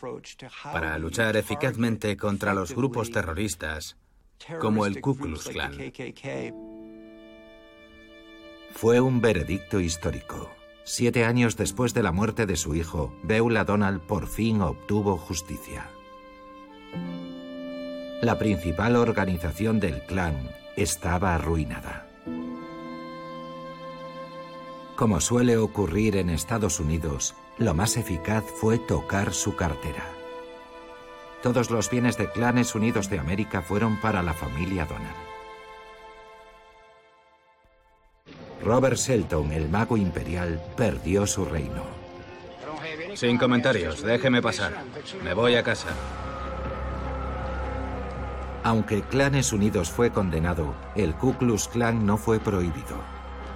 para 0.63 0.97
luchar 0.97 1.35
eficazmente 1.35 2.15
contra 2.17 2.53
los 2.53 2.73
grupos 2.73 3.11
terroristas 3.11 3.97
como 4.59 4.85
el 4.85 5.01
Ku 5.01 5.15
Klux 5.17 5.49
Klan. 5.49 5.73
Fue 8.75 8.99
un 8.99 9.21
veredicto 9.21 9.79
histórico. 9.79 10.51
Siete 10.83 11.23
años 11.23 11.55
después 11.55 11.93
de 11.93 12.03
la 12.03 12.11
muerte 12.11 12.45
de 12.45 12.57
su 12.57 12.75
hijo, 12.75 13.15
Beula 13.23 13.63
Donald 13.63 14.01
por 14.01 14.27
fin 14.27 14.61
obtuvo 14.61 15.15
justicia. 15.15 15.89
La 18.21 18.37
principal 18.37 18.97
organización 18.97 19.79
del 19.79 20.05
clan 20.05 20.49
estaba 20.75 21.35
arruinada. 21.35 22.09
Como 24.97 25.21
suele 25.21 25.55
ocurrir 25.55 26.17
en 26.17 26.29
Estados 26.29 26.81
Unidos, 26.81 27.33
lo 27.57 27.73
más 27.73 27.95
eficaz 27.95 28.43
fue 28.59 28.77
tocar 28.77 29.33
su 29.33 29.55
cartera. 29.55 30.03
Todos 31.41 31.71
los 31.71 31.89
bienes 31.89 32.17
de 32.17 32.29
Clanes 32.29 32.75
Unidos 32.75 33.09
de 33.09 33.19
América 33.19 33.61
fueron 33.61 34.01
para 34.01 34.21
la 34.21 34.33
familia 34.33 34.85
Donald. 34.85 35.24
Robert 38.65 38.97
Shelton, 38.97 39.51
el 39.51 39.69
mago 39.69 39.95
imperial, 39.95 40.59
perdió 40.75 41.27
su 41.27 41.45
reino. 41.45 41.83
Sin 43.13 43.37
comentarios, 43.37 44.01
déjeme 44.01 44.41
pasar. 44.41 44.73
Me 45.23 45.35
voy 45.35 45.55
a 45.55 45.61
casa. 45.61 45.89
Aunque 48.63 49.03
Clanes 49.03 49.53
Unidos 49.53 49.91
fue 49.91 50.09
condenado, 50.09 50.73
el 50.95 51.13
Ku 51.13 51.35
Klux 51.35 51.67
Klan 51.67 52.07
no 52.07 52.17
fue 52.17 52.39
prohibido. 52.39 52.97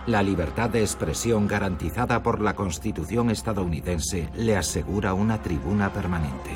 La 0.06 0.22
libertad 0.22 0.70
de 0.70 0.82
expresión 0.82 1.48
garantizada 1.48 2.22
por 2.22 2.40
la 2.40 2.54
Constitución 2.54 3.32
estadounidense 3.32 4.30
le 4.36 4.56
asegura 4.56 5.16
una 5.16 5.42
tribuna 5.42 5.92
permanente. 5.92 6.52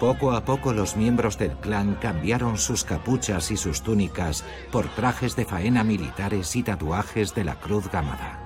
Poco 0.00 0.32
a 0.32 0.44
poco 0.44 0.72
los 0.72 0.96
miembros 0.96 1.38
del 1.38 1.52
clan 1.52 1.94
cambiaron 1.94 2.58
sus 2.58 2.84
capuchas 2.84 3.50
y 3.50 3.56
sus 3.56 3.82
túnicas 3.82 4.44
por 4.72 4.88
trajes 4.88 5.36
de 5.36 5.44
faena 5.44 5.84
militares 5.84 6.56
y 6.56 6.62
tatuajes 6.62 7.34
de 7.34 7.44
la 7.44 7.54
Cruz 7.54 7.88
Gamada. 7.90 8.40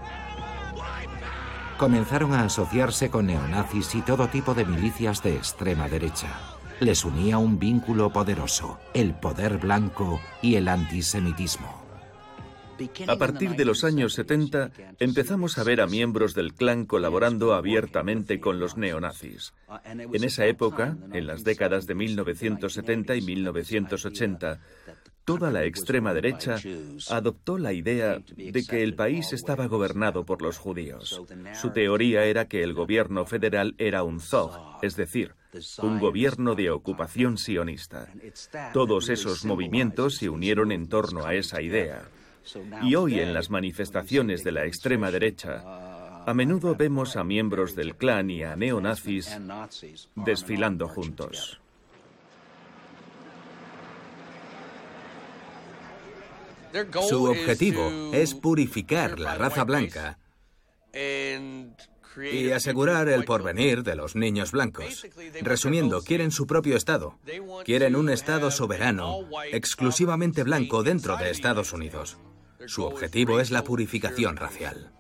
Comenzaron 1.79 2.35
a 2.35 2.45
asociarse 2.45 3.09
con 3.09 3.27
neonazis 3.27 3.95
y 3.95 4.03
todo 4.03 4.29
tipo 4.29 4.55
de 4.55 4.65
milicias 4.65 5.23
de 5.23 5.37
extrema 5.37 5.89
derecha. 5.89 6.29
Les 6.81 7.05
unía 7.05 7.39
un 7.39 7.59
vínculo 7.59 8.11
poderoso, 8.11 8.79
el 8.95 9.15
poder 9.15 9.59
blanco 9.59 10.21
y 10.43 10.57
el 10.57 10.69
antisemitismo. 10.69 11.88
A 13.07 13.17
partir 13.17 13.57
de 13.57 13.65
los 13.65 13.85
años 13.85 14.15
70 14.15 14.71
empezamos 14.99 15.59
a 15.59 15.65
ver 15.65 15.81
a 15.81 15.87
miembros 15.87 16.35
del 16.35 16.55
clan 16.55 16.87
colaborando 16.87 17.55
abiertamente 17.55 18.41
con 18.41 18.61
los 18.61 18.77
neonazis. 18.77 19.53
En 19.95 20.25
esa 20.25 20.47
época, 20.47 20.97
en 21.13 21.27
las 21.27 21.45
décadas 21.45 21.87
de 21.87 21.95
1970 21.95 23.17
y 23.17 23.23
1980, 23.23 24.61
toda 25.25 25.51
la 25.51 25.65
extrema 25.65 26.15
derecha 26.15 26.57
adoptó 27.11 27.59
la 27.59 27.73
idea 27.73 28.19
de 28.35 28.65
que 28.65 28.83
el 28.83 28.95
país 28.95 29.33
estaba 29.33 29.67
gobernado 29.67 30.25
por 30.25 30.41
los 30.41 30.57
judíos. 30.57 31.21
Su 31.55 31.71
teoría 31.71 32.25
era 32.25 32.49
que 32.49 32.63
el 32.63 32.73
gobierno 32.73 33.27
federal 33.27 33.75
era 33.77 34.05
un 34.05 34.21
zog, 34.21 34.79
es 34.83 34.97
decir, 34.97 35.35
un 35.83 35.99
gobierno 35.99 36.55
de 36.55 36.71
ocupación 36.71 37.37
sionista. 37.37 38.09
Todos 38.73 39.09
esos 39.09 39.45
movimientos 39.45 40.17
se 40.17 40.29
unieron 40.29 40.73
en 40.73 40.89
torno 40.89 41.27
a 41.27 41.35
esa 41.35 41.61
idea. 41.61 42.09
Y 42.83 42.95
hoy 42.95 43.21
en 43.21 43.35
las 43.35 43.51
manifestaciones 43.51 44.45
de 44.45 44.53
la 44.53 44.65
extrema 44.65 45.11
derecha, 45.11 45.63
a 46.27 46.35
menudo 46.35 46.75
vemos 46.75 47.17
a 47.17 47.25
miembros 47.25 47.75
del 47.75 47.97
clan 47.97 48.31
y 48.31 48.43
a 48.43 48.55
neonazis 48.57 49.37
desfilando 50.15 50.89
juntos. 50.89 51.61
Su 57.09 57.25
objetivo 57.25 58.13
es 58.13 58.35
purificar 58.35 59.19
la 59.19 59.35
raza 59.37 59.65
blanca 59.65 60.19
y 60.93 62.51
asegurar 62.51 63.09
el 63.09 63.25
porvenir 63.25 63.83
de 63.83 63.97
los 63.97 64.17
niños 64.17 64.53
blancos. 64.53 65.07
Resumiendo, 65.41 66.03
quieren 66.03 66.31
su 66.31 66.47
propio 66.47 66.77
Estado. 66.77 67.19
Quieren 67.65 67.97
un 67.97 68.11
Estado 68.11 68.51
soberano, 68.51 69.21
exclusivamente 69.53 70.43
blanco 70.43 70.83
dentro 70.83 71.17
de 71.17 71.31
Estados 71.31 71.73
Unidos. 71.73 72.19
Su 72.69 72.85
objetivo 72.85 73.41
es 73.41 73.51
la 73.51 73.65
purificación 73.65 74.37
racial. 74.37 74.93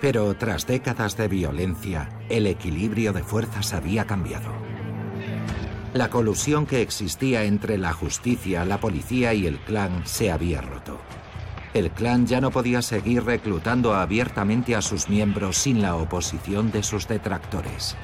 Pero 0.00 0.34
tras 0.34 0.66
décadas 0.66 1.16
de 1.16 1.28
violencia, 1.28 2.08
el 2.28 2.48
equilibrio 2.48 3.12
de 3.12 3.22
fuerzas 3.22 3.72
había 3.72 4.04
cambiado. 4.04 4.50
La 5.94 6.10
colusión 6.10 6.66
que 6.66 6.82
existía 6.82 7.44
entre 7.44 7.78
la 7.78 7.92
justicia, 7.92 8.64
la 8.64 8.80
policía 8.80 9.32
y 9.32 9.46
el 9.46 9.60
clan 9.60 10.04
se 10.04 10.32
había 10.32 10.60
roto. 10.60 10.98
El 11.72 11.92
clan 11.92 12.26
ya 12.26 12.40
no 12.40 12.50
podía 12.50 12.82
seguir 12.82 13.22
reclutando 13.22 13.94
abiertamente 13.94 14.74
a 14.74 14.82
sus 14.82 15.08
miembros 15.08 15.56
sin 15.56 15.80
la 15.80 15.94
oposición 15.94 16.72
de 16.72 16.82
sus 16.82 17.06
detractores. 17.06 17.96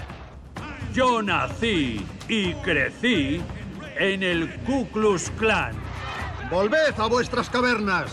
Yo 0.94 1.20
nací 1.20 2.06
y 2.28 2.52
crecí 2.54 3.40
en 3.98 4.22
el 4.22 4.54
Ku 4.60 4.88
Klux 4.90 5.30
Klan. 5.38 5.74
¡Volved 6.50 6.98
a 6.98 7.06
vuestras 7.06 7.50
cavernas! 7.50 8.10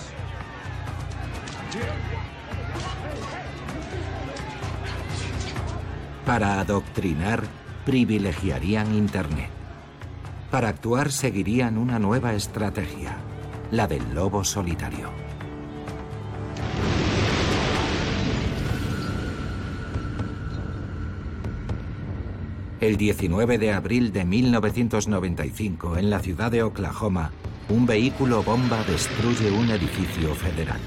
Para 6.26 6.60
adoctrinar, 6.60 7.44
privilegiarían 7.86 8.96
Internet. 8.96 9.50
Para 10.50 10.70
actuar 10.70 11.12
seguirían 11.12 11.78
una 11.78 12.00
nueva 12.00 12.34
estrategia, 12.34 13.18
la 13.72 13.88
del 13.88 14.16
lobo 14.16 14.44
solitario. 14.44 15.25
El 22.86 22.98
19 22.98 23.58
de 23.58 23.74
abril 23.74 24.14
de 24.14 24.26
1995, 24.26 25.98
en 25.98 26.12
la 26.12 26.20
ciudad 26.20 26.52
de 26.52 26.62
Oklahoma, 26.62 27.32
un 27.68 27.88
vehículo 27.88 28.44
bomba 28.44 28.84
destruye 28.84 29.50
un 29.50 29.72
edificio 29.72 30.36
federal. 30.36 30.80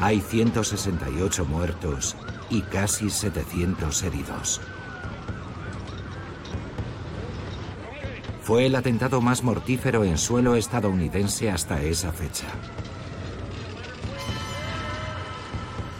Hay 0.00 0.20
168 0.20 1.44
muertos 1.46 2.14
y 2.48 2.60
casi 2.62 3.10
700 3.10 4.02
heridos. 4.04 4.60
Fue 8.44 8.66
el 8.66 8.76
atentado 8.76 9.20
más 9.20 9.42
mortífero 9.42 10.04
en 10.04 10.16
suelo 10.16 10.54
estadounidense 10.54 11.50
hasta 11.50 11.82
esa 11.82 12.12
fecha. 12.12 12.46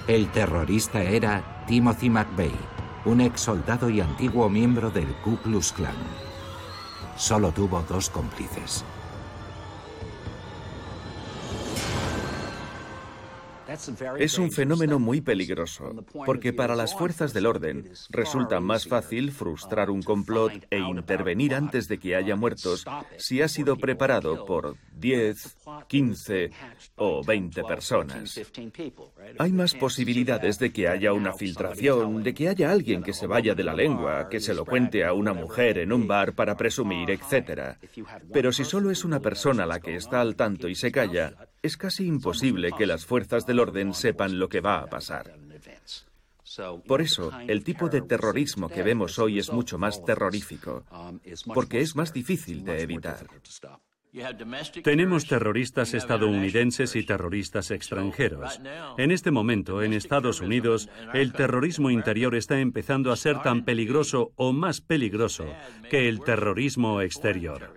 El 0.06 0.30
terrorista 0.32 1.02
era 1.02 1.64
Timothy 1.66 2.10
McVeigh, 2.10 2.52
un 3.06 3.22
ex 3.22 3.40
soldado 3.40 3.88
y 3.88 4.02
antiguo 4.02 4.50
miembro 4.50 4.90
del 4.90 5.06
Ku 5.22 5.38
Klux 5.38 5.72
Klan. 5.72 5.96
Solo 7.16 7.52
tuvo 7.52 7.82
dos 7.88 8.10
cómplices. 8.10 8.84
Es 14.18 14.38
un 14.38 14.50
fenómeno 14.50 14.98
muy 14.98 15.20
peligroso, 15.20 16.04
porque 16.26 16.52
para 16.52 16.76
las 16.76 16.94
fuerzas 16.94 17.32
del 17.32 17.46
orden 17.46 17.90
resulta 18.10 18.60
más 18.60 18.86
fácil 18.86 19.32
frustrar 19.32 19.90
un 19.90 20.02
complot 20.02 20.52
e 20.70 20.78
intervenir 20.78 21.54
antes 21.54 21.88
de 21.88 21.98
que 21.98 22.16
haya 22.16 22.36
muertos 22.36 22.84
si 23.18 23.42
ha 23.42 23.48
sido 23.48 23.76
preparado 23.76 24.44
por 24.44 24.76
10, 24.96 25.56
15 25.88 26.50
o 26.96 27.24
20 27.24 27.64
personas. 27.64 28.40
Hay 29.38 29.52
más 29.52 29.74
posibilidades 29.74 30.58
de 30.58 30.72
que 30.72 30.88
haya 30.88 31.12
una 31.12 31.32
filtración, 31.32 32.22
de 32.22 32.34
que 32.34 32.48
haya 32.48 32.70
alguien 32.70 33.02
que 33.02 33.12
se 33.12 33.26
vaya 33.26 33.54
de 33.54 33.64
la 33.64 33.74
lengua, 33.74 34.28
que 34.28 34.40
se 34.40 34.54
lo 34.54 34.64
cuente 34.64 35.04
a 35.04 35.12
una 35.12 35.32
mujer 35.32 35.78
en 35.78 35.92
un 35.92 36.06
bar 36.06 36.34
para 36.34 36.56
presumir, 36.56 37.10
etc. 37.10 37.76
Pero 38.32 38.52
si 38.52 38.64
solo 38.64 38.90
es 38.90 39.04
una 39.04 39.20
persona 39.20 39.66
la 39.66 39.80
que 39.80 39.96
está 39.96 40.20
al 40.20 40.36
tanto 40.36 40.68
y 40.68 40.74
se 40.74 40.92
calla, 40.92 41.34
es 41.64 41.78
casi 41.78 42.06
imposible 42.06 42.72
que 42.76 42.86
las 42.86 43.06
fuerzas 43.06 43.46
del 43.46 43.58
orden 43.58 43.94
sepan 43.94 44.38
lo 44.38 44.50
que 44.50 44.60
va 44.60 44.80
a 44.80 44.86
pasar. 44.86 45.34
Por 46.86 47.00
eso, 47.00 47.32
el 47.48 47.64
tipo 47.64 47.88
de 47.88 48.02
terrorismo 48.02 48.68
que 48.68 48.82
vemos 48.82 49.18
hoy 49.18 49.38
es 49.38 49.50
mucho 49.50 49.78
más 49.78 50.04
terrorífico, 50.04 50.84
porque 51.54 51.80
es 51.80 51.96
más 51.96 52.12
difícil 52.12 52.64
de 52.64 52.82
evitar. 52.82 53.26
Tenemos 54.84 55.26
terroristas 55.26 55.94
estadounidenses 55.94 56.94
y 56.96 57.04
terroristas 57.04 57.70
extranjeros. 57.70 58.60
En 58.98 59.10
este 59.10 59.30
momento, 59.30 59.82
en 59.82 59.94
Estados 59.94 60.42
Unidos, 60.42 60.90
el 61.14 61.32
terrorismo 61.32 61.90
interior 61.90 62.36
está 62.36 62.60
empezando 62.60 63.10
a 63.10 63.16
ser 63.16 63.40
tan 63.42 63.64
peligroso 63.64 64.32
o 64.36 64.52
más 64.52 64.82
peligroso 64.82 65.46
que 65.90 66.08
el 66.08 66.20
terrorismo 66.20 67.00
exterior. 67.00 67.72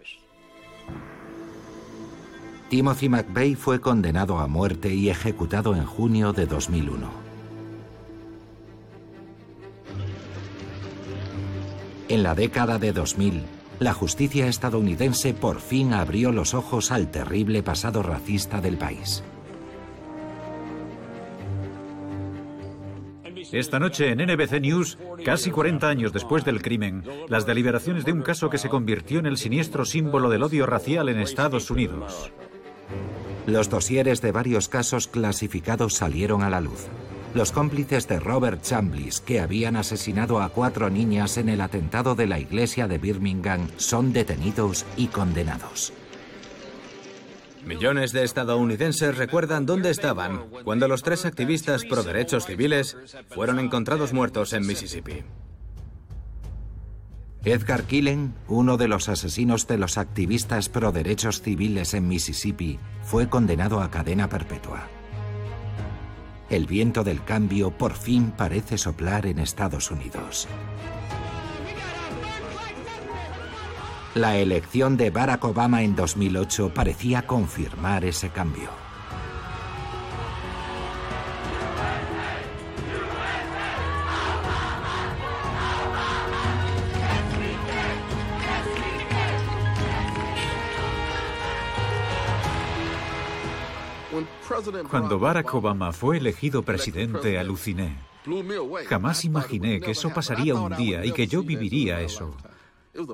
Timothy 2.70 3.08
McVeigh 3.08 3.56
fue 3.56 3.80
condenado 3.80 4.40
a 4.40 4.48
muerte 4.48 4.94
y 4.94 5.10
ejecutado 5.10 5.74
en 5.74 5.86
junio 5.86 6.34
de 6.34 6.46
2001. 6.48 7.10
En 12.10 12.24
la 12.24 12.36
década 12.36 12.78
de 12.78 12.92
2000, 12.92 13.44
la 13.80 13.94
justicia 13.94 14.48
estadounidense 14.48 15.34
por 15.34 15.62
fin 15.62 15.94
abrió 15.94 16.34
los 16.34 16.54
ojos 16.54 16.92
al 16.92 17.10
terrible 17.10 17.64
pasado 17.64 18.04
racista 18.04 18.60
del 18.60 18.78
país. 18.78 19.24
Esta 23.54 23.80
noche 23.80 24.12
en 24.12 24.18
NBC 24.26 24.60
News, 24.60 24.98
casi 25.24 25.52
40 25.52 25.88
años 25.88 26.12
después 26.12 26.44
del 26.44 26.62
crimen, 26.62 27.06
las 27.30 27.46
deliberaciones 27.46 28.04
de 28.04 28.12
un 28.12 28.22
caso 28.22 28.50
que 28.50 28.58
se 28.58 28.68
convirtió 28.68 29.20
en 29.20 29.26
el 29.26 29.38
siniestro 29.38 29.86
símbolo 29.86 30.30
del 30.30 30.44
odio 30.44 30.66
racial 30.66 31.08
en 31.08 31.22
Estados 31.22 31.72
Unidos. 31.72 32.34
Los 33.48 33.70
dosieres 33.70 34.22
de 34.22 34.34
varios 34.34 34.68
casos 34.68 35.08
clasificados 35.08 35.94
salieron 35.94 36.44
a 36.44 36.50
la 36.50 36.60
luz. 36.60 36.88
Los 37.34 37.54
cómplices 37.54 38.06
de 38.06 38.20
Robert 38.20 38.62
Chamblis, 38.62 39.22
que 39.22 39.40
habían 39.40 39.78
asesinado 39.78 40.42
a 40.42 40.50
cuatro 40.50 40.90
niñas 40.90 41.38
en 41.38 41.48
el 41.48 41.62
atentado 41.62 42.14
de 42.14 42.28
la 42.28 42.40
iglesia 42.40 42.90
de 42.90 42.98
Birmingham, 42.98 43.70
son 43.78 44.12
detenidos 44.12 44.86
y 44.98 45.08
condenados. 45.08 45.94
Millones 47.66 48.12
de 48.12 48.26
estadounidenses 48.26 49.16
recuerdan 49.16 49.66
dónde 49.66 49.92
estaban 49.92 50.42
cuando 50.66 50.90
los 50.90 51.02
tres 51.02 51.26
activistas 51.26 51.86
pro 51.86 52.04
derechos 52.04 52.46
civiles 52.46 52.98
fueron 53.30 53.60
encontrados 53.60 54.12
muertos 54.12 54.52
en 54.52 54.68
Mississippi. 54.68 55.24
Edgar 57.48 57.84
Killen, 57.84 58.34
uno 58.50 58.76
de 58.76 58.90
los 58.90 59.08
asesinos 59.08 59.68
de 59.68 59.78
los 59.78 59.98
activistas 59.98 60.68
pro 60.68 60.92
derechos 60.92 61.42
civiles 61.42 61.94
en 61.94 62.06
Mississippi, 62.08 62.78
fue 63.04 63.30
condenado 63.30 63.82
a 63.82 63.90
cadena 63.90 64.28
perpetua. 64.28 64.90
El 66.50 66.66
viento 66.66 67.06
del 67.06 67.24
cambio 67.24 67.72
por 67.72 67.94
fin 67.94 68.32
parece 68.36 68.78
soplar 68.78 69.26
en 69.26 69.40
Estados 69.40 69.92
Unidos. 69.92 70.48
La 74.14 74.38
elección 74.38 74.98
de 74.98 75.10
Barack 75.10 75.46
Obama 75.46 75.84
en 75.84 75.96
2008 75.96 76.74
parecía 76.74 77.28
confirmar 77.28 78.04
ese 78.04 78.30
cambio. 78.30 78.87
Cuando 94.90 95.20
Barack 95.20 95.54
Obama 95.54 95.92
fue 95.92 96.18
elegido 96.18 96.64
presidente, 96.64 97.38
aluciné. 97.38 97.98
Jamás 98.88 99.26
imaginé 99.26 99.80
que 99.80 99.92
eso 99.92 100.10
pasaría 100.14 100.56
un 100.56 100.76
día 100.76 101.06
y 101.06 101.12
que 101.12 101.28
yo 101.28 101.44
viviría 101.44 102.02
eso. 102.02 102.36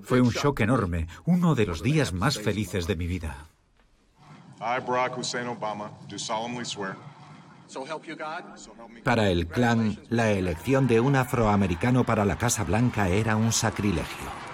Fue 0.04 0.22
un 0.22 0.30
shock 0.30 0.62
enorme, 0.62 1.08
uno 1.26 1.56
de 1.56 1.66
los 1.66 1.84
días 1.84 2.14
más 2.14 2.40
felices 2.40 2.88
de 2.88 2.96
mi 2.96 3.08
vida. 3.08 3.48
Para 9.04 9.30
el 9.30 9.48
clan, 9.48 10.00
la 10.10 10.32
elección 10.32 10.88
de 10.88 11.00
un 11.00 11.16
afroamericano 11.16 12.04
para 12.04 12.24
la 12.24 12.38
Casa 12.38 12.64
Blanca 12.64 13.10
era 13.10 13.36
un 13.36 13.52
sacrilegio. 13.52 14.53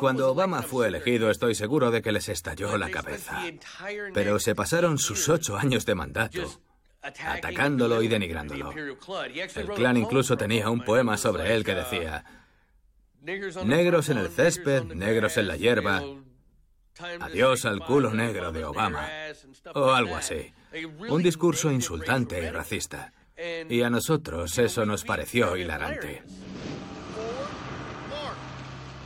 Cuando 0.00 0.30
Obama 0.30 0.62
fue 0.62 0.88
elegido, 0.88 1.30
estoy 1.30 1.54
seguro 1.54 1.90
de 1.90 2.02
que 2.02 2.12
les 2.12 2.28
estalló 2.28 2.76
la 2.78 2.90
cabeza. 2.90 3.42
Pero 4.14 4.38
se 4.38 4.54
pasaron 4.54 4.98
sus 4.98 5.28
ocho 5.28 5.56
años 5.56 5.86
de 5.86 5.94
mandato 5.94 6.60
atacándolo 7.06 8.02
y 8.02 8.08
denigrándolo. 8.08 8.72
El 8.72 9.68
clan 9.74 9.96
incluso 9.96 10.36
tenía 10.36 10.70
un 10.70 10.84
poema 10.84 11.16
sobre 11.16 11.54
él 11.54 11.64
que 11.64 11.74
decía, 11.74 12.24
negros 13.20 14.08
en 14.08 14.18
el 14.18 14.28
césped, 14.28 14.84
negros 14.84 15.36
en 15.36 15.48
la 15.48 15.56
hierba, 15.56 16.02
adiós 17.20 17.64
al 17.64 17.80
culo 17.80 18.12
negro 18.12 18.52
de 18.52 18.64
Obama, 18.64 19.08
o 19.74 19.90
algo 19.90 20.16
así. 20.16 20.52
Un 21.08 21.22
discurso 21.22 21.70
insultante 21.70 22.42
y 22.42 22.50
racista. 22.50 23.12
Y 23.68 23.82
a 23.82 23.90
nosotros 23.90 24.56
eso 24.58 24.86
nos 24.86 25.04
pareció 25.04 25.56
hilarante. 25.56 26.22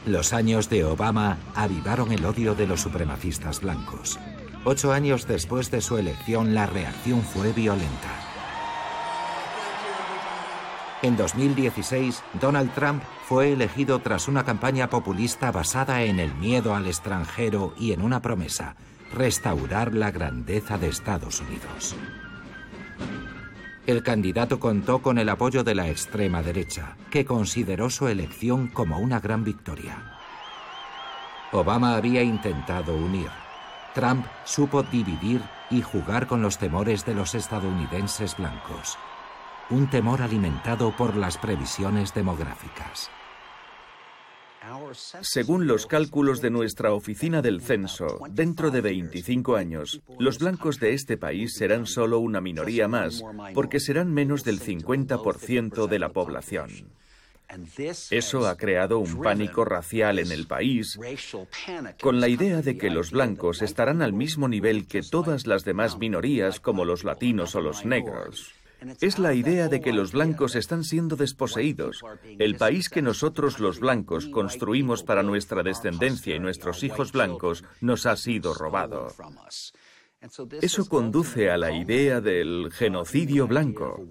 Los 0.07 0.33
años 0.33 0.71
de 0.71 0.85
Obama 0.85 1.37
avivaron 1.55 2.11
el 2.11 2.25
odio 2.25 2.55
de 2.55 2.67
los 2.67 2.81
supremacistas 2.81 3.61
blancos. 3.61 4.19
Ocho 4.65 4.93
años 4.93 5.27
después 5.27 5.71
de 5.71 5.83
su 5.83 5.99
elección, 5.99 6.55
la 6.55 6.67
reacción 6.67 7.23
fue 7.23 7.53
violenta. 7.53 8.09
En 11.03 11.17
2016, 11.17 12.23
Donald 12.41 12.73
Trump 12.75 13.03
fue 13.27 13.53
elegido 13.53 14.01
tras 14.01 14.29
una 14.29 14.45
campaña 14.45 14.89
populista 14.89 15.51
basada 15.51 16.03
en 16.03 16.19
el 16.19 16.35
miedo 16.35 16.75
al 16.75 16.87
extranjero 16.87 17.75
y 17.79 17.93
en 17.93 18.03
una 18.03 18.21
promesa, 18.21 18.77
restaurar 19.13 19.95
la 19.95 20.11
grandeza 20.11 20.79
de 20.79 20.89
Estados 20.89 21.41
Unidos. 21.41 21.95
El 23.87 24.03
candidato 24.03 24.61
contó 24.61 25.01
con 25.01 25.19
el 25.19 25.29
apoyo 25.29 25.65
de 25.65 25.75
la 25.75 25.89
extrema 25.89 26.43
derecha, 26.43 26.97
que 27.11 27.25
consideró 27.25 27.91
su 27.91 28.09
elección 28.09 28.69
como 28.69 28.99
una 28.99 29.21
gran 29.21 29.43
victoria. 29.43 30.19
Obama 31.53 31.97
había 31.97 32.23
intentado 32.23 32.95
unir. 32.95 33.31
Trump 33.95 34.25
supo 34.45 34.83
dividir 34.85 35.43
y 35.71 35.83
jugar 35.83 36.27
con 36.27 36.43
los 36.43 36.59
temores 36.59 37.05
de 37.05 37.15
los 37.15 37.35
estadounidenses 37.35 38.37
blancos. 38.37 38.99
Un 39.71 39.89
temor 39.89 40.23
alimentado 40.23 40.95
por 40.97 41.17
las 41.17 41.39
previsiones 41.39 42.15
demográficas. 42.15 43.11
Según 45.23 45.67
los 45.67 45.87
cálculos 45.87 46.41
de 46.41 46.51
nuestra 46.51 46.93
oficina 46.93 47.41
del 47.43 47.61
censo, 47.63 48.21
dentro 48.31 48.71
de 48.71 48.81
25 48.81 49.57
años, 49.57 50.03
los 50.19 50.39
blancos 50.39 50.79
de 50.79 50.93
este 50.93 51.17
país 51.17 51.55
serán 51.55 51.87
solo 51.87 52.19
una 52.19 52.41
minoría 52.41 52.87
más, 52.87 53.23
porque 53.55 53.81
serán 53.81 54.13
menos 54.13 54.45
del 54.45 54.61
50% 54.61 55.87
de 55.87 55.99
la 55.99 56.11
población. 56.11 56.71
Eso 58.11 58.47
ha 58.47 58.57
creado 58.57 58.99
un 59.01 59.23
pánico 59.23 59.65
racial 59.65 60.19
en 60.19 60.31
el 60.31 60.47
país, 60.47 60.99
con 62.01 62.21
la 62.21 62.29
idea 62.29 62.63
de 62.63 62.79
que 62.79 62.91
los 62.91 63.11
blancos 63.11 63.63
estarán 63.63 64.03
al 64.03 64.13
mismo 64.13 64.47
nivel 64.47 64.87
que 64.87 65.03
todas 65.03 65.47
las 65.47 65.65
demás 65.65 65.99
minorías 65.99 66.61
como 66.61 66.85
los 66.85 67.03
latinos 67.03 67.55
o 67.57 67.61
los 67.61 67.85
negros. 67.85 68.53
Es 69.01 69.19
la 69.19 69.35
idea 69.35 69.69
de 69.69 69.81
que 69.81 69.93
los 69.93 70.13
blancos 70.13 70.55
están 70.57 70.85
siendo 70.85 71.17
desposeídos. 71.17 72.03
El 72.39 72.57
país 72.57 72.89
que 72.89 73.03
nosotros 73.03 73.61
los 73.61 73.81
blancos 73.81 74.27
construimos 74.27 75.03
para 75.03 75.23
nuestra 75.23 75.63
descendencia 75.63 76.35
y 76.35 76.39
nuestros 76.39 76.83
hijos 76.83 77.13
blancos 77.13 77.65
nos 77.81 78.07
ha 78.07 78.17
sido 78.17 78.55
robado. 78.55 79.09
Eso 80.61 80.87
conduce 80.87 81.51
a 81.51 81.57
la 81.57 81.73
idea 81.73 82.21
del 82.21 82.71
genocidio 82.73 83.47
blanco. 83.47 84.07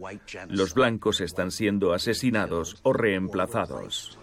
Los 0.48 0.74
blancos 0.74 1.22
están 1.22 1.52
siendo 1.52 1.94
asesinados 1.94 2.80
o 2.84 2.94
reemplazados. 2.94 4.19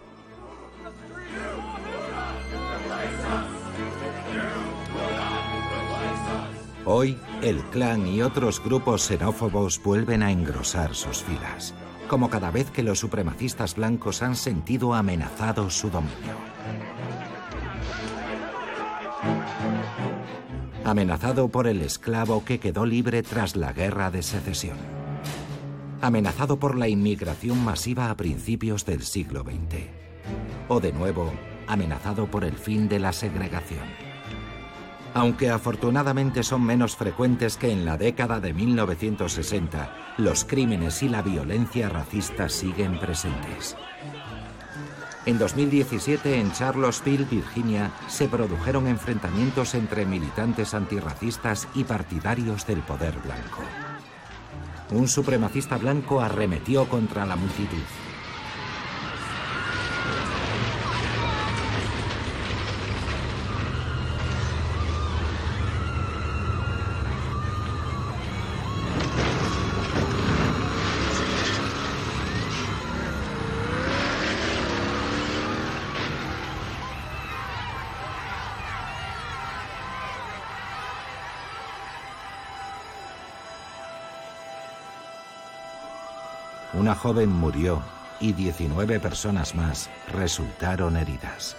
Hoy, 6.89 7.17
el 7.41 7.61
clan 7.63 8.07
y 8.07 8.21
otros 8.21 8.63
grupos 8.63 9.01
xenófobos 9.01 9.83
vuelven 9.83 10.23
a 10.23 10.31
engrosar 10.31 10.95
sus 10.95 11.21
filas, 11.21 11.75
como 12.07 12.29
cada 12.29 12.49
vez 12.49 12.71
que 12.71 12.81
los 12.81 12.97
supremacistas 12.97 13.75
blancos 13.75 14.21
han 14.21 14.37
sentido 14.37 14.93
amenazado 14.93 15.69
su 15.69 15.89
dominio. 15.89 16.37
Amenazado 20.85 21.49
por 21.49 21.67
el 21.67 21.81
esclavo 21.81 22.45
que 22.45 22.61
quedó 22.61 22.85
libre 22.85 23.21
tras 23.21 23.57
la 23.57 23.73
guerra 23.73 24.09
de 24.09 24.23
secesión. 24.23 24.77
Amenazado 25.99 26.57
por 26.57 26.77
la 26.77 26.87
inmigración 26.87 27.65
masiva 27.65 28.09
a 28.09 28.15
principios 28.15 28.85
del 28.85 29.01
siglo 29.03 29.43
XX. 29.43 29.89
O 30.69 30.79
de 30.79 30.93
nuevo, 30.93 31.33
amenazado 31.67 32.31
por 32.31 32.45
el 32.45 32.55
fin 32.55 32.87
de 32.87 32.99
la 32.99 33.11
segregación 33.11 34.06
aunque 35.17 35.49
afortunadamente 35.49 36.43
son 36.43 36.61
menos 36.61 36.95
frecuentes 36.95 37.57
que 37.57 37.71
en 37.71 37.85
la 37.85 37.97
década 37.97 38.39
de 38.39 38.53
1960, 38.53 40.13
los 40.17 40.45
crímenes 40.45 41.01
y 41.01 41.09
la 41.09 41.23
violencia 41.23 41.89
racista 41.89 42.49
siguen 42.49 42.99
presentes. 42.99 43.75
En 45.25 45.39
2017, 45.39 46.39
en 46.39 46.51
Charlottesville, 46.51 47.25
Virginia, 47.25 47.91
se 48.07 48.27
produjeron 48.27 48.85
enfrentamientos 48.85 49.73
entre 49.73 50.05
militantes 50.05 50.75
antirracistas 50.75 51.67
y 51.73 51.83
partidarios 51.83 52.67
del 52.67 52.81
poder 52.81 53.15
blanco. 53.17 53.63
Un 54.91 55.07
supremacista 55.07 55.77
blanco 55.77 56.21
arremetió 56.21 56.87
contra 56.87 57.25
la 57.25 57.35
multitud. 57.35 57.83
Una 86.77 86.93
joven 86.93 87.29
murió 87.29 87.81
y 88.19 88.33
19 88.33 88.99
personas 88.99 89.55
más 89.55 89.89
resultaron 90.13 90.95
heridas. 90.95 91.55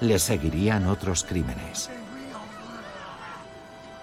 Le 0.00 0.18
seguirían 0.18 0.88
otros 0.88 1.22
crímenes. 1.22 1.90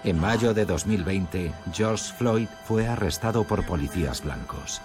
En 0.02 0.18
mayo 0.18 0.54
de 0.54 0.64
2020, 0.64 1.52
George 1.74 2.10
Floyd 2.16 2.48
fue 2.64 2.88
arrestado 2.88 3.44
por 3.44 3.66
policías 3.66 4.24
blancos. 4.24 4.80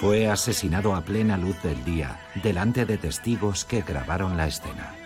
Fue 0.00 0.28
asesinado 0.28 0.96
a 0.96 1.02
plena 1.02 1.36
luz 1.36 1.62
del 1.62 1.84
día, 1.84 2.18
delante 2.42 2.84
de 2.84 2.98
testigos 2.98 3.64
que 3.64 3.82
grabaron 3.82 4.36
la 4.36 4.48
escena. 4.48 4.97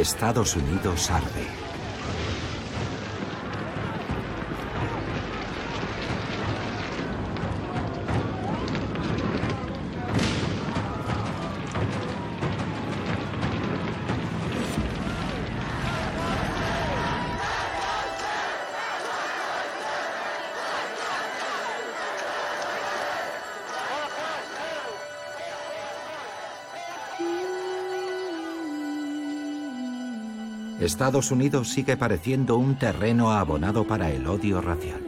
Estados 0.00 0.56
Unidos 0.56 1.10
arde. 1.10 1.65
Estados 30.86 31.32
Unidos 31.32 31.68
sigue 31.68 31.96
pareciendo 31.96 32.56
un 32.56 32.78
terreno 32.78 33.32
abonado 33.32 33.86
para 33.86 34.10
el 34.12 34.26
odio 34.26 34.60
racial. 34.60 35.00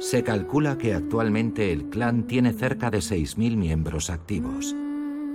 Se 0.00 0.24
calcula 0.24 0.76
que 0.76 0.94
actualmente 0.94 1.72
el 1.72 1.88
clan 1.88 2.24
tiene 2.24 2.52
cerca 2.52 2.90
de 2.90 2.98
6.000 2.98 3.56
miembros 3.56 4.10
activos, 4.10 4.74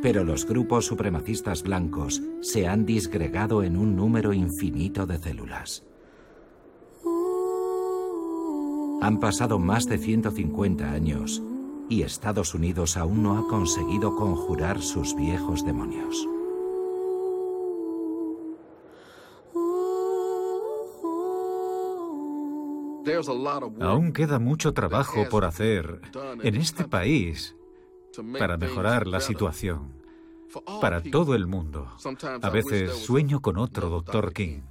pero 0.01 0.25
los 0.25 0.45
grupos 0.45 0.85
supremacistas 0.85 1.63
blancos 1.63 2.21
se 2.41 2.67
han 2.67 2.85
disgregado 2.85 3.63
en 3.63 3.77
un 3.77 3.95
número 3.95 4.33
infinito 4.33 5.05
de 5.05 5.17
células. 5.17 5.83
Han 9.01 9.19
pasado 9.21 9.59
más 9.59 9.85
de 9.85 9.97
150 9.97 10.91
años 10.91 11.41
y 11.89 12.03
Estados 12.03 12.53
Unidos 12.53 12.97
aún 12.97 13.23
no 13.23 13.37
ha 13.37 13.47
conseguido 13.47 14.15
conjurar 14.15 14.81
sus 14.81 15.15
viejos 15.15 15.65
demonios. 15.65 16.27
Aún 23.81 24.13
queda 24.13 24.39
mucho 24.39 24.73
trabajo 24.73 25.27
por 25.29 25.45
hacer 25.45 26.01
en 26.41 26.55
este 26.55 26.85
país 26.85 27.55
para 28.39 28.57
mejorar 28.57 29.07
la 29.07 29.19
situación 29.19 30.03
para 30.81 31.01
todo 31.01 31.35
el 31.35 31.47
mundo. 31.47 31.87
A 32.41 32.49
veces 32.49 32.93
sueño 32.97 33.41
con 33.41 33.57
otro 33.57 33.89
Dr. 33.89 34.33
King. 34.33 34.61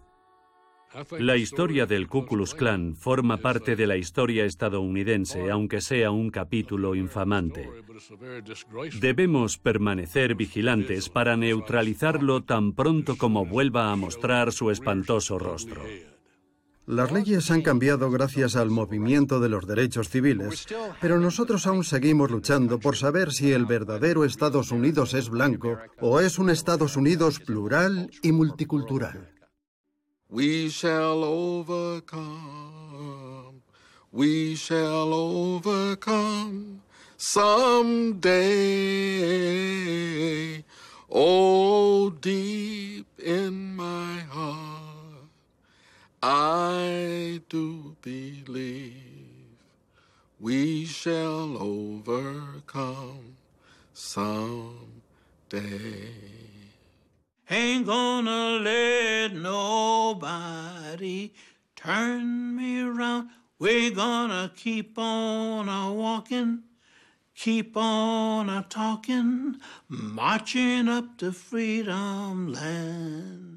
La 1.19 1.37
historia 1.37 1.87
del 1.87 2.07
Ku 2.09 2.27
Klux 2.27 2.55
Klan 2.55 2.97
forma 2.97 3.39
parte 3.39 3.77
de 3.77 3.87
la 3.87 3.97
historia 3.97 4.45
estadounidense, 4.45 5.51
aunque 5.51 5.81
sea 5.81 6.11
un 6.11 6.31
capítulo 6.31 6.95
infamante. 6.95 7.71
Debemos 9.01 9.59
permanecer 9.59 10.35
vigilantes 10.35 11.09
para 11.09 11.37
neutralizarlo 11.37 12.43
tan 12.43 12.73
pronto 12.73 13.17
como 13.17 13.47
vuelva 13.47 13.91
a 13.91 13.97
mostrar 13.97 14.53
su 14.53 14.71
espantoso 14.71 15.39
rostro. 15.39 15.83
Las 16.87 17.13
leyes 17.13 17.51
han 17.53 17.63
cambiado 17.63 18.11
gracias 18.11 18.57
al 18.57 18.69
movimiento 18.69 19.39
de 19.39 19.49
los 19.49 19.67
derechos 19.67 20.09
civiles, 20.09 20.67
pero 21.01 21.21
nosotros 21.21 21.67
aún 21.69 21.85
seguimos 21.85 22.31
luchando 22.31 22.81
por 22.81 22.97
saber 22.97 23.33
si 23.33 23.53
el 23.53 23.67
verdadero 23.67 24.25
Estados 24.25 24.73
Unidos 24.73 25.15
es 25.15 25.31
blanco 25.31 25.79
o 26.01 26.21
es 26.21 26.41
un 26.41 26.51
Estados 26.51 26.97
Unidos 26.97 27.39
plural 27.39 28.11
y 28.21 28.33
multicultural. 28.33 29.32
We 30.33 30.71
shall 30.71 31.23
overcome. 31.25 32.33
We 34.11 34.55
shall 34.55 35.13
overcome 35.13 36.81
someday. 37.19 38.33
Oh, 41.11 42.09
deep 42.09 43.09
in 43.19 43.77
my 43.77 44.21
heart, 44.31 45.29
I 46.23 47.43
do 47.51 47.97
believe 48.01 49.59
we 50.41 50.87
shall 50.87 51.59
overcome 51.59 53.37
someday. 53.93 54.73
Ain't 57.53 57.85
gonna 57.85 58.61
let 58.61 59.35
nobody 59.35 61.35
turn 61.77 62.57
me 62.57 62.81
around. 62.81 63.29
We're 63.59 63.91
gonna 63.91 64.51
keep 64.57 64.97
on 64.97 65.69
a 65.69 65.93
walking, 65.93 66.63
keep 67.35 67.77
on 67.77 68.49
a 68.49 68.65
talking, 68.71 69.57
marching 69.87 70.89
up 70.89 71.19
to 71.19 71.31
freedom 71.31 72.55
land. 72.55 73.52